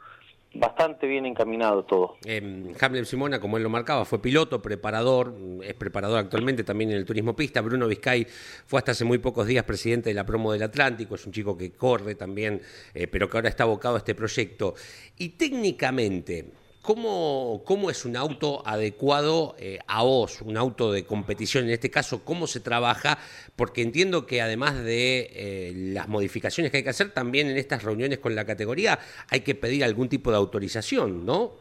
bastante 0.54 1.08
bien 1.08 1.26
encaminado 1.26 1.84
todo. 1.86 2.18
Eh, 2.26 2.74
Hamlet 2.82 3.06
Simona, 3.06 3.40
como 3.40 3.56
él 3.56 3.64
lo 3.64 3.70
marcaba, 3.70 4.04
fue 4.04 4.22
piloto, 4.22 4.62
preparador, 4.62 5.34
es 5.64 5.74
preparador 5.76 6.20
actualmente 6.20 6.66
también 6.66 6.92
en 6.92 6.98
el 6.98 7.06
turismo 7.06 7.38
pista. 7.38 7.62
Bruno 7.62 7.88
Vizcay 7.88 8.26
fue 8.66 8.80
hasta 8.80 8.92
hace 8.92 9.06
muy 9.06 9.20
pocos 9.20 9.48
días 9.48 9.64
presidente 9.64 10.10
de 10.10 10.16
la 10.16 10.26
promo 10.26 10.52
del 10.52 10.64
Atlántico, 10.64 11.16
es 11.16 11.26
un 11.26 11.32
chico 11.32 11.58
que 11.58 11.72
corre 11.72 12.16
también, 12.16 12.62
eh, 12.94 13.08
pero 13.08 13.30
que 13.30 13.38
ahora 13.38 13.48
está 13.48 13.64
abocado 13.64 13.96
a 13.96 14.00
este 14.00 14.14
proyecto. 14.14 14.74
Y 15.18 15.30
técnicamente, 15.30 16.52
¿cómo, 16.88 17.64
cómo 17.66 17.90
es 17.90 18.06
un 18.06 18.16
auto 18.16 18.64
adecuado 18.66 19.56
eh, 19.60 19.80
a 19.88 20.04
vos, 20.04 20.42
un 20.42 20.56
auto 20.56 20.94
de 20.94 21.06
competición 21.06 21.66
en 21.66 21.72
este 21.72 21.92
caso? 21.92 22.24
¿Cómo 22.24 22.48
se 22.48 22.62
trabaja? 22.62 23.18
Porque 23.58 23.82
entiendo 23.82 24.26
que 24.26 24.42
además 24.42 24.82
de 24.86 25.30
eh, 25.34 25.74
las 25.76 26.08
modificaciones 26.08 26.72
que 26.72 26.78
hay 26.78 26.84
que 26.84 26.92
hacer, 26.92 27.14
también 27.14 27.50
en 27.50 27.58
estas 27.58 27.84
reuniones 27.84 28.20
con 28.20 28.36
la 28.36 28.46
categoría 28.46 29.00
hay 29.30 29.42
que 29.42 29.54
pedir 29.54 29.84
algún 29.84 30.08
tipo 30.08 30.32
de 30.32 30.38
autorización, 30.38 31.26
¿no? 31.26 31.52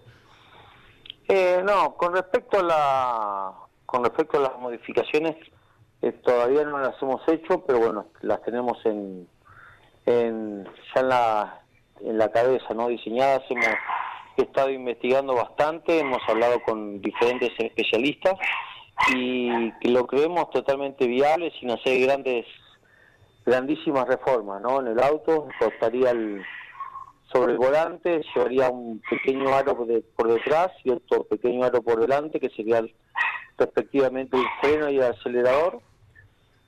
Eh, 1.27 1.61
no, 1.65 1.97
con 1.97 2.15
respecto 2.15 2.61
a 2.61 2.63
la 2.63 3.53
con 3.85 4.05
respecto 4.05 4.39
a 4.39 4.43
las 4.43 4.59
modificaciones 4.61 5.35
eh, 6.03 6.13
todavía 6.13 6.63
no 6.65 6.79
las 6.79 6.95
hemos 7.03 7.27
hecho, 7.27 7.65
pero 7.67 7.81
bueno, 7.81 8.07
las 8.21 8.43
tenemos 8.43 8.79
en, 8.87 9.27
en 10.07 10.65
ya 10.95 11.01
en 11.01 11.09
la 11.09 11.63
en 12.05 12.17
la 12.17 12.31
cabeza, 12.31 12.75
no 12.75 12.87
diseñadas. 12.87 13.43
Hemos 13.51 13.67
estado 14.45 14.71
investigando 14.71 15.35
bastante, 15.35 15.99
hemos 16.01 16.21
hablado 16.29 16.61
con 16.63 17.01
diferentes 17.01 17.51
especialistas 17.59 18.35
y 19.15 19.71
lo 19.91 20.07
creemos 20.07 20.51
totalmente 20.51 21.07
viable 21.07 21.53
sin 21.61 21.71
hacer 21.71 22.01
grandes 22.01 22.47
grandísimas 23.45 24.07
reformas, 24.09 24.61
¿no? 24.63 24.81
En 24.81 24.89
el 24.89 25.01
auto 25.03 25.49
costaría 25.59 26.11
el 26.11 26.43
sobre 27.33 27.53
el 27.53 27.59
volante 27.59 28.23
llevaría 28.35 28.71
un 28.71 29.03
pequeño 29.11 29.53
aro 29.53 29.85
de- 29.85 30.01
por 30.01 30.29
detrás 30.33 30.71
y 30.85 30.91
otro 30.91 31.25
pequeño 31.25 31.65
aro 31.65 31.83
por 31.83 32.01
delante 32.01 32.39
que 32.39 32.51
sería 32.51 32.83
respectivamente 33.59 34.37
el 34.37 34.45
freno 34.61 34.91
y 34.91 34.97
el 34.99 35.03
acelerador 35.03 35.81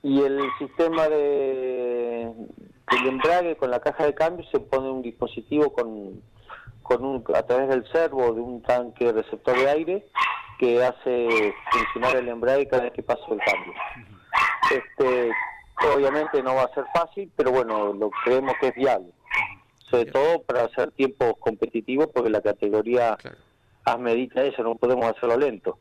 y 0.03 0.21
el 0.21 0.39
sistema 0.59 1.07
de 1.07 2.31
embrague 3.05 3.55
con 3.55 3.71
la 3.71 3.79
caja 3.79 4.05
de 4.05 4.13
cambio 4.13 4.45
se 4.51 4.59
pone 4.59 4.89
un 4.89 5.01
dispositivo 5.01 5.71
con 5.71 6.21
con 6.89 7.05
un 7.05 7.23
a 7.35 7.43
través 7.43 7.69
del 7.69 7.85
servo 7.91 8.33
de 8.33 8.41
un 8.41 8.61
tanque 8.63 9.11
receptor 9.13 9.55
de 9.57 9.69
aire 9.69 10.07
que 10.57 10.83
hace 10.83 11.53
funcionar 11.71 12.17
el 12.17 12.27
embrague 12.27 12.67
cada 12.67 12.83
vez 12.83 12.93
que 12.93 13.03
pasa 13.03 13.21
el 13.29 13.39
cambio. 13.39 13.73
Este, 14.71 15.31
obviamente 15.95 16.43
no 16.43 16.55
va 16.55 16.63
a 16.63 16.73
ser 16.73 16.83
fácil, 16.93 17.31
pero 17.35 17.51
bueno, 17.51 17.93
lo 17.93 18.09
creemos 18.25 18.53
que 18.59 18.67
es 18.67 18.75
viable 18.75 19.13
sobre 19.89 20.05
todo 20.05 20.43
para 20.43 20.65
hacer 20.65 20.91
tiempos 20.91 21.33
competitivos, 21.39 22.09
porque 22.13 22.29
la 22.29 22.41
categoría 22.41 23.17
Claro. 23.17 23.37
amerita 23.85 24.43
eso, 24.43 24.63
no 24.63 24.75
podemos 24.75 25.05
hacerlo 25.05 25.37
lento. 25.37 25.79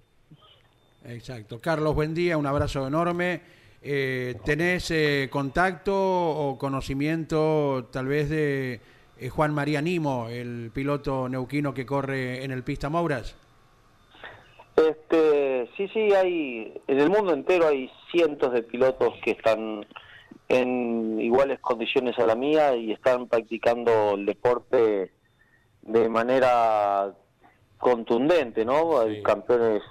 Exacto. 1.05 1.59
Carlos, 1.61 1.95
buen 1.95 2.15
día, 2.15 2.37
un 2.39 2.47
abrazo 2.47 2.87
enorme. 2.87 3.41
Eh, 3.83 4.35
¿Tenés 4.45 4.91
eh, 4.91 5.29
contacto 5.31 5.95
o 5.95 6.59
conocimiento 6.59 7.89
tal 7.93 8.07
vez 8.07 8.29
de 8.29 8.81
eh, 9.21 9.29
Juan 9.29 9.55
María 9.55 9.81
Nimo, 9.81 10.29
el 10.29 10.71
piloto 10.73 11.29
neuquino 11.29 11.75
que 11.75 11.87
corre 11.87 12.45
en 12.45 12.51
el 12.51 12.63
Pista 12.63 12.89
Mouras? 12.89 13.37
Este, 14.77 15.69
sí, 15.77 15.89
sí, 15.89 16.13
hay, 16.15 16.81
en 16.87 17.01
el 17.01 17.11
mundo 17.11 17.33
entero 17.33 17.67
hay 17.67 17.91
cientos 18.13 18.53
de 18.53 18.63
pilotos 18.63 19.15
que 19.25 19.33
están 19.33 19.85
en 20.49 21.21
iguales 21.21 21.59
condiciones 21.61 22.19
a 22.19 22.27
la 22.27 22.37
mía 22.37 22.77
y 22.77 22.93
están 22.93 23.27
practicando 23.27 24.15
el 24.15 24.25
deporte 24.25 25.11
de 25.83 26.09
manera 26.09 27.13
contundente, 27.79 28.65
¿no? 28.65 29.01
Hay 29.01 29.23
campeones, 29.23 29.83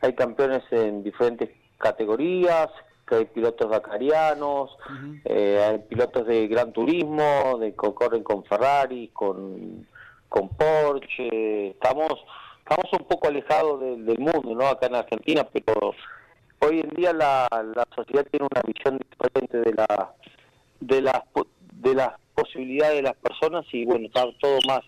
hay 0.00 0.14
campeones 0.14 0.62
en 0.70 1.02
diferentes 1.02 1.50
categorías, 1.78 2.70
que 3.06 3.16
hay 3.16 3.24
pilotos 3.26 3.70
dakarianos, 3.70 4.76
eh, 5.24 5.62
hay 5.62 5.78
pilotos 5.80 6.26
de 6.26 6.48
gran 6.48 6.72
turismo, 6.72 7.58
de 7.60 7.72
que 7.72 7.94
corren 7.94 8.22
con 8.22 8.44
Ferrari, 8.44 9.08
con, 9.12 9.86
con 10.28 10.48
Porsche, 10.48 11.70
estamos 11.70 12.12
estamos 12.60 12.86
un 12.98 13.06
poco 13.06 13.28
alejados 13.28 13.80
del, 13.80 14.06
del 14.06 14.18
mundo, 14.18 14.54
¿no? 14.54 14.66
Acá 14.66 14.86
en 14.86 14.94
Argentina, 14.94 15.46
pero 15.52 15.94
hoy 16.60 16.80
en 16.80 16.90
día 16.90 17.12
la, 17.12 17.46
la 17.50 17.86
sociedad 17.94 18.26
tiene 18.30 18.48
una 18.50 18.62
visión 18.62 18.98
diferente 18.98 19.58
de 19.58 19.74
la 19.74 20.14
de 20.80 21.02
las 21.02 21.20
de 21.72 21.94
las 21.94 22.12
posibilidades 22.34 22.96
de 22.96 23.02
las 23.02 23.16
personas 23.16 23.64
y 23.72 23.84
bueno 23.84 24.06
está 24.06 24.24
todo 24.40 24.58
más 24.66 24.80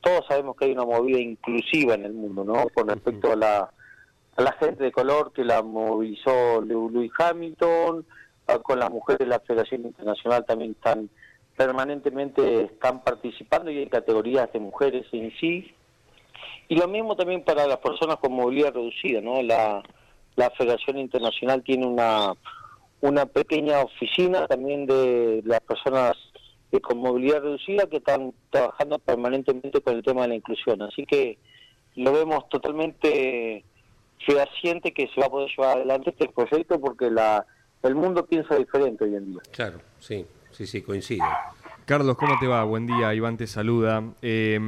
todos 0.00 0.24
sabemos 0.28 0.56
que 0.56 0.66
hay 0.66 0.72
una 0.72 0.84
movida 0.84 1.18
inclusiva 1.18 1.94
en 1.94 2.04
el 2.04 2.12
mundo 2.12 2.44
no 2.44 2.66
con 2.74 2.88
respecto 2.88 3.32
a 3.32 3.36
la 3.36 3.70
a 4.36 4.42
la 4.42 4.52
gente 4.52 4.84
de 4.84 4.92
color 4.92 5.32
que 5.32 5.44
la 5.44 5.62
movilizó 5.62 6.60
Lewis 6.60 7.12
Hamilton, 7.18 8.06
con 8.62 8.78
las 8.78 8.90
mujeres 8.90 9.18
de 9.20 9.26
la 9.26 9.40
Federación 9.40 9.86
Internacional 9.86 10.44
también 10.44 10.72
están 10.72 11.10
permanentemente 11.56 12.64
están 12.64 13.02
participando 13.02 13.70
y 13.70 13.78
hay 13.78 13.86
categorías 13.86 14.52
de 14.52 14.60
mujeres 14.60 15.06
en 15.12 15.32
sí. 15.40 15.74
Y 16.68 16.76
lo 16.76 16.86
mismo 16.86 17.16
también 17.16 17.42
para 17.44 17.66
las 17.66 17.78
personas 17.78 18.16
con 18.16 18.34
movilidad 18.34 18.74
reducida, 18.74 19.20
¿no? 19.20 19.42
La, 19.42 19.82
la 20.36 20.50
Federación 20.50 20.98
Internacional 20.98 21.62
tiene 21.62 21.86
una, 21.86 22.34
una 23.00 23.24
pequeña 23.24 23.80
oficina 23.80 24.46
también 24.46 24.86
de 24.86 25.42
las 25.44 25.60
personas 25.60 26.12
con 26.82 26.98
movilidad 26.98 27.42
reducida 27.42 27.86
que 27.86 27.98
están 27.98 28.34
trabajando 28.50 28.98
permanentemente 28.98 29.80
con 29.80 29.96
el 29.96 30.02
tema 30.02 30.22
de 30.22 30.28
la 30.28 30.34
inclusión. 30.34 30.82
Así 30.82 31.06
que 31.06 31.38
lo 31.94 32.12
vemos 32.12 32.48
totalmente 32.48 33.64
fehaciente 34.24 34.92
que 34.92 35.08
se 35.08 35.20
va 35.20 35.26
a 35.26 35.30
poder 35.30 35.50
llevar 35.56 35.76
adelante 35.76 36.10
este 36.10 36.28
proyecto 36.28 36.80
porque 36.80 37.10
la 37.10 37.44
el 37.82 37.94
mundo 37.94 38.26
piensa 38.26 38.56
diferente 38.56 39.04
hoy 39.04 39.14
en 39.14 39.30
día. 39.32 39.40
Claro, 39.52 39.78
sí, 40.00 40.26
sí, 40.50 40.66
sí, 40.66 40.82
coincido. 40.82 41.24
Carlos, 41.84 42.16
¿cómo 42.16 42.36
te 42.40 42.46
va? 42.48 42.64
Buen 42.64 42.86
día, 42.86 43.14
Iván 43.14 43.36
te 43.36 43.46
saluda. 43.46 44.02
Eh, 44.22 44.58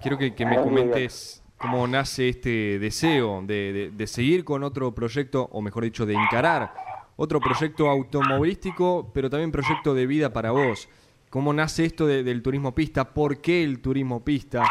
quiero 0.00 0.16
que, 0.16 0.34
que 0.34 0.46
me 0.46 0.58
Buen 0.58 0.74
día. 0.74 0.84
comentes 0.84 1.42
cómo 1.58 1.86
nace 1.86 2.28
este 2.30 2.78
deseo 2.78 3.42
de, 3.42 3.72
de- 3.72 3.90
de 3.90 4.06
seguir 4.06 4.44
con 4.44 4.62
otro 4.62 4.94
proyecto, 4.94 5.48
o 5.52 5.60
mejor 5.60 5.82
dicho, 5.84 6.06
de 6.06 6.14
encarar 6.14 6.72
otro 7.16 7.40
proyecto 7.40 7.90
automovilístico, 7.90 9.10
pero 9.12 9.28
también 9.28 9.50
proyecto 9.52 9.92
de 9.92 10.06
vida 10.06 10.32
para 10.32 10.52
vos. 10.52 10.88
¿Cómo 11.28 11.52
nace 11.52 11.84
esto 11.84 12.06
de- 12.06 12.22
del 12.22 12.42
turismo 12.42 12.74
pista? 12.74 13.12
¿Por 13.12 13.42
qué 13.42 13.62
el 13.62 13.82
turismo 13.82 14.24
pista? 14.24 14.62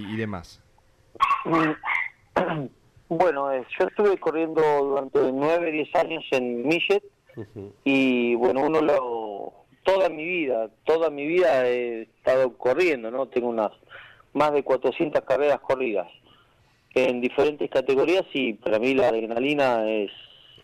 Y, 0.00 0.14
y 0.14 0.16
demás. 0.16 0.60
Bueno, 3.08 3.52
eh, 3.52 3.64
yo 3.78 3.86
estuve 3.86 4.18
corriendo 4.18 4.60
durante 4.82 5.32
nueve, 5.32 5.70
diez 5.72 5.94
años 5.94 6.24
en 6.30 6.66
Millet 6.66 7.02
y 7.84 8.34
bueno, 8.34 8.62
uno 8.62 8.80
lo 8.80 9.52
toda 9.84 10.08
mi 10.08 10.24
vida, 10.24 10.68
toda 10.84 11.08
mi 11.08 11.26
vida 11.26 11.66
he 11.66 12.02
estado 12.02 12.56
corriendo, 12.58 13.10
¿no? 13.10 13.26
Tengo 13.28 13.48
unas 13.48 13.70
más 14.34 14.52
de 14.52 14.62
400 14.62 15.22
carreras 15.22 15.60
corridas 15.60 16.08
en 16.94 17.20
diferentes 17.20 17.70
categorías 17.70 18.24
y 18.34 18.54
para 18.54 18.78
mí 18.78 18.92
la 18.92 19.08
adrenalina 19.08 19.88
es, 19.88 20.10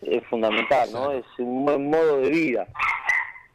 es 0.01 0.23
fundamental, 0.27 0.89
¿no? 0.91 1.11
Es 1.11 1.25
un 1.39 1.65
buen 1.65 1.89
modo 1.89 2.17
de 2.17 2.29
vida. 2.29 2.67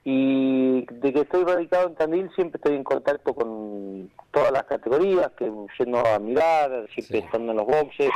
Y 0.02 0.80
de 0.86 1.12
que 1.12 1.20
estoy 1.20 1.44
radicado 1.44 1.88
en 1.88 1.94
Tandil 1.94 2.30
siempre 2.34 2.56
estoy 2.56 2.74
en 2.74 2.84
contacto 2.84 3.34
con 3.34 4.10
todas 4.32 4.50
las 4.50 4.64
categorías, 4.64 5.30
que 5.38 5.52
yendo 5.78 5.98
a 6.04 6.18
mirar, 6.18 6.70
siempre 6.94 7.18
Sí. 7.20 7.24
estando 7.26 7.52
en 7.52 7.58
los 7.58 7.66
boxes. 7.66 8.10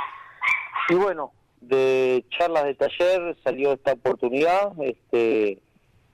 Y 0.89 0.95
bueno, 0.95 1.32
de 1.61 2.24
charlas 2.30 2.64
de 2.64 2.74
taller 2.74 3.37
salió 3.43 3.72
esta 3.72 3.93
oportunidad. 3.93 4.72
Este, 4.82 5.59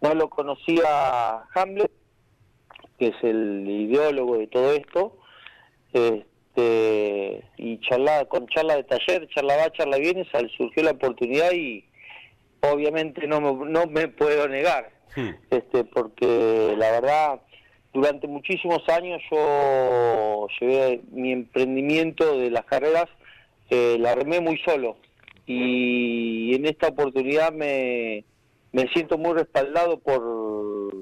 no 0.00 0.14
lo 0.14 0.30
conocía 0.30 1.42
Hamlet, 1.54 1.90
que 2.98 3.08
es 3.08 3.16
el 3.22 3.68
ideólogo 3.68 4.38
de 4.38 4.46
todo 4.46 4.72
esto. 4.72 5.16
Este, 5.92 7.44
y 7.56 7.80
charla, 7.80 8.24
con 8.26 8.46
charla 8.48 8.76
de 8.76 8.84
taller, 8.84 9.28
charla 9.28 9.56
va, 9.56 9.72
charla 9.72 9.98
viene, 9.98 10.26
surgió 10.56 10.82
la 10.82 10.92
oportunidad 10.92 11.52
y 11.52 11.84
obviamente 12.60 13.26
no 13.26 13.40
me, 13.40 13.70
no 13.70 13.86
me 13.86 14.08
puedo 14.08 14.46
negar 14.48 15.00
Hmm. 15.16 15.30
este 15.50 15.82
porque 15.84 16.74
la 16.76 16.92
verdad 16.92 17.40
durante 17.92 18.28
muchísimos 18.28 18.88
años 18.88 19.20
yo 19.28 20.46
llevé 20.60 21.00
mi 21.10 21.32
emprendimiento 21.32 22.38
de 22.38 22.50
las 22.50 22.64
carreras 22.64 23.06
eh, 23.70 23.96
la 23.98 24.14
remé 24.14 24.40
muy 24.40 24.58
solo. 24.58 24.96
Y 25.46 26.54
en 26.54 26.66
esta 26.66 26.88
oportunidad 26.88 27.52
me, 27.52 28.24
me 28.72 28.86
siento 28.92 29.18
muy 29.18 29.34
respaldado 29.34 29.98
por 29.98 30.94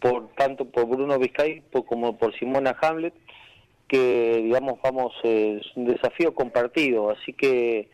por 0.00 0.28
tanto 0.34 0.64
por 0.64 0.86
Bruno 0.86 1.18
Vizcay 1.18 1.60
por- 1.70 1.84
como 1.84 2.16
por 2.16 2.34
Simona 2.38 2.74
Hamlet 2.80 3.12
que 3.86 4.40
digamos 4.44 4.78
vamos 4.82 5.12
eh, 5.24 5.60
es 5.60 5.76
un 5.76 5.86
desafío 5.86 6.34
compartido. 6.34 7.10
Así 7.10 7.32
que 7.32 7.88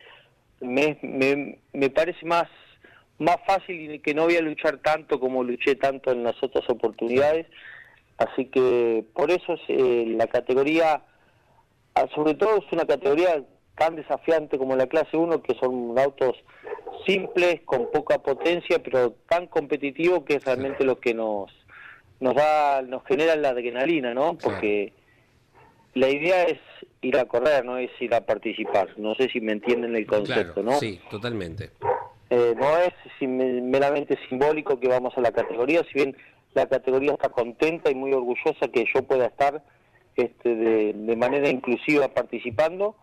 me, 0.61 0.97
me, 1.01 1.57
me 1.73 1.89
parece 1.89 2.25
más 2.25 2.47
más 3.19 3.37
fácil 3.47 3.91
y 3.95 3.99
que 3.99 4.13
no 4.13 4.25
voy 4.25 4.35
a 4.37 4.41
luchar 4.41 4.77
tanto 4.77 5.19
como 5.19 5.43
luché 5.43 5.75
tanto 5.75 6.11
en 6.11 6.23
las 6.23 6.41
otras 6.43 6.69
oportunidades. 6.69 7.47
Así 8.19 8.45
que 8.45 9.03
por 9.13 9.31
eso 9.31 9.53
es 9.53 9.61
eh, 9.69 10.05
la 10.15 10.27
categoría 10.27 11.01
ah, 11.95 12.07
sobre 12.13 12.35
todo 12.35 12.57
es 12.57 12.71
una 12.71 12.85
categoría 12.85 13.43
tan 13.77 13.95
desafiante 13.95 14.57
como 14.57 14.75
la 14.75 14.87
clase 14.87 15.15
1 15.17 15.41
que 15.43 15.53
son 15.55 15.97
autos 15.97 16.35
simples 17.05 17.61
con 17.65 17.89
poca 17.91 18.17
potencia 18.19 18.81
pero 18.83 19.11
tan 19.29 19.47
competitivos 19.47 20.23
que 20.23 20.35
es 20.35 20.45
realmente 20.45 20.83
lo 20.83 20.99
que 20.99 21.13
nos 21.13 21.51
nos 22.19 22.35
da 22.35 22.81
nos 22.81 23.03
genera 23.05 23.35
la 23.35 23.49
adrenalina 23.49 24.13
no 24.13 24.37
porque 24.37 24.93
la 25.93 26.09
idea 26.09 26.43
es 26.43 26.59
ir 27.01 27.17
a 27.17 27.25
correr 27.25 27.63
no 27.65 27.77
es 27.77 27.89
ir 27.99 28.13
a 28.13 28.21
participar. 28.21 28.89
No 28.97 29.15
sé 29.15 29.29
si 29.29 29.39
me 29.41 29.51
entienden 29.53 29.95
el 29.95 30.05
concepto 30.05 30.53
Claro, 30.55 30.71
no 30.71 30.79
sí, 30.79 30.99
totalmente. 31.09 31.71
eh, 32.29 32.53
no 32.55 32.77
es 32.77 32.93
meramente 33.21 34.17
simbólico 34.27 34.79
que 34.79 34.87
vamos 34.87 35.17
a 35.17 35.21
la 35.21 35.31
categoría, 35.31 35.83
si 35.85 35.93
bien 35.93 36.15
la 36.53 36.65
categoría 36.67 37.13
está 37.13 37.29
contenta 37.29 37.89
y 37.91 37.95
muy 37.95 38.11
orgullosa 38.13 38.67
que 38.73 38.85
yo 38.93 39.03
pueda 39.03 39.25
estar 39.27 39.63
este, 40.15 40.55
de, 40.55 40.93
de 40.93 41.15
manera 41.15 41.47
inclusiva 41.49 42.07
participando, 42.09 42.95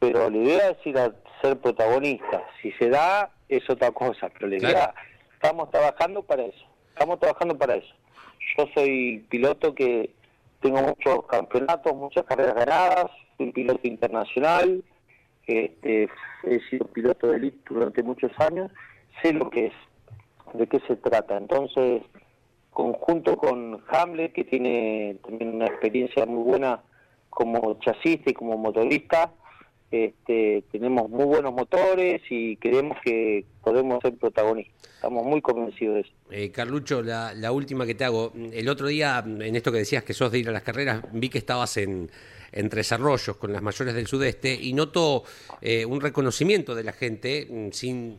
pero 0.00 0.28
la 0.28 0.36
idea 0.36 0.70
es 0.70 0.86
ir 0.86 0.98
a 0.98 1.12
ser 1.40 1.58
protagonista. 1.60 2.42
Si 2.60 2.72
se 2.72 2.88
da, 2.88 3.30
es 3.48 3.68
otra 3.70 3.92
cosa, 3.92 4.28
pero 4.30 4.48
la 4.48 4.56
idea, 4.56 4.70
Claro. 4.70 4.92
estamos 5.34 5.70
trabajando 5.70 6.22
para 6.22 6.42
eso, 6.44 6.64
estamos 6.88 7.20
trabajando 7.20 7.56
para 7.56 7.76
eso. 7.76 7.94
Yo 8.58 8.66
soy 8.74 9.24
piloto 9.28 9.74
que 9.74 10.10
tengo 10.60 10.80
muchos 10.82 11.26
campeonatos, 11.26 11.94
muchas 11.94 12.24
carreras 12.24 12.54
ganadas, 12.54 13.06
soy 13.36 13.52
piloto 13.52 13.86
internacional, 13.86 14.82
este, 15.46 16.08
he 16.44 16.60
sido 16.70 16.86
piloto 16.86 17.26
de 17.28 17.36
elite 17.36 17.58
durante 17.68 18.02
muchos 18.02 18.30
años, 18.40 18.70
sé 19.22 19.32
lo 19.32 19.50
que 19.50 19.66
es, 19.66 19.72
de 20.54 20.66
qué 20.66 20.80
se 20.86 20.96
trata. 20.96 21.36
Entonces, 21.36 22.02
conjunto 22.70 23.36
con 23.36 23.82
Hamlet, 23.88 24.32
que 24.32 24.44
tiene 24.44 25.16
también 25.26 25.54
una 25.56 25.66
experiencia 25.66 26.24
muy 26.26 26.42
buena 26.42 26.80
como 27.30 27.78
chasista 27.80 28.30
y 28.30 28.34
como 28.34 28.56
motorista, 28.56 29.32
este, 29.90 30.62
tenemos 30.70 31.08
muy 31.10 31.24
buenos 31.24 31.52
motores 31.52 32.22
y 32.30 32.56
creemos 32.56 32.98
que 33.04 33.44
podemos 33.62 34.00
ser 34.02 34.14
protagonistas. 34.14 34.74
Estamos 34.94 35.24
muy 35.24 35.40
convencidos 35.40 35.94
de 35.96 36.00
eso. 36.02 36.10
Eh, 36.30 36.50
Carlucho, 36.50 37.02
la, 37.02 37.32
la 37.34 37.52
última 37.52 37.86
que 37.86 37.94
te 37.94 38.04
hago. 38.04 38.32
El 38.52 38.68
otro 38.68 38.86
día, 38.86 39.22
en 39.26 39.56
esto 39.56 39.72
que 39.72 39.78
decías 39.78 40.04
que 40.04 40.12
sos 40.14 40.30
de 40.30 40.38
ir 40.38 40.48
a 40.48 40.52
las 40.52 40.62
carreras, 40.62 41.02
vi 41.12 41.28
que 41.28 41.38
estabas 41.38 41.76
en, 41.78 42.10
en 42.52 42.68
Tres 42.68 42.92
Arroyos 42.92 43.36
con 43.36 43.52
las 43.52 43.62
mayores 43.62 43.94
del 43.94 44.06
sudeste 44.06 44.54
y 44.54 44.72
noto 44.74 45.24
eh, 45.62 45.84
un 45.86 46.00
reconocimiento 46.00 46.74
de 46.74 46.84
la 46.84 46.92
gente, 46.92 47.46
mm, 47.50 47.70
sin 47.72 48.18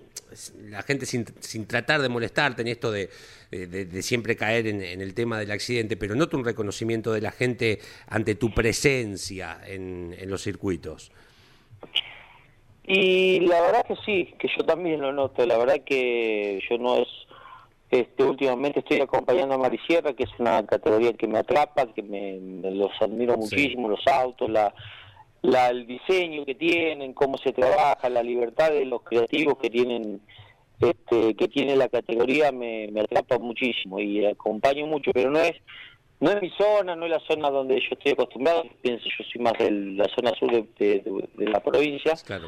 la 0.69 0.81
gente 0.81 1.05
sin, 1.05 1.25
sin 1.41 1.65
tratar 1.65 2.01
de 2.01 2.07
molestarte 2.07 2.61
en 2.61 2.69
esto 2.69 2.89
de, 2.89 3.09
de- 3.51 4.01
siempre 4.01 4.37
caer 4.37 4.65
en, 4.65 4.81
en 4.81 5.01
el 5.01 5.13
tema 5.13 5.37
del 5.37 5.51
accidente, 5.51 5.97
pero 5.97 6.15
noto 6.15 6.37
un 6.37 6.45
reconocimiento 6.45 7.11
de 7.11 7.19
la 7.19 7.31
gente 7.31 7.79
ante 8.07 8.35
tu 8.35 8.53
presencia 8.53 9.59
en, 9.67 10.15
en 10.17 10.29
los 10.29 10.41
circuitos. 10.41 11.11
Y 12.83 13.41
la 13.41 13.61
verdad 13.61 13.85
que 13.85 13.95
sí, 14.05 14.33
que 14.39 14.47
yo 14.57 14.65
también 14.65 15.01
lo 15.01 15.13
noto. 15.13 15.45
La 15.45 15.57
verdad 15.57 15.81
que 15.85 16.59
yo 16.69 16.77
no 16.77 16.97
es. 16.97 17.07
Este, 17.89 18.23
últimamente 18.23 18.79
estoy 18.79 19.01
acompañando 19.01 19.55
a 19.55 19.57
Marisierra, 19.57 20.13
que 20.13 20.23
es 20.23 20.29
una 20.39 20.65
categoría 20.65 21.11
que 21.11 21.27
me 21.27 21.39
atrapa, 21.39 21.87
que 21.93 22.01
me, 22.01 22.39
me 22.39 22.71
los 22.71 22.91
admiro 23.01 23.35
muchísimo, 23.35 23.89
los 23.89 24.07
autos, 24.07 24.49
la, 24.49 24.73
la, 25.41 25.67
el 25.67 25.85
diseño 25.87 26.45
que 26.45 26.55
tienen, 26.55 27.13
cómo 27.13 27.37
se 27.37 27.51
trabaja, 27.51 28.09
la 28.09 28.23
libertad 28.23 28.71
de 28.71 28.85
los 28.85 29.01
creativos 29.01 29.57
que 29.57 29.69
tienen 29.69 30.21
este, 30.81 31.35
que 31.35 31.47
tiene 31.47 31.75
la 31.75 31.89
categoría 31.89 32.51
me, 32.51 32.89
me 32.91 33.01
atrapa 33.01 33.37
muchísimo 33.37 33.99
y 33.99 34.25
acompaño 34.25 34.87
mucho, 34.87 35.11
pero 35.13 35.29
no 35.29 35.39
es 35.39 35.53
no 36.21 36.31
es 36.31 36.41
mi 36.41 36.49
zona, 36.51 36.95
no 36.95 37.05
es 37.05 37.11
la 37.11 37.19
zona 37.21 37.49
donde 37.49 37.75
yo 37.81 37.87
estoy 37.91 38.13
acostumbrado, 38.13 38.63
pienso 38.81 39.03
yo 39.05 39.25
soy 39.31 39.41
más 39.41 39.53
de 39.59 39.69
la 39.71 40.05
zona 40.15 40.31
sur 40.39 40.49
de, 40.51 40.61
de- 40.79 41.29
de 41.33 41.49
la 41.49 41.59
provincia, 41.59 42.13
Claro. 42.25 42.47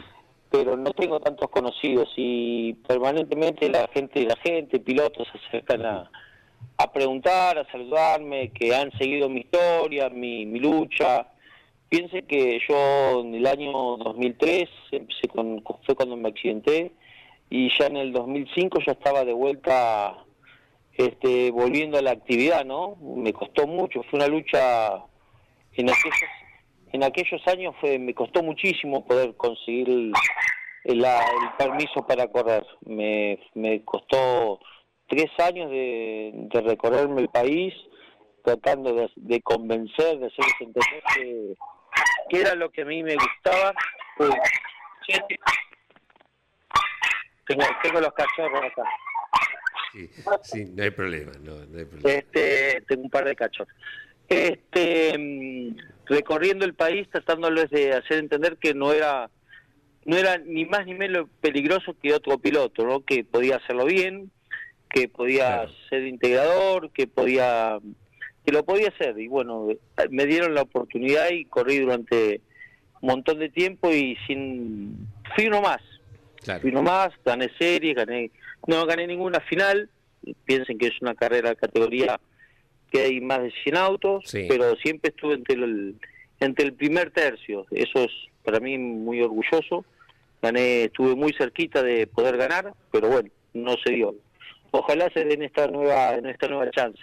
pero 0.50 0.78
no 0.78 0.92
tengo 0.92 1.20
tantos 1.20 1.50
conocidos 1.50 2.10
y 2.16 2.74
permanentemente 2.88 3.70
la 3.70 3.88
gente, 3.94 4.24
la 4.26 4.38
gente, 4.38 4.80
pilotos 4.80 5.28
se 5.32 5.48
acercan 5.48 5.86
a, 5.86 6.12
a 6.78 6.92
preguntar, 6.94 7.58
a 7.58 7.70
saludarme, 7.72 8.50
que 8.52 8.74
han 8.76 8.92
seguido 8.98 9.28
mi 9.30 9.42
historia, 9.42 10.10
mi, 10.10 10.46
mi 10.46 10.60
lucha. 10.60 11.28
Piense 11.90 12.24
que 12.24 12.60
yo 12.68 13.22
en 13.22 13.36
el 13.36 13.46
año 13.46 13.72
2003 13.98 14.70
empecé 14.92 15.28
con, 15.28 15.64
fue 15.86 15.96
cuando 15.96 16.16
me 16.16 16.30
accidenté 16.30 16.92
y 17.52 17.70
ya 17.78 17.86
en 17.88 17.98
el 17.98 18.12
2005 18.14 18.80
ya 18.86 18.94
estaba 18.94 19.24
de 19.26 19.34
vuelta 19.34 20.16
este, 20.98 21.52
volviendo 21.52 21.98
a 21.98 22.02
la 22.02 22.12
actividad, 22.12 22.66
¿no? 22.66 22.96
Me 23.02 23.34
costó 23.34 23.66
mucho, 23.68 24.04
fue 24.04 24.20
una 24.20 24.28
lucha 24.28 25.04
en 25.74 25.90
aquellos 25.90 26.20
en 26.92 27.04
aquellos 27.04 27.42
años 27.48 27.74
fue 27.82 27.98
me 27.98 28.14
costó 28.14 28.44
muchísimo 28.44 29.04
poder 29.08 29.36
conseguir 29.36 29.90
el, 29.90 30.12
la- 31.02 31.26
el 31.26 31.50
permiso 31.58 32.06
para 32.06 32.28
correr. 32.28 32.64
Me, 32.86 33.40
me 33.56 33.84
costó 33.84 34.60
tres 35.08 35.32
años 35.40 35.72
de, 35.72 36.32
de 36.34 36.62
recorrerme 36.62 37.22
el 37.22 37.30
país, 37.30 37.74
tratando 38.44 38.94
de, 38.94 39.10
de 39.16 39.42
convencer, 39.42 40.20
de 40.20 40.28
hacerles 40.28 40.54
entender 40.60 41.04
que, 42.30 42.40
era 42.40 42.54
lo 42.54 42.70
que 42.70 42.84
a 42.84 42.86
mí 42.86 43.02
me 43.02 43.16
gustaba. 43.16 43.74
Siete. 45.08 45.40
Tengo, 47.48 47.64
tengo 47.82 48.00
los 48.02 48.14
cachorros 48.14 48.64
acá. 48.64 48.84
Sí, 49.94 50.10
sí, 50.44 50.66
no 50.66 50.84
hay 50.84 50.90
problema, 50.90 51.32
no, 51.44 51.56
no 51.66 51.78
hay 51.80 51.86
problema. 51.86 52.10
Este, 52.10 52.82
tengo 52.88 53.04
un 53.04 53.10
par 53.10 53.26
de 53.26 53.36
cachorros. 53.36 53.74
Este, 54.28 55.18
mm, 55.18 55.76
recorriendo 56.08 56.66
el 56.66 56.74
país, 56.74 57.08
tratándoles 57.12 57.70
de 57.70 57.94
hacer 57.94 58.18
entender 58.18 58.58
que 58.58 58.74
no 58.74 58.92
era, 58.92 59.30
no 60.06 60.18
era 60.18 60.38
ni 60.40 60.66
más 60.66 60.86
ni 60.86 60.96
menos 60.96 61.30
peligroso 61.40 61.96
que 62.02 62.14
otro 62.14 62.38
piloto, 62.40 62.86
¿no? 62.86 63.02
Que 63.02 63.24
podía 63.24 63.58
hacerlo 63.58 63.86
bien, 63.86 64.32
que 64.90 65.08
podía 65.08 65.48
Claro. 65.48 65.72
ser 65.90 66.08
integrador, 66.08 66.92
que 66.92 67.08
podía, 67.08 67.80
que 68.46 68.52
lo 68.52 68.64
podía 68.66 68.90
hacer. 68.90 69.18
Y 69.20 69.28
bueno, 69.28 69.68
me 70.10 70.26
dieron 70.26 70.54
la 70.54 70.64
oportunidad 70.64 71.30
y 71.32 71.46
corrí 71.46 71.80
durante 71.80 72.42
un 73.02 73.10
montón 73.10 73.40
de 73.40 73.50
tiempo 73.50 73.92
y 73.92 74.18
sin, 74.28 75.08
fui 75.36 75.48
uno 75.48 75.62
más. 75.62 75.82
Claro. 76.44 76.62
Fui 76.62 76.72
uno 76.72 76.82
más, 76.84 77.10
gané 77.24 77.50
series, 77.58 77.96
gané, 77.96 78.32
no 78.68 78.86
gané 78.86 79.08
ninguna 79.08 79.40
final. 79.42 79.90
Piensen 80.46 80.78
que 80.78 80.88
es 80.88 81.02
una 81.02 81.16
carrera 81.16 81.50
de 81.50 81.56
categoría 81.56 82.20
que 82.92 83.02
hay 83.02 83.20
más 83.22 83.42
de 83.42 83.52
100 83.64 83.76
autos, 83.78 84.24
Sí. 84.26 84.46
pero 84.48 84.76
siempre 84.76 85.10
estuve 85.10 85.34
entre 85.36 85.56
el, 85.56 85.96
entre 86.40 86.66
el 86.66 86.74
primer 86.74 87.12
tercio. 87.12 87.66
Eso 87.72 88.04
es 88.04 88.12
para 88.44 88.60
mí 88.60 88.78
muy 88.78 89.22
orgulloso. 89.22 89.84
Gané, 90.42 90.84
estuve 90.86 91.16
muy 91.16 91.34
cerquita 91.34 91.82
de 91.82 92.06
poder 92.08 92.38
ganar, 92.38 92.74
pero 92.92 93.08
bueno, 93.10 93.30
no 93.54 93.76
se 93.84 93.94
dio. 93.94 94.16
Ojalá 94.72 95.10
se 95.14 95.24
den 95.26 95.42
esta 95.44 95.68
nueva, 95.68 96.16
en 96.16 96.26
esta 96.28 96.48
nueva 96.48 96.70
chance. 96.72 97.00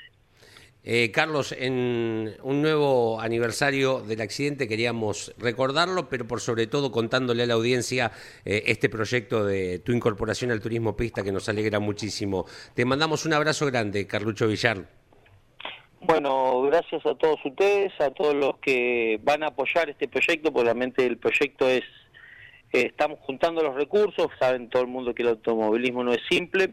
Eh, 0.82 1.10
Carlos, 1.12 1.52
en 1.52 2.36
un 2.42 2.62
nuevo 2.62 3.20
aniversario 3.20 4.00
del 4.00 4.22
accidente 4.22 4.66
queríamos 4.66 5.34
recordarlo, 5.36 6.08
pero 6.08 6.26
por 6.26 6.40
sobre 6.40 6.66
todo 6.66 6.90
contándole 6.90 7.42
a 7.42 7.46
la 7.46 7.54
audiencia 7.54 8.12
eh, 8.46 8.62
este 8.66 8.88
proyecto 8.88 9.44
de 9.44 9.80
tu 9.80 9.92
incorporación 9.92 10.50
al 10.50 10.60
turismo 10.60 10.96
pista 10.96 11.22
que 11.22 11.32
nos 11.32 11.48
alegra 11.50 11.80
muchísimo. 11.80 12.46
Te 12.74 12.86
mandamos 12.86 13.26
un 13.26 13.34
abrazo 13.34 13.66
grande, 13.66 14.06
Carlucho 14.06 14.48
Villar. 14.48 14.86
Bueno, 16.00 16.62
gracias 16.62 17.04
a 17.04 17.14
todos 17.14 17.38
ustedes, 17.44 17.92
a 18.00 18.10
todos 18.10 18.34
los 18.34 18.56
que 18.58 19.20
van 19.22 19.42
a 19.42 19.48
apoyar 19.48 19.90
este 19.90 20.08
proyecto, 20.08 20.50
porque 20.50 20.64
realmente 20.64 21.04
el 21.04 21.18
proyecto 21.18 21.68
es, 21.68 21.84
eh, 22.72 22.86
estamos 22.86 23.18
juntando 23.20 23.62
los 23.62 23.74
recursos, 23.74 24.28
saben 24.38 24.70
todo 24.70 24.82
el 24.82 24.88
mundo 24.88 25.14
que 25.14 25.22
el 25.22 25.28
automovilismo 25.28 26.02
no 26.02 26.12
es 26.14 26.22
simple, 26.30 26.70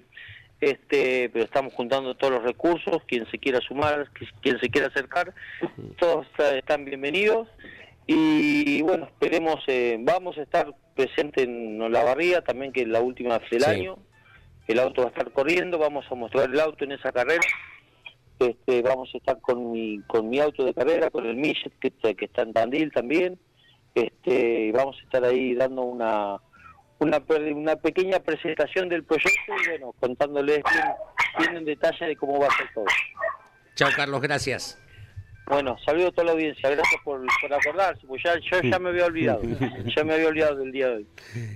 este, 0.59 1.29
pero 1.29 1.45
estamos 1.45 1.73
juntando 1.73 2.15
todos 2.15 2.33
los 2.33 2.43
recursos, 2.43 2.97
quien 3.07 3.29
se 3.29 3.37
quiera 3.37 3.59
sumar, 3.61 4.09
qui- 4.13 4.31
quien 4.41 4.59
se 4.59 4.69
quiera 4.69 4.87
acercar, 4.87 5.33
todos 5.99 6.25
están 6.55 6.85
bienvenidos 6.85 7.47
y 8.07 8.81
bueno, 8.81 9.05
esperemos, 9.05 9.63
eh, 9.67 9.97
vamos 9.99 10.37
a 10.37 10.41
estar 10.43 10.73
presentes 10.95 11.43
en 11.43 11.81
Olavarría 11.81 12.41
también, 12.41 12.71
que 12.71 12.81
es 12.81 12.87
la 12.87 13.01
última 13.01 13.37
del 13.39 13.61
Sí. 13.61 13.69
año, 13.69 13.97
el 14.67 14.79
auto 14.79 15.01
va 15.03 15.07
a 15.09 15.11
estar 15.11 15.31
corriendo, 15.31 15.77
vamos 15.77 16.05
a 16.09 16.15
mostrar 16.15 16.49
el 16.49 16.59
auto 16.59 16.83
en 16.85 16.93
esa 16.93 17.11
carrera. 17.11 17.41
Este, 18.39 18.81
vamos 18.83 19.09
a 19.13 19.17
estar 19.17 19.39
con 19.41 19.71
mi, 19.71 19.99
con 20.07 20.29
mi 20.29 20.39
auto 20.39 20.63
de 20.63 20.73
carrera, 20.73 21.09
con 21.09 21.25
el 21.25 21.35
Millet, 21.35 21.71
que, 21.79 21.87
está- 21.87 22.13
que 22.13 22.25
está 22.25 22.43
en 22.43 22.53
Tandil 22.53 22.91
también. 22.91 23.39
Este, 23.95 24.71
vamos 24.73 24.95
a 24.99 25.03
estar 25.03 25.23
ahí 25.25 25.55
dando 25.55 25.81
una, 25.83 26.37
una, 26.99 27.21
una 27.53 27.75
pequeña 27.75 28.19
presentación 28.19 28.89
del 28.89 29.03
proyecto 29.03 29.53
y 29.63 29.69
bueno, 29.69 29.93
contándoles 29.99 30.63
bien, 30.63 30.85
bien 31.39 31.57
en 31.57 31.65
detalle 31.65 32.05
de 32.05 32.15
cómo 32.15 32.39
va 32.39 32.47
a 32.47 32.57
ser 32.57 32.67
todo. 32.73 32.85
Chao, 33.75 33.89
Carlos, 33.95 34.21
gracias. 34.21 34.79
Bueno, 35.49 35.77
saludo 35.85 36.07
a 36.09 36.11
toda 36.11 36.25
la 36.25 36.31
audiencia, 36.33 36.69
gracias 36.69 37.01
por, 37.05 37.21
por 37.41 37.53
acordarse, 37.53 38.05
pues 38.05 38.21
ya, 38.21 38.33
yo 38.37 38.61
ya 38.69 38.79
me 38.79 38.89
había 38.89 39.05
olvidado, 39.05 39.41
ya 39.95 40.03
me 40.03 40.15
había 40.15 40.27
olvidado 40.27 40.57
del 40.57 40.73
día 40.73 40.87
de 40.89 40.95
hoy. 40.95 41.07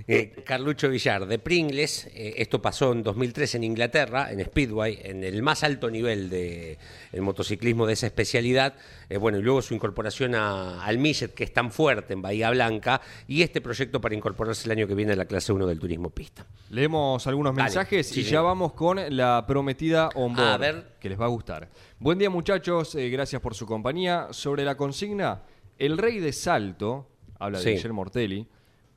Eh, 0.08 0.32
Carlucho 0.46 0.88
Villar, 0.88 1.26
de 1.26 1.38
Pringles, 1.38 2.06
eh, 2.14 2.34
esto 2.38 2.62
pasó 2.62 2.92
en 2.92 3.02
2003 3.02 3.56
en 3.56 3.64
Inglaterra, 3.64 4.32
en 4.32 4.42
Speedway, 4.42 4.98
en 5.02 5.22
el 5.24 5.42
más 5.42 5.62
alto 5.62 5.90
nivel 5.90 6.30
del 6.30 6.78
motociclismo 7.20 7.86
de 7.86 7.92
esa 7.92 8.06
especialidad. 8.06 8.74
Eh, 9.10 9.18
bueno, 9.18 9.38
y 9.38 9.42
luego 9.42 9.60
su 9.60 9.74
incorporación 9.74 10.34
a- 10.36 10.82
al 10.82 10.96
Millet, 10.96 11.34
que 11.34 11.44
es 11.44 11.52
tan 11.52 11.70
fuerte 11.70 12.14
en 12.14 12.22
Bahía 12.22 12.48
Blanca, 12.50 13.02
y 13.28 13.42
este 13.42 13.60
proyecto 13.60 14.00
para 14.00 14.14
incorporarse 14.14 14.66
el 14.68 14.72
año 14.72 14.86
que 14.88 14.94
viene 14.94 15.12
a 15.12 15.16
la 15.16 15.26
clase 15.26 15.52
1 15.52 15.66
del 15.66 15.78
turismo 15.78 16.08
pista. 16.08 16.46
Leemos 16.70 17.26
algunos 17.26 17.54
Dale. 17.54 17.64
mensajes 17.64 18.06
Sí, 18.08 18.20
y 18.20 18.24
sí. 18.24 18.30
ya 18.30 18.40
vamos 18.40 18.72
con 18.72 18.98
la 19.14 19.44
prometida 19.46 20.08
onboard, 20.14 20.48
A 20.48 20.56
ver. 20.56 20.91
Que 21.02 21.08
les 21.08 21.20
va 21.20 21.24
a 21.24 21.28
gustar. 21.28 21.68
Buen 21.98 22.16
día 22.16 22.30
muchachos, 22.30 22.94
eh, 22.94 23.10
gracias 23.10 23.42
por 23.42 23.56
su 23.56 23.66
compañía. 23.66 24.28
Sobre 24.30 24.64
la 24.64 24.76
consigna, 24.76 25.42
el 25.76 25.98
rey 25.98 26.20
de 26.20 26.32
salto, 26.32 27.08
habla 27.40 27.58
de 27.58 27.64
Sí. 27.64 27.70
Guillermo 27.72 27.96
Mortelli, 27.96 28.46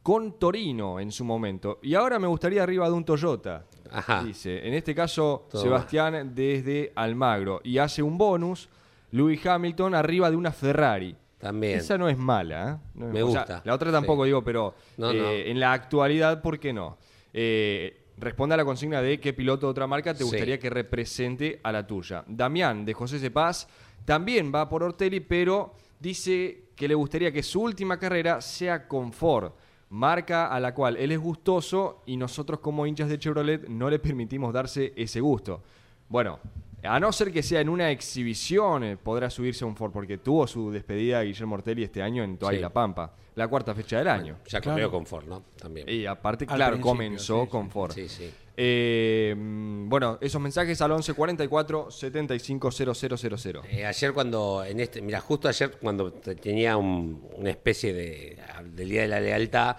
con 0.03 0.37
Torino 0.37 0.99
en 0.99 1.11
su 1.11 1.25
momento. 1.25 1.79
Y 1.81 1.95
ahora 1.95 2.19
me 2.19 2.27
gustaría 2.27 2.61
arriba 2.61 2.85
de 2.87 2.93
un 2.93 3.03
Toyota. 3.03 3.65
Ajá. 3.91 4.23
Dice, 4.23 4.67
en 4.67 4.75
este 4.75 4.93
caso, 4.93 5.47
Toma. 5.49 5.63
Sebastián 5.63 6.35
desde 6.35 6.91
Almagro. 6.95 7.59
Y 7.63 7.79
hace 7.79 8.03
un 8.03 8.19
bonus, 8.19 8.69
Louis 9.11 9.43
Hamilton 9.43 9.95
arriba 9.95 10.29
de 10.29 10.35
una 10.37 10.51
Ferrari. 10.51 11.15
También. 11.39 11.79
Esa 11.79 11.97
no 11.97 12.07
es 12.07 12.17
mala, 12.19 12.79
¿eh? 12.83 12.89
No 12.93 13.07
es- 13.07 13.13
Me 13.13 13.23
gusta, 13.23 13.63
la 13.65 13.73
otra 13.73 13.91
tampoco 13.91 14.23
sí. 14.23 14.27
digo, 14.27 14.43
pero 14.43 14.75
No, 14.97 15.09
eh, 15.09 15.17
no. 15.19 15.29
en 15.31 15.59
la 15.59 15.73
actualidad, 15.73 16.39
¿por 16.43 16.59
qué 16.59 16.71
no? 16.71 16.97
Eh, 17.33 18.04
responde 18.17 18.53
a 18.53 18.57
la 18.57 18.65
consigna 18.65 19.01
de 19.01 19.19
qué 19.19 19.33
piloto 19.33 19.67
de 19.67 19.71
otra 19.71 19.87
marca 19.87 20.13
te 20.13 20.19
Sí. 20.19 20.29
gustaría 20.29 20.59
que 20.59 20.69
represente 20.69 21.59
a 21.63 21.71
la 21.71 21.85
tuya. 21.85 22.23
Damián, 22.27 22.85
de 22.85 22.93
José 22.93 23.19
Cepaz, 23.19 23.67
también 24.05 24.51
va 24.53 24.69
por 24.69 24.83
Ortelli, 24.83 25.19
pero 25.19 25.73
dice 25.99 26.65
que 26.75 26.87
le 26.87 26.95
gustaría 26.95 27.31
que 27.31 27.43
su 27.43 27.61
última 27.61 27.97
carrera 27.97 28.41
sea 28.41 28.87
con 28.87 29.11
Ford, 29.13 29.51
marca 29.89 30.47
a 30.47 30.59
la 30.59 30.73
cual 30.73 30.97
él 30.97 31.11
es 31.11 31.19
gustoso 31.19 32.01
y 32.05 32.17
nosotros 32.17 32.59
como 32.59 32.85
hinchas 32.85 33.07
de 33.09 33.17
Chevrolet 33.19 33.67
no 33.69 33.89
le 33.89 33.99
permitimos 33.99 34.53
darse 34.53 34.93
ese 34.95 35.21
gusto. 35.21 35.61
Bueno, 36.09 36.39
a 36.85 36.99
no 36.99 37.11
ser 37.11 37.31
que 37.31 37.41
sea 37.43 37.61
en 37.61 37.69
una 37.69 37.91
exhibición, 37.91 38.83
eh, 38.83 38.97
podrá 38.97 39.29
subirse 39.29 39.63
a 39.63 39.67
un 39.67 39.75
Ford, 39.75 39.91
porque 39.91 40.17
tuvo 40.17 40.45
su 40.47 40.71
despedida 40.71 41.21
Guillermo 41.23 41.55
Ortelli 41.55 41.83
este 41.83 42.01
año 42.01 42.23
en 42.23 42.37
Toay 42.37 42.57
Sí. 42.57 42.61
La 42.61 42.69
Pampa, 42.71 43.13
la 43.35 43.47
cuarta 43.47 43.73
fecha 43.75 43.97
del 43.97 44.07
año. 44.07 44.37
Ya 44.47 44.61
Claro. 44.61 44.75
corrió 44.75 44.91
con 44.91 45.05
Ford, 45.05 45.25
¿no? 45.27 45.43
También. 45.57 45.87
Y 45.89 46.05
aparte, 46.05 46.45
Al 46.47 46.55
claro, 46.55 46.79
comenzó 46.81 47.43
sí, 47.43 47.49
con. 47.49 47.69
Ford. 47.69 47.91
Sí, 47.93 48.07
sí. 48.07 48.31
Eh, 48.57 49.35
bueno, 49.37 50.17
esos 50.21 50.41
mensajes 50.41 50.81
al 50.81 50.91
1144 50.91 51.91
750000. 51.91 53.61
Eh, 53.69 53.85
ayer 53.85 54.13
cuando, 54.13 54.63
en 54.63 54.79
este, 54.79 55.01
mira, 55.01 55.19
justo 55.19 55.47
ayer 55.49 55.71
cuando 55.81 56.11
te- 56.13 56.35
tenía 56.35 56.77
un- 56.77 57.27
una 57.35 57.49
especie 57.49 57.93
de, 57.93 58.37
del 58.73 58.89
Día 58.89 59.01
de 59.01 59.07
la 59.09 59.19
Lealtad, 59.19 59.75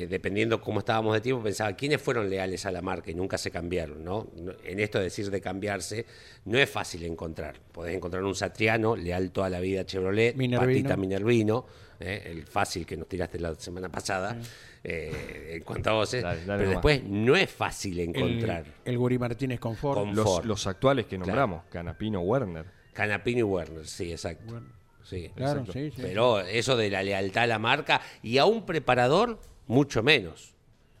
eh, 0.00 0.06
dependiendo 0.06 0.60
cómo 0.60 0.78
estábamos 0.80 1.14
de 1.14 1.20
tiempo, 1.20 1.42
pensaba, 1.42 1.72
¿quiénes 1.74 2.00
fueron 2.00 2.30
leales 2.30 2.64
a 2.66 2.70
la 2.70 2.82
marca 2.82 3.10
y 3.10 3.14
nunca 3.14 3.36
se 3.38 3.50
cambiaron? 3.50 4.04
¿no? 4.04 4.28
En 4.64 4.78
esto 4.80 4.98
de 4.98 5.04
decir 5.04 5.30
de 5.30 5.40
cambiarse, 5.40 6.06
no 6.44 6.56
es 6.58 6.70
fácil 6.70 7.02
encontrar. 7.04 7.56
Podés 7.72 7.96
encontrar 7.96 8.22
un 8.22 8.34
Satriano, 8.34 8.94
leal 8.94 9.30
toda 9.32 9.50
la 9.50 9.60
vida 9.60 9.80
a 9.80 9.84
Chevrolet, 9.86 10.34
Minervino. 10.36 10.66
Patita 10.72 10.96
Minervino, 10.96 11.66
eh, 12.00 12.22
el 12.26 12.46
fácil 12.46 12.86
que 12.86 12.96
nos 12.96 13.08
tiraste 13.08 13.40
la 13.40 13.54
semana 13.56 13.88
pasada, 13.88 14.36
eh, 14.84 15.54
en 15.56 15.62
cuanto 15.64 15.90
a 15.90 15.92
voces, 15.94 16.22
Dale, 16.22 16.44
dale 16.44 16.46
pero 16.46 16.58
nomás. 16.70 16.84
después 16.84 17.02
no 17.04 17.34
es 17.36 17.50
fácil 17.50 17.98
El, 17.98 18.08
encontrar. 18.10 18.64
el 18.84 18.96
Guri 18.98 19.18
Martínez 19.18 19.58
con 19.58 19.74
Ford. 19.74 19.98
Con- 19.98 20.14
Los, 20.14 20.24
Ford. 20.24 20.44
los 20.44 20.66
actuales 20.68 21.06
que 21.06 21.16
Claro. 21.16 21.26
nombramos, 21.26 21.64
Canapino, 21.70 22.20
Werner. 22.20 22.66
Canapino 22.92 23.40
y 23.40 23.42
Werner, 23.42 23.86
sí, 23.86 24.12
exacto. 24.12 24.60
Sí, 25.02 25.30
Claro, 25.34 25.60
exacto. 25.60 25.72
sí, 25.72 25.90
sí. 25.90 26.02
Pero 26.02 26.40
eso 26.40 26.76
de 26.76 26.90
la 26.90 27.02
lealtad 27.02 27.44
a 27.44 27.46
la 27.46 27.58
marca 27.58 28.00
y 28.22 28.38
a 28.38 28.44
un 28.44 28.66
preparador, 28.66 29.40
mucho 29.68 30.02
menos. 30.02 30.54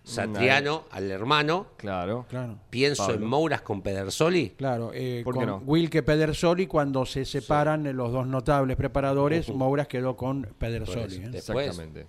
Satriano 0.04 0.84
al 0.92 1.10
hermano, 1.10 1.66
Claro. 1.76 2.24
Claro. 2.30 2.56
pienso 2.70 3.02
Pablo. 3.06 3.16
en 3.22 3.26
Mouras 3.28 3.60
con 3.60 3.82
Pedersoli. 3.82 4.50
Claro, 4.56 4.90
eh, 4.94 5.20
¿Por 5.22 5.34
qué 5.34 5.40
con 5.40 5.46
no? 5.46 5.56
Wilke 5.66 6.02
Pedersoli, 6.02 6.66
cuando 6.66 7.04
se 7.04 7.26
separan 7.26 7.86
eh, 7.86 7.92
los 7.92 8.10
dos 8.10 8.26
notables 8.26 8.74
preparadores, 8.78 9.48
Mouras 9.54 9.86
quedó 9.86 10.16
con 10.16 10.42
Pedersoli. 10.58 11.16
¿eh? 11.16 11.28
Después- 11.28 11.66
Exactamente. 11.68 12.06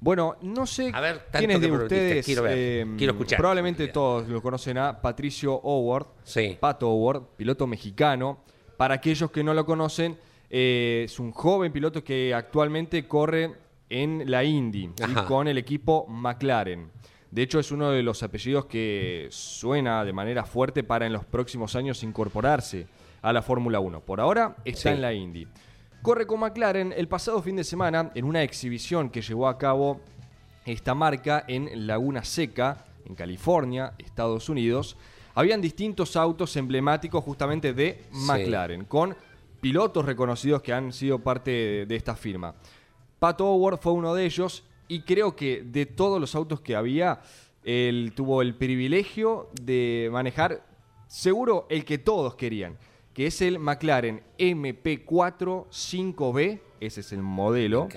Bueno, 0.00 0.36
no 0.42 0.64
sé 0.64 0.90
A 0.94 1.00
ver, 1.00 1.18
tanto 1.18 1.38
quiénes 1.38 1.58
que 1.58 1.66
de 1.66 1.72
ustedes, 1.72 2.24
quiero 2.24 2.42
ver, 2.44 2.54
eh, 2.56 2.86
quiero 2.96 3.12
escuchar, 3.14 3.36
probablemente 3.38 3.88
todos 3.88 4.28
lo 4.28 4.40
conocen 4.40 4.78
a 4.78 5.00
Patricio 5.02 5.54
Howard, 5.56 6.06
Sí. 6.22 6.56
Pato 6.58 6.88
Howard, 6.88 7.22
piloto 7.36 7.66
mexicano. 7.66 8.38
Para 8.76 8.94
aquellos 8.94 9.30
que 9.32 9.42
no 9.42 9.52
lo 9.54 9.66
conocen, 9.66 10.16
eh, 10.48 11.02
es 11.04 11.18
un 11.18 11.32
joven 11.32 11.72
piloto 11.72 12.02
que 12.04 12.32
actualmente 12.32 13.08
corre 13.08 13.52
en 13.90 14.30
la 14.30 14.44
Indy 14.44 14.90
¿sí? 14.96 15.14
Con 15.26 15.48
el 15.48 15.58
equipo 15.58 16.06
McLaren. 16.08 16.90
De 17.30 17.42
hecho, 17.42 17.58
es 17.58 17.70
uno 17.72 17.90
de 17.90 18.02
los 18.02 18.22
apellidos 18.22 18.66
que 18.66 19.28
suena 19.30 20.04
de 20.04 20.12
manera 20.12 20.44
fuerte 20.44 20.82
para 20.82 21.06
en 21.06 21.12
los 21.12 21.24
próximos 21.26 21.76
años 21.76 22.02
incorporarse 22.02 22.86
a 23.20 23.32
la 23.32 23.42
Fórmula 23.42 23.80
1. 23.80 24.00
Por 24.00 24.20
ahora 24.20 24.56
está 24.64 24.82
Sí. 24.82 24.88
en 24.88 25.02
la 25.02 25.12
Indy. 25.12 25.46
Corre 26.00 26.26
con 26.26 26.40
McLaren 26.40 26.94
el 26.96 27.08
pasado 27.08 27.42
fin 27.42 27.56
de 27.56 27.64
semana 27.64 28.10
en 28.14 28.24
una 28.24 28.42
exhibición 28.42 29.10
que 29.10 29.20
llevó 29.20 29.48
a 29.48 29.58
cabo 29.58 30.00
esta 30.64 30.94
marca 30.94 31.44
en 31.48 31.86
Laguna 31.86 32.24
Seca, 32.24 32.84
en 33.04 33.14
California, 33.14 33.92
Estados 33.98 34.48
Unidos, 34.48 34.96
habían 35.34 35.60
distintos 35.60 36.16
autos 36.16 36.56
emblemáticos 36.56 37.22
justamente 37.24 37.72
de 37.74 38.02
Sí. 38.10 38.18
McLaren, 38.26 38.84
con 38.84 39.16
pilotos 39.60 40.04
reconocidos 40.04 40.62
que 40.62 40.72
han 40.72 40.92
sido 40.92 41.18
parte 41.18 41.84
de 41.86 41.96
esta 41.96 42.14
firma. 42.14 42.54
Pat 43.18 43.40
Howard 43.40 43.78
fue 43.78 43.92
uno 43.92 44.14
de 44.14 44.24
ellos 44.24 44.64
y 44.86 45.02
creo 45.02 45.34
que 45.34 45.62
de 45.62 45.86
todos 45.86 46.20
los 46.20 46.34
autos 46.34 46.60
que 46.60 46.76
había, 46.76 47.20
él 47.64 48.12
tuvo 48.14 48.42
el 48.42 48.54
privilegio 48.54 49.50
de 49.60 50.08
manejar 50.12 50.64
seguro 51.08 51.66
el 51.68 51.84
que 51.84 51.98
todos 51.98 52.36
querían, 52.36 52.78
que 53.12 53.26
es 53.26 53.42
el 53.42 53.58
McLaren 53.58 54.22
MP4 54.38 55.66
5B, 55.68 56.60
ese 56.80 57.00
es 57.00 57.12
el 57.12 57.22
modelo, 57.22 57.88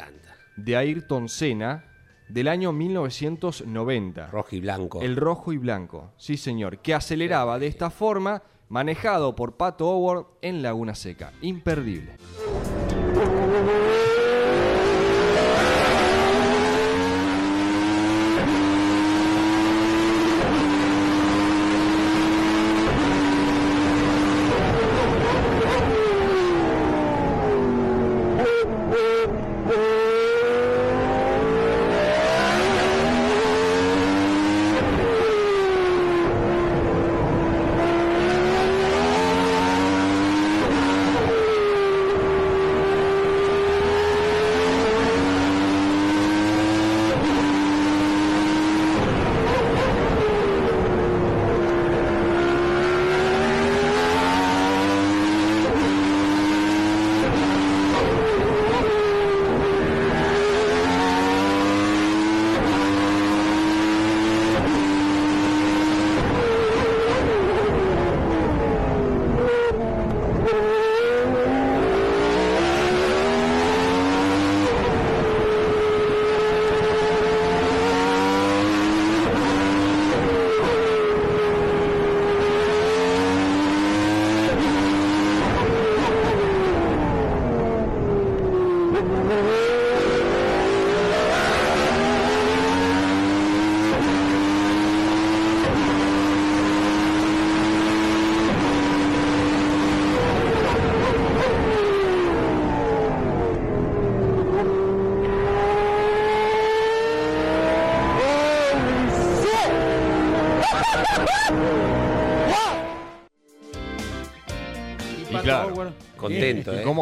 de 0.58 0.76
Ayrton 0.76 1.30
Senna 1.30 1.86
del 2.28 2.48
año 2.48 2.72
1990. 2.72 4.28
Rojo 4.28 4.56
y 4.56 4.62
blanco. 4.62 5.02
El 5.02 5.16
rojo 5.16 5.54
y 5.54 5.58
blanco, 5.58 6.12
sí 6.18 6.38
señor, 6.38 6.80
que 6.80 6.94
aceleraba 6.94 7.60
de 7.60 7.68
esta 7.68 7.90
forma, 7.90 8.42
manejado 8.70 9.36
por 9.36 9.58
Pato 9.58 9.90
Howard 9.90 10.26
en 10.42 10.62
Laguna 10.62 10.96
Seca. 10.96 11.34
Imperdible. 11.42 12.18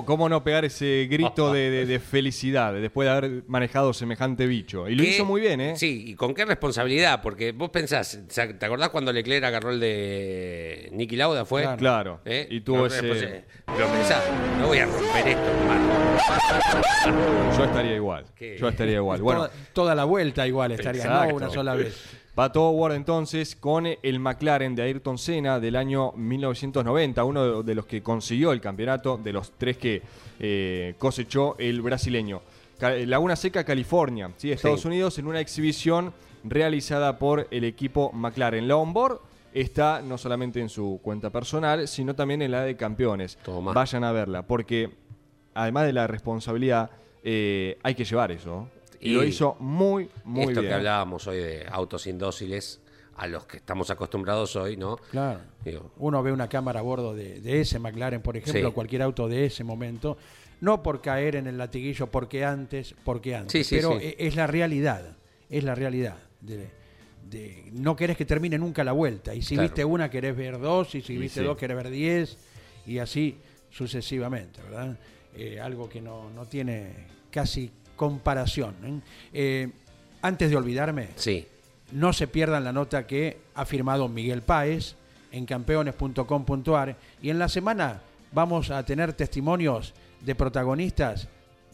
Cómo, 0.10 0.28
no 0.28 0.44
pegar 0.44 0.66
ese 0.66 1.08
grito 1.10 1.54
de, 1.54 1.70
de- 1.70 1.86
de 1.86 2.00
felicidad 2.00 2.74
después 2.74 3.06
de 3.08 3.12
haber 3.12 3.44
manejado 3.48 3.94
semejante 3.94 4.48
bicho? 4.48 4.90
Y 4.90 4.96
lo 4.96 5.04
¿Qué- 5.04 5.10
hizo 5.12 5.24
muy 5.26 5.40
bien, 5.42 5.62
¿eh? 5.62 5.74
Sí, 5.78 6.04
y 6.08 6.16
con 6.16 6.34
qué 6.34 6.46
responsabilidad, 6.46 7.22
porque 7.22 7.52
vos 7.52 7.70
pensás, 7.70 8.20
¿te 8.28 8.66
acordás 8.66 8.90
cuando 8.90 9.14
Leclerc 9.14 9.44
agarró 9.46 9.70
el 9.72 9.80
de 9.80 10.90
Nicky 10.94 11.16
Lauda? 11.16 11.46
¿Fue? 11.46 11.62
Claro. 11.62 11.78
Claro. 11.78 12.20
¿Eh? 12.26 12.48
Y 12.50 12.62
tuvo 12.62 12.78
No, 12.80 12.86
ese. 12.88 13.02
después, 13.02 13.22
eh, 13.24 13.44
Lo 13.68 13.88
pensás, 13.88 14.24
no 14.60 14.68
voy 14.68 14.80
a 14.80 14.86
romper 14.86 15.28
esto, 15.28 15.42
hermano. 15.50 15.90
Yo 17.58 17.64
estaría 17.66 17.96
igual. 17.96 18.26
¿Qué? 18.36 18.58
Yo 18.60 18.68
estaría 18.70 18.96
igual. 18.96 19.22
Bueno, 19.22 19.42
toda, 19.48 19.52
toda 19.74 19.96
la 19.96 20.04
vuelta 20.06 20.48
igual 20.48 20.72
estaría, 20.72 21.02
Exacto. 21.04 21.30
no 21.30 21.36
una 21.36 21.50
sola 21.50 21.76
vez. 21.76 21.96
Pato 22.40 22.70
Howard 22.70 22.94
entonces 22.94 23.54
con 23.58 23.86
el 23.86 24.20
McLaren 24.22 24.74
de 24.74 24.84
Ayrton 24.84 25.18
Senna 25.18 25.60
del 25.60 25.76
año 25.76 26.14
1990, 26.14 27.22
uno 27.26 27.64
de 27.64 27.76
los 27.76 27.86
que 27.86 28.02
consiguió 28.02 28.54
el 28.54 28.62
campeonato, 28.62 29.18
de 29.22 29.34
los 29.34 29.52
tres 29.58 29.76
que 29.76 30.02
eh, 30.40 30.96
cosechó 30.98 31.58
el 31.60 31.82
brasileño. 31.82 32.40
Ca- 32.78 32.92
Laguna 32.92 33.36
Seca, 33.36 33.66
California, 33.66 34.32
¿sí? 34.38 34.54
Estados 34.54 34.80
Sí. 34.84 34.88
Unidos, 34.88 35.20
en 35.20 35.28
una 35.28 35.42
exhibición 35.42 36.14
realizada 36.46 37.20
por 37.20 37.46
el 37.52 37.66
equipo 37.66 38.10
McLaren. 38.14 38.70
La 38.70 38.78
onboard 38.78 39.20
está 39.54 40.02
no 40.02 40.18
solamente 40.18 40.62
en 40.62 40.70
su 40.70 41.02
cuenta 41.04 41.32
personal, 41.32 41.90
sino 41.90 42.16
también 42.16 42.42
en 42.42 42.52
la 42.52 42.62
de 42.64 42.78
campeones. 42.78 43.38
Toma. 43.44 43.74
Vayan 43.74 44.06
a 44.06 44.14
verla, 44.14 44.44
porque 44.44 44.92
además 45.54 45.88
de 45.88 45.92
la 45.92 46.08
responsabilidad, 46.08 46.90
eh, 47.22 47.78
hay 47.84 47.96
que 47.96 48.06
llevar 48.06 48.32
eso. 48.32 48.70
Y, 49.00 49.10
Y 49.10 49.14
lo 49.14 49.24
hizo 49.24 49.56
muy, 49.60 50.10
muy 50.26 50.42
Esto 50.44 50.62
bien. 50.62 50.68
que 50.72 50.74
hablábamos 50.76 51.26
hoy 51.28 51.38
de 51.38 51.66
autos 51.70 52.06
indóciles, 52.08 52.82
a 53.16 53.28
los 53.28 53.46
que 53.46 53.58
estamos 53.58 53.90
acostumbrados 53.90 54.56
hoy, 54.56 54.78
¿no? 54.78 54.96
Claro. 55.12 55.42
Digo, 55.66 55.92
Uno 55.98 56.24
ve 56.24 56.32
una 56.32 56.48
cámara 56.48 56.80
a 56.80 56.84
bordo 56.84 57.14
de, 57.14 57.42
de 57.42 57.60
ese 57.62 57.78
McLaren, 57.80 58.22
por 58.22 58.38
ejemplo, 58.38 58.70
Sí. 58.70 58.74
cualquier 58.74 59.02
auto 59.02 59.28
de 59.28 59.46
ese 59.46 59.64
momento, 59.66 60.18
no 60.62 60.82
por 60.82 61.02
caer 61.02 61.36
en 61.36 61.48
el 61.48 61.58
latiguillo, 61.58 62.08
porque 62.08 62.46
antes, 62.46 62.96
porque 63.04 63.36
antes, 63.36 63.52
Sí, 63.52 63.64
sí, 63.64 63.76
pero 63.76 64.00
sí. 64.00 64.06
e- 64.06 64.16
es 64.20 64.36
la 64.38 64.48
realidad, 64.48 65.18
es 65.50 65.64
la 65.66 65.76
realidad. 65.76 66.18
De, 66.40 66.70
de- 67.30 67.70
no 67.74 67.96
querés 67.98 68.16
que 68.16 68.24
termine 68.26 68.58
nunca 68.58 68.86
la 68.86 68.94
vuelta, 68.94 69.36
y 69.36 69.42
si 69.42 69.56
Claro. 69.56 69.68
viste 69.70 69.84
una 69.86 70.10
querés 70.10 70.36
ver 70.38 70.58
dos, 70.60 70.96
y 70.96 71.02
si 71.02 71.18
viste 71.18 71.44
dos 71.44 71.58
querés 71.58 71.76
ver 71.76 71.90
diez, 71.90 72.38
y 72.88 73.00
así 73.00 73.38
sucesivamente, 73.70 74.62
¿verdad? 74.62 74.98
Eh, 75.36 75.60
algo 75.60 75.90
que 75.90 76.02
no, 76.02 76.30
no 76.32 76.46
tiene 76.46 76.94
casi 77.32 77.72
comparación. 78.00 78.76
¿eh? 78.86 79.00
Eh, 79.34 79.72
antes 80.22 80.50
de 80.50 80.56
olvidarme, 80.56 81.10
sí, 81.18 81.46
no 81.92 82.14
se 82.14 82.28
pierdan 82.28 82.64
la 82.64 82.72
nota 82.72 83.06
que 83.06 83.42
ha 83.56 83.66
firmado 83.66 84.08
Miguel 84.08 84.42
Páez 84.42 84.96
en 85.34 85.46
campeones.com.ar 85.46 86.96
y 87.22 87.30
en 87.30 87.40
la 87.40 87.50
semana 87.50 88.02
vamos 88.32 88.72
a 88.72 88.86
tener 88.86 89.12
testimonios 89.12 89.94
de 90.22 90.34
protagonistas 90.34 91.28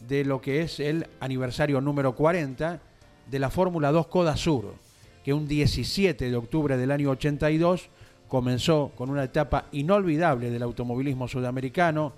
de 0.08 0.24
lo 0.24 0.40
que 0.40 0.62
es 0.62 0.80
el 0.80 1.06
aniversario 1.20 1.80
número 1.80 2.16
40 2.16 2.80
de 3.30 3.38
la 3.38 3.48
Fórmula 3.48 3.92
2 3.92 4.08
Coda 4.08 4.36
Sur, 4.36 4.74
que 5.24 5.32
un 5.32 5.46
17 5.46 6.28
de 6.28 6.36
octubre 6.36 6.76
del 6.76 6.90
año 6.90 7.10
82 7.10 7.88
comenzó 8.26 8.90
con 8.96 9.10
una 9.10 9.22
etapa 9.22 9.66
inolvidable 9.70 10.50
del 10.50 10.64
automovilismo 10.64 11.28
sudamericano. 11.28 12.14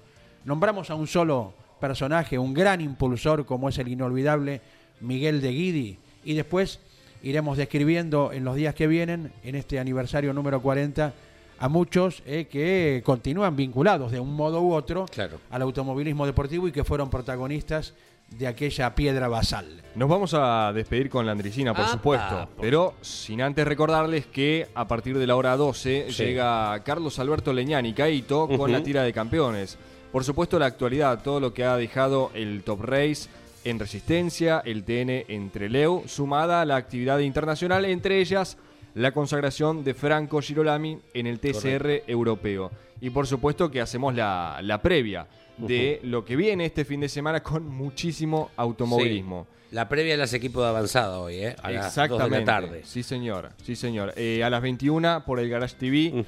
Nombramos 0.46 0.88
a 0.88 0.94
un 0.94 1.06
solo 1.06 1.52
personaje, 1.78 2.38
un 2.38 2.54
gran 2.54 2.80
impulsor 2.80 3.46
como 3.46 3.68
es 3.68 3.78
el 3.78 3.88
inolvidable 3.88 4.60
Miguel 5.00 5.40
de 5.40 5.50
Guidi, 5.50 5.98
y 6.24 6.34
después 6.34 6.80
iremos 7.22 7.56
describiendo 7.56 8.32
en 8.32 8.44
los 8.44 8.56
días 8.56 8.74
que 8.74 8.86
vienen, 8.86 9.32
en 9.42 9.54
este 9.54 9.78
aniversario 9.78 10.32
número 10.32 10.60
40, 10.60 11.12
a 11.60 11.68
muchos 11.68 12.22
eh, 12.26 12.46
que 12.50 13.02
continúan 13.04 13.56
vinculados 13.56 14.12
de 14.12 14.20
un 14.20 14.32
modo 14.34 14.62
u 14.62 14.72
otro 14.74 15.06
Claro. 15.10 15.40
al 15.50 15.62
automovilismo 15.62 16.24
deportivo 16.26 16.68
y 16.68 16.72
que 16.72 16.84
fueron 16.84 17.10
protagonistas 17.10 17.94
de 18.30 18.46
aquella 18.46 18.94
piedra 18.94 19.26
basal. 19.26 19.82
Nos 19.96 20.08
vamos 20.08 20.34
a 20.34 20.70
despedir 20.74 21.08
con 21.10 21.24
la 21.26 21.32
Andricina, 21.32 21.74
por 21.74 21.86
supuesto. 21.86 22.46
por- 22.54 22.60
Pero 22.62 22.94
sin 23.00 23.40
antes 23.40 23.66
recordarles 23.66 24.26
que 24.26 24.68
a 24.74 24.86
partir 24.86 25.16
de 25.18 25.26
la 25.26 25.34
hora 25.34 25.56
12 25.56 26.06
Sí. 26.10 26.24
llega 26.24 26.80
Carlos 26.84 27.18
Alberto 27.18 27.52
Leñani 27.52 27.92
Caito 27.94 28.46
con 28.46 28.70
la 28.70 28.82
tira 28.82 29.02
de 29.02 29.12
campeones. 29.12 29.78
Por 30.12 30.24
supuesto, 30.24 30.58
la 30.58 30.66
actualidad, 30.66 31.22
todo 31.22 31.38
lo 31.40 31.52
que 31.52 31.64
ha 31.64 31.76
dejado 31.76 32.30
el 32.34 32.62
Top 32.62 32.80
Race 32.82 33.28
en 33.64 33.78
Resistencia, 33.78 34.62
el 34.64 34.84
TN 34.84 35.24
entre 35.28 35.68
Leu, 35.68 36.04
sumada 36.06 36.62
a 36.62 36.64
la 36.64 36.76
actividad 36.76 37.18
internacional, 37.18 37.84
entre 37.84 38.20
ellas 38.20 38.56
la 38.94 39.12
consagración 39.12 39.84
de 39.84 39.94
Franco 39.94 40.40
Girolami 40.40 40.98
en 41.14 41.26
el 41.26 41.38
TCR 41.38 42.04
europeo. 42.06 42.70
Y 43.00 43.10
por 43.10 43.26
supuesto 43.26 43.70
que 43.70 43.80
hacemos 43.80 44.14
la, 44.14 44.58
la 44.62 44.80
previa 44.80 45.26
de 45.58 46.00
lo 46.02 46.24
que 46.24 46.36
viene 46.36 46.64
este 46.64 46.84
fin 46.84 47.00
de 47.00 47.08
semana 47.08 47.42
con 47.42 47.66
muchísimo 47.66 48.50
automovilismo. 48.56 49.46
Sí. 49.50 49.74
La 49.74 49.88
previa 49.88 50.12
de 50.12 50.18
las 50.18 50.32
equipos 50.32 50.62
de 50.62 50.68
avanzada 50.70 51.20
hoy, 51.20 51.34
¿eh? 51.36 51.56
A 51.62 51.70
las 51.70 51.94
2 51.94 51.94
de 51.94 52.02
Exactamente. 52.04 52.38
la 52.38 52.44
tarde. 52.44 52.80
Sí, 52.84 53.02
señor. 53.02 53.50
Sí, 53.62 53.76
señor. 53.76 54.14
Eh, 54.16 54.42
a 54.42 54.48
las 54.48 54.62
21 54.62 55.24
por 55.26 55.38
el 55.38 55.50
Garage 55.50 55.76
TV. 55.76 56.24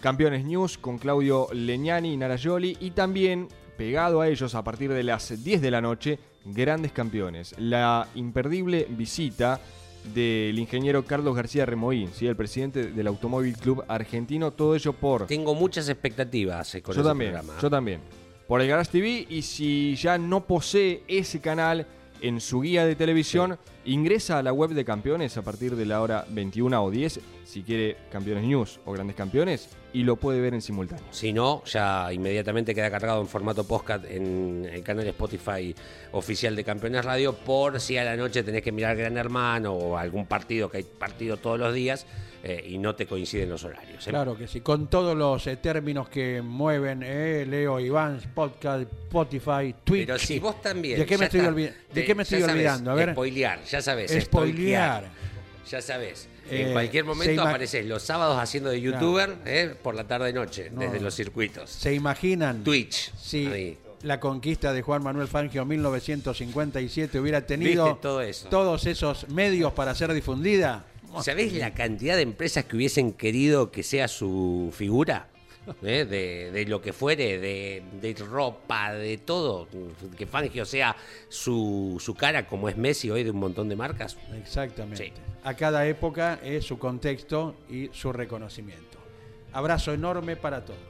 Campeones 0.00 0.44
News 0.44 0.78
con 0.78 0.98
Claudio 0.98 1.48
Leñani 1.52 2.12
y 2.12 2.16
Narayoli. 2.16 2.76
Y 2.80 2.92
también, 2.92 3.48
pegado 3.76 4.20
a 4.20 4.28
ellos, 4.28 4.54
a 4.54 4.62
partir 4.64 4.92
de 4.92 5.02
las 5.02 5.42
10 5.42 5.60
de 5.60 5.70
la 5.70 5.80
noche, 5.80 6.18
Grandes 6.44 6.92
Campeones. 6.92 7.54
La 7.58 8.08
imperdible 8.14 8.86
visita 8.90 9.60
del 10.14 10.58
ingeniero 10.58 11.04
Carlos 11.04 11.34
García 11.36 11.66
Remoín, 11.66 12.10
¿sí? 12.12 12.26
el 12.26 12.36
presidente 12.36 12.92
del 12.92 13.06
Automóvil 13.08 13.56
Club 13.56 13.84
Argentino. 13.88 14.52
Todo 14.52 14.74
ello 14.74 14.92
por... 14.92 15.26
Tengo 15.26 15.54
muchas 15.54 15.88
expectativas 15.88 16.74
eh, 16.74 16.82
con 16.82 16.94
Yo 16.94 17.00
ese 17.02 17.08
también, 17.08 17.32
programa. 17.32 17.60
yo 17.60 17.70
también. 17.70 18.00
Por 18.46 18.62
el 18.62 18.68
Garage 18.68 18.90
TV 18.90 19.26
y 19.28 19.42
si 19.42 19.94
ya 19.96 20.16
no 20.16 20.46
posee 20.46 21.02
ese 21.08 21.40
canal 21.40 21.86
en 22.22 22.40
su 22.40 22.60
guía 22.62 22.86
de 22.86 22.96
televisión, 22.96 23.58
ingresa 23.84 24.38
a 24.38 24.42
la 24.42 24.52
web 24.52 24.70
de 24.70 24.84
Campeones 24.84 25.36
a 25.36 25.42
partir 25.42 25.76
de 25.76 25.84
la 25.84 26.00
hora 26.00 26.24
21 26.30 26.82
o 26.82 26.90
10, 26.90 27.20
si 27.44 27.62
quiere 27.62 27.96
Campeones 28.10 28.44
News 28.44 28.80
o 28.86 28.92
Grandes 28.92 29.16
Campeones, 29.16 29.68
y 29.92 30.02
lo 30.02 30.16
puede 30.16 30.40
ver 30.40 30.52
en 30.54 30.60
simultáneo. 30.60 31.04
Si 31.10 31.32
no, 31.32 31.64
ya 31.64 32.12
inmediatamente 32.12 32.74
queda 32.74 32.90
cargado 32.90 33.20
en 33.22 33.26
formato 33.28 33.64
podcast 33.64 34.04
en 34.04 34.68
el 34.70 34.82
canal 34.82 35.06
Spotify 35.06 35.74
oficial 36.12 36.54
de 36.54 36.64
Campeones 36.64 37.04
Radio. 37.04 37.32
Por 37.34 37.80
si 37.80 37.96
a 37.96 38.04
la 38.04 38.16
noche 38.16 38.42
tenés 38.42 38.62
que 38.62 38.70
mirar 38.72 38.96
Gran 38.96 39.16
Hermano 39.16 39.72
o 39.72 39.96
algún 39.96 40.26
partido, 40.26 40.70
que 40.70 40.78
hay 40.78 40.82
partido 40.84 41.38
todos 41.38 41.58
los 41.58 41.72
días 41.74 42.06
eh, 42.44 42.64
y 42.68 42.76
no 42.78 42.94
te 42.94 43.06
coinciden 43.06 43.48
los 43.48 43.64
horarios. 43.64 44.06
¿eh? 44.06 44.10
Claro 44.10 44.36
que 44.36 44.46
sí, 44.46 44.60
con 44.60 44.88
todos 44.88 45.16
los 45.16 45.46
eh, 45.46 45.56
términos 45.56 46.08
que 46.10 46.42
mueven 46.42 47.02
eh, 47.02 47.46
Leo, 47.48 47.80
Iván, 47.80 48.20
podcast, 48.34 48.82
Spotify, 48.82 49.74
Twitch. 49.84 50.06
Pero 50.06 50.18
si 50.18 50.38
vos 50.38 50.60
también. 50.60 50.98
¿De 51.00 51.06
qué 51.06 51.14
ya 51.14 51.18
me 51.18 51.24
estoy, 51.24 51.40
está, 51.40 51.50
olvi- 51.52 51.62
¿de 51.72 51.72
te- 51.94 52.04
qué 52.04 52.14
me 52.14 52.18
ya 52.18 52.22
estoy 52.24 52.40
sabés, 52.40 52.54
olvidando? 52.54 52.90
A 52.90 52.94
ver. 52.94 53.10
Spoilear, 53.12 53.64
ya 53.64 53.80
sabes. 53.82 54.12
Spoilear. 54.22 55.04
Ya 55.70 55.82
sabes. 55.82 56.28
Eh, 56.50 56.62
en 56.66 56.72
cualquier 56.72 57.04
se 57.04 57.08
momento 57.08 57.42
apareces 57.42 57.86
los 57.86 58.02
sábados 58.02 58.38
haciendo 58.40 58.70
de 58.70 58.80
youtuber 58.80 59.36
eh, 59.44 59.74
por 59.82 59.94
la 59.94 60.04
tarde-noche, 60.04 60.70
No. 60.70 60.80
desde 60.80 61.00
los 61.00 61.14
circuitos. 61.14 61.70
¿Se 61.70 61.94
imaginan 61.94 62.64
Twitch. 62.64 63.12
ahí. 63.34 63.78
la 64.02 64.20
conquista 64.20 64.72
de 64.72 64.82
Juan 64.82 65.02
Manuel 65.02 65.28
Fangio 65.28 65.62
en 65.62 65.68
1957 65.68 67.18
hubiera 67.20 67.46
tenido 67.46 67.84
Viste 67.86 68.00
todo 68.02 68.20
eso. 68.22 68.48
todos 68.48 68.86
esos 68.86 69.28
medios 69.28 69.72
para 69.72 69.94
ser 69.94 70.12
difundida? 70.12 70.84
¿Sabés 71.22 71.52
la 71.54 71.72
cantidad 71.72 72.16
de 72.16 72.22
empresas 72.22 72.64
que 72.66 72.76
hubiesen 72.76 73.12
querido 73.12 73.70
que 73.70 73.82
sea 73.82 74.08
su 74.08 74.72
figura? 74.76 75.28
¿Eh? 75.82 76.06
De, 76.08 76.50
de 76.50 76.64
lo 76.66 76.80
que 76.80 76.92
fuere, 76.94 77.38
de, 77.38 77.82
de 78.00 78.14
ropa, 78.14 78.92
de 78.94 79.18
todo. 79.18 79.68
Que 80.16 80.26
Fangio 80.26 80.64
sea 80.64 80.96
su, 81.28 81.96
su 82.00 82.14
cara, 82.14 82.46
como 82.46 82.68
es 82.70 82.76
Messi 82.78 83.10
hoy 83.10 83.22
de 83.24 83.30
un 83.32 83.38
montón 83.38 83.68
de 83.68 83.76
marcas. 83.76 84.16
Exactamente. 84.40 85.06
Sí. 85.06 85.12
A 85.44 85.54
cada 85.54 85.86
época 85.86 86.40
es 86.42 86.64
su 86.64 86.78
contexto 86.78 87.54
y 87.70 87.90
su 87.92 88.12
reconocimiento. 88.12 88.98
Abrazo 89.52 89.92
enorme 89.92 90.36
para 90.36 90.64
todos. 90.64 90.80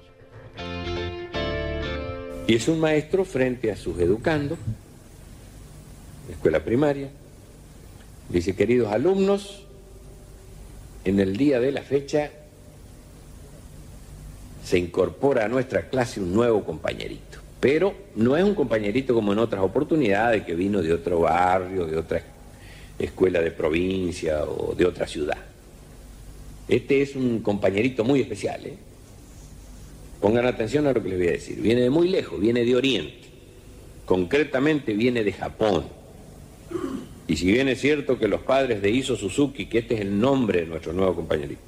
Y 2.47 2.55
es 2.55 2.67
un 2.67 2.81
maestro 2.81 3.25
frente 3.25 3.71
a 3.71 3.77
sus 3.77 3.99
educandos, 4.01 4.59
escuela 6.31 6.61
primaria. 6.65 7.11
Dice, 8.31 8.57
queridos 8.57 8.91
alumnos, 8.91 9.67
en 11.05 11.21
el 11.21 11.37
día 11.37 11.61
de 11.61 11.73
la 11.73 11.83
fecha 11.83 12.31
se 14.65 14.79
incorpora 14.79 15.45
a 15.45 15.49
nuestra 15.49 15.89
clase 15.89 16.21
un 16.21 16.33
nuevo 16.33 16.65
compañerito. 16.65 17.39
Pero 17.61 17.95
no 18.17 18.37
es 18.37 18.45
un 18.45 18.55
compañerito 18.55 19.15
como 19.15 19.33
en 19.33 19.41
otras 19.41 19.63
oportunidades, 19.63 20.45
que 20.45 20.55
vino 20.55 20.81
de 20.81 20.93
otro 20.93 21.21
barrio, 21.21 21.87
de 21.87 21.97
otra 21.97 22.19
escuela 22.19 22.38
de 22.99 23.51
provincia 23.51 24.45
o 24.45 24.75
de 24.75 24.85
otra 24.85 25.07
ciudad. 25.07 25.39
Este 26.69 27.01
es 27.01 27.17
un 27.17 27.41
compañerito 27.41 28.05
muy 28.05 28.21
especial, 28.21 28.67
¿eh? 28.67 28.77
Pongan 30.21 30.47
atención 30.47 30.87
a 30.87 30.93
lo 30.93 31.03
que 31.03 31.11
les 31.11 31.19
voy 31.19 31.29
a 31.29 31.33
decir. 31.33 31.61
Viene 31.61 31.83
de 31.83 31.91
muy 31.91 32.09
lejos, 32.09 32.41
viene 32.41 32.65
de 32.65 32.75
Oriente. 32.75 33.29
Concretamente 34.05 34.93
viene 34.95 35.23
de 35.23 35.33
Japón. 35.33 35.85
Y 37.29 37.37
si 37.37 37.47
bien 37.53 37.69
es 37.69 37.81
cierto 37.81 38.19
que 38.19 38.27
los 38.27 38.41
padres 38.41 38.83
de 38.83 38.91
Iso 38.91 39.15
Suzuki, 39.17 39.67
que 39.67 39.79
este 39.79 39.95
es 39.95 40.01
el 40.01 40.19
nombre 40.19 40.63
de 40.63 40.67
nuestro 40.67 40.93
nuevo 40.93 41.15
compañerito, 41.15 41.61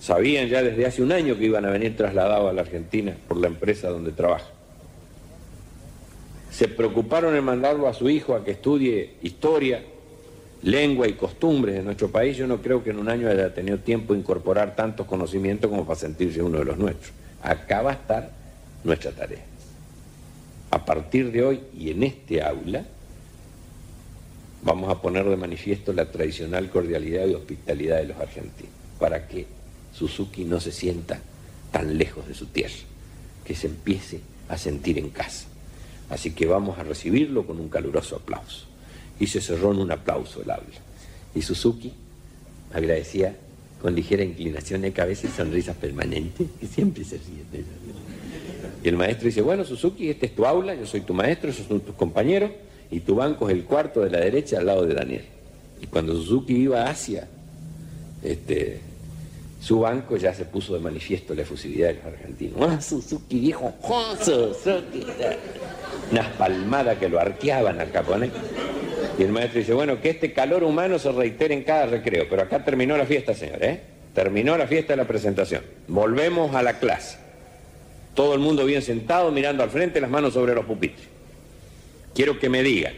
sabían 0.00 0.48
ya 0.48 0.62
desde 0.62 0.86
hace 0.86 1.02
un 1.02 1.12
año 1.12 1.36
que 1.36 1.44
iban 1.44 1.64
a 1.64 1.70
venir 1.70 1.96
trasladados 1.96 2.48
a 2.48 2.52
la 2.52 2.62
Argentina 2.62 3.16
por 3.28 3.36
la 3.36 3.48
empresa 3.48 3.88
donde 3.88 4.12
trabaja. 4.12 4.48
Se 6.50 6.68
preocuparon 6.68 7.36
en 7.36 7.44
mandarlo 7.44 7.88
a 7.88 7.94
su 7.94 8.08
hijo 8.08 8.34
a 8.34 8.44
que 8.44 8.52
estudie 8.52 9.14
historia, 9.22 9.82
lengua 10.66 11.06
y 11.06 11.12
costumbres 11.12 11.76
de 11.76 11.82
nuestro 11.82 12.10
país. 12.10 12.36
Yo 12.36 12.46
no 12.48 12.60
creo 12.60 12.82
que 12.82 12.90
en 12.90 12.98
un 12.98 13.08
año 13.08 13.28
haya 13.28 13.54
tenido 13.54 13.78
tiempo 13.78 14.12
de 14.12 14.18
incorporar 14.18 14.74
tantos 14.74 15.06
conocimientos 15.06 15.70
como 15.70 15.86
para 15.86 15.98
sentirse 15.98 16.42
uno 16.42 16.58
de 16.58 16.64
los 16.64 16.76
nuestros. 16.76 17.12
Acá 17.40 17.82
va 17.82 17.92
a 17.92 17.94
estar 17.94 18.30
nuestra 18.82 19.12
tarea. 19.12 19.44
A 20.72 20.84
partir 20.84 21.30
de 21.30 21.44
hoy 21.44 21.60
y 21.78 21.90
en 21.90 22.02
este 22.02 22.42
aula 22.42 22.84
vamos 24.64 24.90
a 24.90 25.00
poner 25.00 25.24
de 25.24 25.36
manifiesto 25.36 25.92
la 25.92 26.10
tradicional 26.10 26.68
cordialidad 26.68 27.26
y 27.26 27.34
hospitalidad 27.34 27.98
de 27.98 28.08
los 28.08 28.18
argentinos, 28.18 28.72
para 28.98 29.28
que 29.28 29.46
Suzuki 29.94 30.44
no 30.44 30.58
se 30.58 30.72
sienta 30.72 31.20
tan 31.70 31.96
lejos 31.96 32.26
de 32.26 32.34
su 32.34 32.46
tierra, 32.46 32.74
que 33.44 33.54
se 33.54 33.68
empiece 33.68 34.20
a 34.48 34.58
sentir 34.58 34.98
en 34.98 35.10
casa. 35.10 35.46
Así 36.10 36.32
que 36.32 36.46
vamos 36.46 36.76
a 36.80 36.82
recibirlo 36.82 37.46
con 37.46 37.60
un 37.60 37.68
caluroso 37.68 38.16
aplauso. 38.16 38.66
Y 39.18 39.26
se 39.26 39.40
cerró 39.40 39.72
en 39.72 39.78
un 39.78 39.90
aplauso 39.90 40.42
el 40.42 40.50
aula. 40.50 40.66
Y 41.34 41.42
Suzuki 41.42 41.92
agradecía 42.72 43.36
con 43.80 43.94
ligera 43.94 44.24
inclinación 44.24 44.82
de 44.82 44.92
cabeza 44.92 45.26
y 45.26 45.30
sonrisas 45.30 45.76
permanentes, 45.76 46.46
que 46.58 46.66
siempre 46.66 47.04
se 47.04 47.18
ríe 47.18 47.44
de 47.52 47.58
ella. 47.58 47.66
Y 48.82 48.88
el 48.88 48.96
maestro 48.96 49.26
dice, 49.26 49.42
bueno, 49.42 49.64
Suzuki, 49.64 50.10
este 50.10 50.26
es 50.26 50.34
tu 50.34 50.46
aula, 50.46 50.74
yo 50.74 50.86
soy 50.86 51.00
tu 51.02 51.14
maestro, 51.14 51.50
esos 51.50 51.66
son 51.66 51.80
tus 51.80 51.94
compañeros, 51.94 52.50
y 52.90 53.00
tu 53.00 53.16
banco 53.16 53.48
es 53.48 53.56
el 53.56 53.64
cuarto 53.64 54.00
de 54.00 54.10
la 54.10 54.20
derecha 54.20 54.58
al 54.58 54.66
lado 54.66 54.86
de 54.86 54.94
Daniel. 54.94 55.24
Y 55.80 55.86
cuando 55.86 56.14
Suzuki 56.14 56.54
iba 56.54 56.88
hacia 56.88 57.28
este, 58.22 58.80
su 59.60 59.80
banco, 59.80 60.16
ya 60.16 60.34
se 60.34 60.44
puso 60.44 60.74
de 60.74 60.80
manifiesto 60.80 61.34
la 61.34 61.42
efusividad 61.42 61.88
de 61.88 61.94
los 61.94 62.04
argentinos. 62.04 62.58
¡Ah, 62.62 62.80
Suzuki, 62.80 63.40
viejo! 63.40 63.74
¡Oh, 63.82 64.14
Suzuki! 64.16 65.04
Unas 66.12 66.28
palmadas 66.34 66.98
que 66.98 67.08
lo 67.08 67.20
arqueaban 67.20 67.80
al 67.80 67.90
japonés. 67.90 68.30
Y 69.18 69.22
el 69.22 69.32
maestro 69.32 69.60
dice, 69.60 69.72
bueno, 69.72 70.00
que 70.00 70.10
este 70.10 70.32
calor 70.32 70.62
humano 70.62 70.98
se 70.98 71.10
reitere 71.10 71.54
en 71.54 71.62
cada 71.62 71.86
recreo, 71.86 72.26
pero 72.28 72.42
acá 72.42 72.64
terminó 72.64 72.96
la 72.96 73.06
fiesta, 73.06 73.32
señor, 73.34 73.64
¿eh? 73.64 73.80
Terminó 74.14 74.56
la 74.56 74.66
fiesta 74.66 74.92
de 74.92 74.98
la 74.98 75.06
presentación. 75.06 75.62
Volvemos 75.88 76.54
a 76.54 76.62
la 76.62 76.78
clase. 76.78 77.18
Todo 78.14 78.34
el 78.34 78.40
mundo 78.40 78.64
bien 78.64 78.82
sentado, 78.82 79.30
mirando 79.30 79.62
al 79.62 79.70
frente, 79.70 80.00
las 80.00 80.10
manos 80.10 80.34
sobre 80.34 80.54
los 80.54 80.64
pupitres. 80.64 81.06
Quiero 82.14 82.38
que 82.38 82.48
me 82.48 82.62
digan 82.62 82.94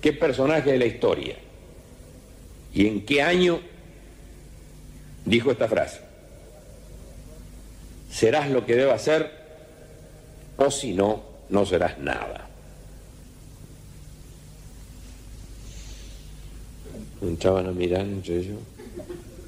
qué 0.00 0.12
personaje 0.12 0.72
de 0.72 0.78
la 0.78 0.86
historia 0.86 1.36
y 2.72 2.86
en 2.86 3.04
qué 3.04 3.22
año 3.22 3.60
dijo 5.24 5.50
esta 5.50 5.68
frase. 5.68 6.00
Serás 8.10 8.50
lo 8.50 8.64
que 8.64 8.74
debas 8.74 9.02
ser 9.02 9.30
o 10.56 10.70
si 10.70 10.94
no, 10.94 11.22
no 11.50 11.66
serás 11.66 11.98
nada. 11.98 12.47
Entraban 17.22 17.66
a 17.66 17.72
mirar 17.72 18.02
entre 18.02 18.38
ellos 18.38 18.58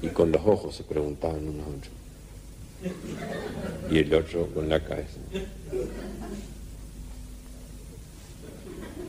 y 0.01 0.07
con 0.07 0.31
los 0.31 0.41
ojos 0.45 0.75
se 0.75 0.83
preguntaban 0.83 1.47
unos 1.47 1.65
a 1.65 1.69
otros. 1.69 1.93
Y 3.91 3.99
el 3.99 4.13
otro 4.13 4.47
con 4.47 4.67
la 4.67 4.83
cabeza. 4.83 5.19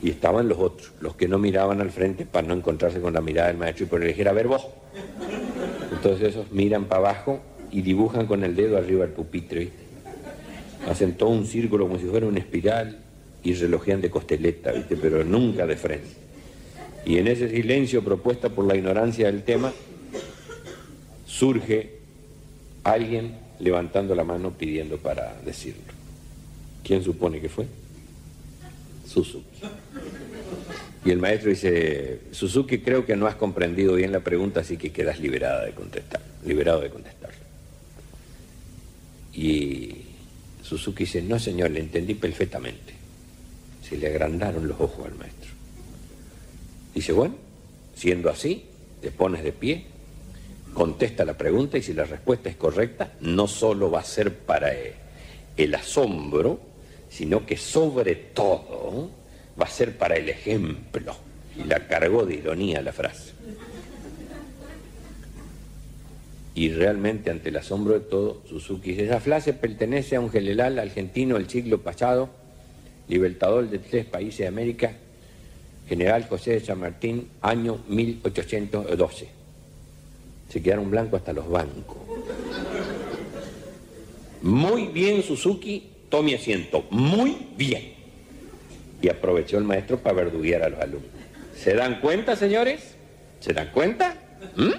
Y 0.03 0.11
estaban 0.11 0.49
los 0.49 0.59
otros, 0.59 0.93
los 1.01 1.15
que 1.15 1.29
no 1.29 1.39
miraban 1.39 1.81
al 1.81 1.91
frente 1.91 2.27
para 2.27 2.47
no 2.47 2.55
encontrarse 2.55 3.01
con 3.01 3.15
la 3.15 3.21
mirada 3.21 3.49
del 3.49 3.57
maestro 3.57 3.87
y 3.87 3.89
por 3.89 4.01
le 4.01 4.09
dijera, 4.09 4.33
a 4.33 4.35
ver 4.35 4.49
vos. 4.49 4.67
Entonces 5.93 6.31
esos 6.31 6.51
miran 6.51 6.87
para 6.87 7.11
abajo 7.11 7.41
y 7.71 7.83
dibujan 7.83 8.27
con 8.27 8.45
el 8.45 8.55
dedo 8.55 8.77
arriba 8.77 9.05
el 9.05 9.13
pupitre, 9.13 9.61
¿viste? 9.61 9.83
Hacen 10.89 11.17
todo 11.17 11.31
un 11.31 11.47
círculo 11.47 11.87
como 11.87 11.99
si 11.99 12.07
fuera 12.07 12.27
una 12.27 12.41
espiral 12.41 12.99
y 13.43 13.55
relojean 13.55 14.01
de 14.01 14.11
costeleta, 14.11 14.73
¿viste? 14.73 14.97
Pero 14.97 15.25
nunca 15.25 15.67
de 15.67 15.77
frente. 15.77 16.22
Y 17.05 17.19
en 17.19 17.27
ese 17.29 17.49
silencio 17.51 18.03
propuesta 18.03 18.49
por 18.49 18.67
la 18.67 18.77
ignorancia 18.77 19.27
del 19.27 19.43
tema, 19.43 19.73
surge 21.27 21.99
alguien 22.85 23.37
levantando 23.59 24.15
la 24.15 24.25
mano 24.25 24.53
pidiendo 24.53 24.99
para 24.99 25.41
decirlo. 25.45 25.93
¿Quién 26.85 27.03
supone 27.03 27.41
que 27.41 27.49
fue? 27.49 27.67
Suzuki. 29.07 29.61
Y 31.05 31.11
el 31.11 31.19
maestro 31.19 31.51
dice, 31.51 32.21
Suzuki, 32.31 32.79
creo 32.79 33.05
que 33.05 33.17
no 33.17 33.27
has 33.27 33.35
comprendido 33.35 33.95
bien 33.95 34.13
la 34.13 34.21
pregunta, 34.21 34.61
así 34.61 34.77
que 34.77 34.93
quedas 34.93 35.19
liberada 35.19 35.65
de 35.65 35.73
contestar. 35.73 36.23
liberado 36.45 36.81
de 36.81 36.91
contestarle. 36.91 37.37
Y 39.35 40.03
Suzuki 40.63 41.05
dice, 41.05 41.23
no 41.23 41.39
señor, 41.39 41.71
le 41.71 41.81
entendí 41.81 42.15
perfectamente. 42.15 42.95
Se 43.89 43.97
le 43.97 44.07
agrandaron 44.07 44.69
los 44.69 44.81
ojos 44.81 45.07
al 45.07 45.15
maestro. 45.15 45.42
Dice, 46.95 47.13
bueno, 47.13 47.35
siendo 47.95 48.31
así, 48.31 48.65
te 49.01 49.11
pones 49.11 49.43
de 49.43 49.53
pie, 49.53 49.85
contesta 50.75 51.25
la 51.25 51.37
pregunta 51.37 51.79
y 51.79 51.83
si 51.83 51.93
la 51.93 52.05
respuesta 52.05 52.49
es 52.49 52.57
correcta, 52.57 53.13
no 53.21 53.47
solo 53.47 53.91
va 53.91 54.01
a 54.01 54.05
ser 54.05 54.35
para 54.35 54.73
el 55.57 55.75
asombro, 55.75 56.61
sino 57.09 57.45
que 57.47 57.57
sobre 57.57 58.15
todo 58.15 59.11
va 59.61 59.67
a 59.67 59.71
ser 59.71 59.97
para 59.97 60.17
el 60.17 60.29
ejemplo. 60.29 61.15
Y 61.57 61.65
la 61.65 61.87
cargó 61.87 62.25
de 62.25 62.37
ironía 62.37 62.81
la 62.81 62.93
frase. 62.93 63.33
Y 66.55 66.71
realmente 66.71 67.31
ante 67.31 67.49
el 67.49 67.57
asombro 67.57 67.95
de 67.95 68.01
todo, 68.01 68.43
Suzuki 68.47 68.91
dice, 68.91 69.05
esa 69.05 69.21
frase 69.21 69.55
pertenece 69.55 70.17
a 70.17 70.21
un 70.21 70.31
general 70.31 70.79
argentino 70.79 71.37
del 71.37 71.49
siglo 71.49 71.81
pasado, 71.81 72.29
libertador 73.09 73.69
de 73.71 73.79
tres 73.79 74.05
países 74.05 74.39
de 74.39 74.47
América, 74.49 74.93
general 75.89 76.27
José 76.29 76.53
de 76.53 76.61
San 76.61 76.79
Martín, 76.81 77.29
año 77.41 77.79
1812. 77.89 79.29
Se 80.49 80.63
quedaron 80.63 80.91
blancos 80.91 81.21
hasta 81.21 81.33
los 81.33 81.49
bancos. 81.49 81.97
Muy 84.43 84.87
bien, 84.89 85.23
Suzuki, 85.23 85.89
tome 86.09 86.35
asiento. 86.35 86.85
Muy 86.91 87.37
bien. 87.57 87.93
Y 89.01 89.09
aprovechó 89.09 89.59
el 89.59 89.65
maestro 89.65 89.99
para 89.99 90.17
verduguear 90.17 90.63
a 90.63 90.69
los 90.69 90.81
alumnos. 90.81 91.11
¿Se 91.57 91.75
dan 91.75 92.01
cuenta, 92.01 92.37
señores? 92.37 92.95
¿Se 93.41 93.53
dan 93.53 93.71
cuenta? 93.73 94.17
¿Mm? 94.57 94.71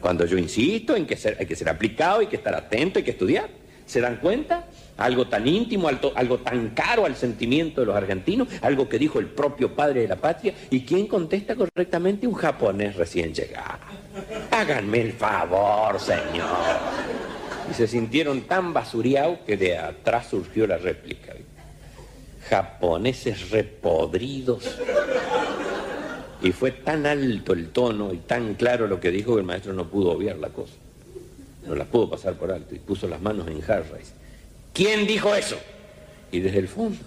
Cuando 0.00 0.26
yo 0.26 0.36
insisto 0.36 0.96
en 0.96 1.06
que 1.06 1.16
ser- 1.16 1.36
hay 1.38 1.46
que 1.46 1.56
ser 1.56 1.68
aplicado, 1.68 2.20
hay 2.20 2.26
que 2.26 2.36
estar 2.36 2.54
atento, 2.54 2.98
hay 2.98 3.04
que 3.04 3.12
estudiar. 3.12 3.48
¿Se 3.92 4.00
dan 4.00 4.16
cuenta? 4.16 4.64
Algo 4.96 5.26
tan 5.26 5.46
íntimo, 5.46 5.86
algo 5.86 6.38
tan 6.38 6.70
caro 6.70 7.04
al 7.04 7.14
sentimiento 7.14 7.82
de 7.82 7.88
los 7.88 7.94
argentinos, 7.94 8.48
algo 8.62 8.88
que 8.88 8.98
dijo 8.98 9.18
el 9.18 9.26
propio 9.26 9.74
padre 9.74 10.00
de 10.00 10.08
la 10.08 10.16
patria. 10.16 10.54
¿Y 10.70 10.80
quién 10.86 11.06
contesta 11.06 11.54
correctamente? 11.54 12.26
Un 12.26 12.32
japonés 12.32 12.96
recién 12.96 13.34
llegado. 13.34 13.80
Háganme 14.50 15.02
el 15.02 15.12
favor, 15.12 16.00
señor. 16.00 16.78
Y 17.70 17.74
se 17.74 17.86
sintieron 17.86 18.40
tan 18.44 18.72
basureados 18.72 19.40
que 19.40 19.58
de 19.58 19.76
atrás 19.76 20.28
surgió 20.30 20.66
la 20.66 20.78
réplica. 20.78 21.34
Japoneses 22.48 23.50
repodridos. 23.50 24.78
Y 26.40 26.52
fue 26.52 26.70
tan 26.70 27.04
alto 27.04 27.52
el 27.52 27.68
tono 27.68 28.14
y 28.14 28.16
tan 28.20 28.54
claro 28.54 28.86
lo 28.86 28.98
que 28.98 29.10
dijo 29.10 29.34
que 29.34 29.40
el 29.40 29.46
maestro 29.46 29.74
no 29.74 29.90
pudo 29.90 30.12
obviar 30.12 30.38
la 30.38 30.48
cosa. 30.48 30.81
No 31.66 31.74
la 31.74 31.84
pudo 31.84 32.10
pasar 32.10 32.34
por 32.34 32.50
alto 32.50 32.74
y 32.74 32.78
puso 32.78 33.06
las 33.08 33.20
manos 33.20 33.46
en 33.46 33.56
dice, 33.56 34.14
¿Quién 34.72 35.06
dijo 35.06 35.34
eso? 35.34 35.58
Y 36.30 36.40
desde 36.40 36.58
el 36.58 36.68
fondo, 36.68 36.98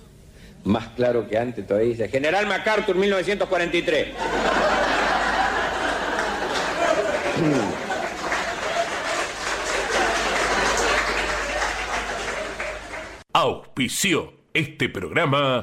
más 0.64 0.88
claro 0.90 1.28
que 1.28 1.38
antes 1.38 1.68
todavía 1.68 1.90
dice, 1.90 2.08
General 2.08 2.46
MacArthur 2.48 2.96
1943. 2.96 4.08
Auspició 13.34 14.34
este 14.54 14.88
programa 14.88 15.62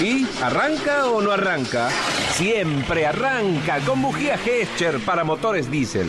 ¿Y 0.00 0.24
arranca 0.40 1.06
o 1.06 1.20
no 1.20 1.32
arranca? 1.32 1.90
Siempre 2.30 3.06
arranca 3.06 3.80
con 3.80 4.00
bujía 4.00 4.38
Gescher 4.38 5.00
para 5.00 5.24
motores 5.24 5.68
diésel. 5.70 6.08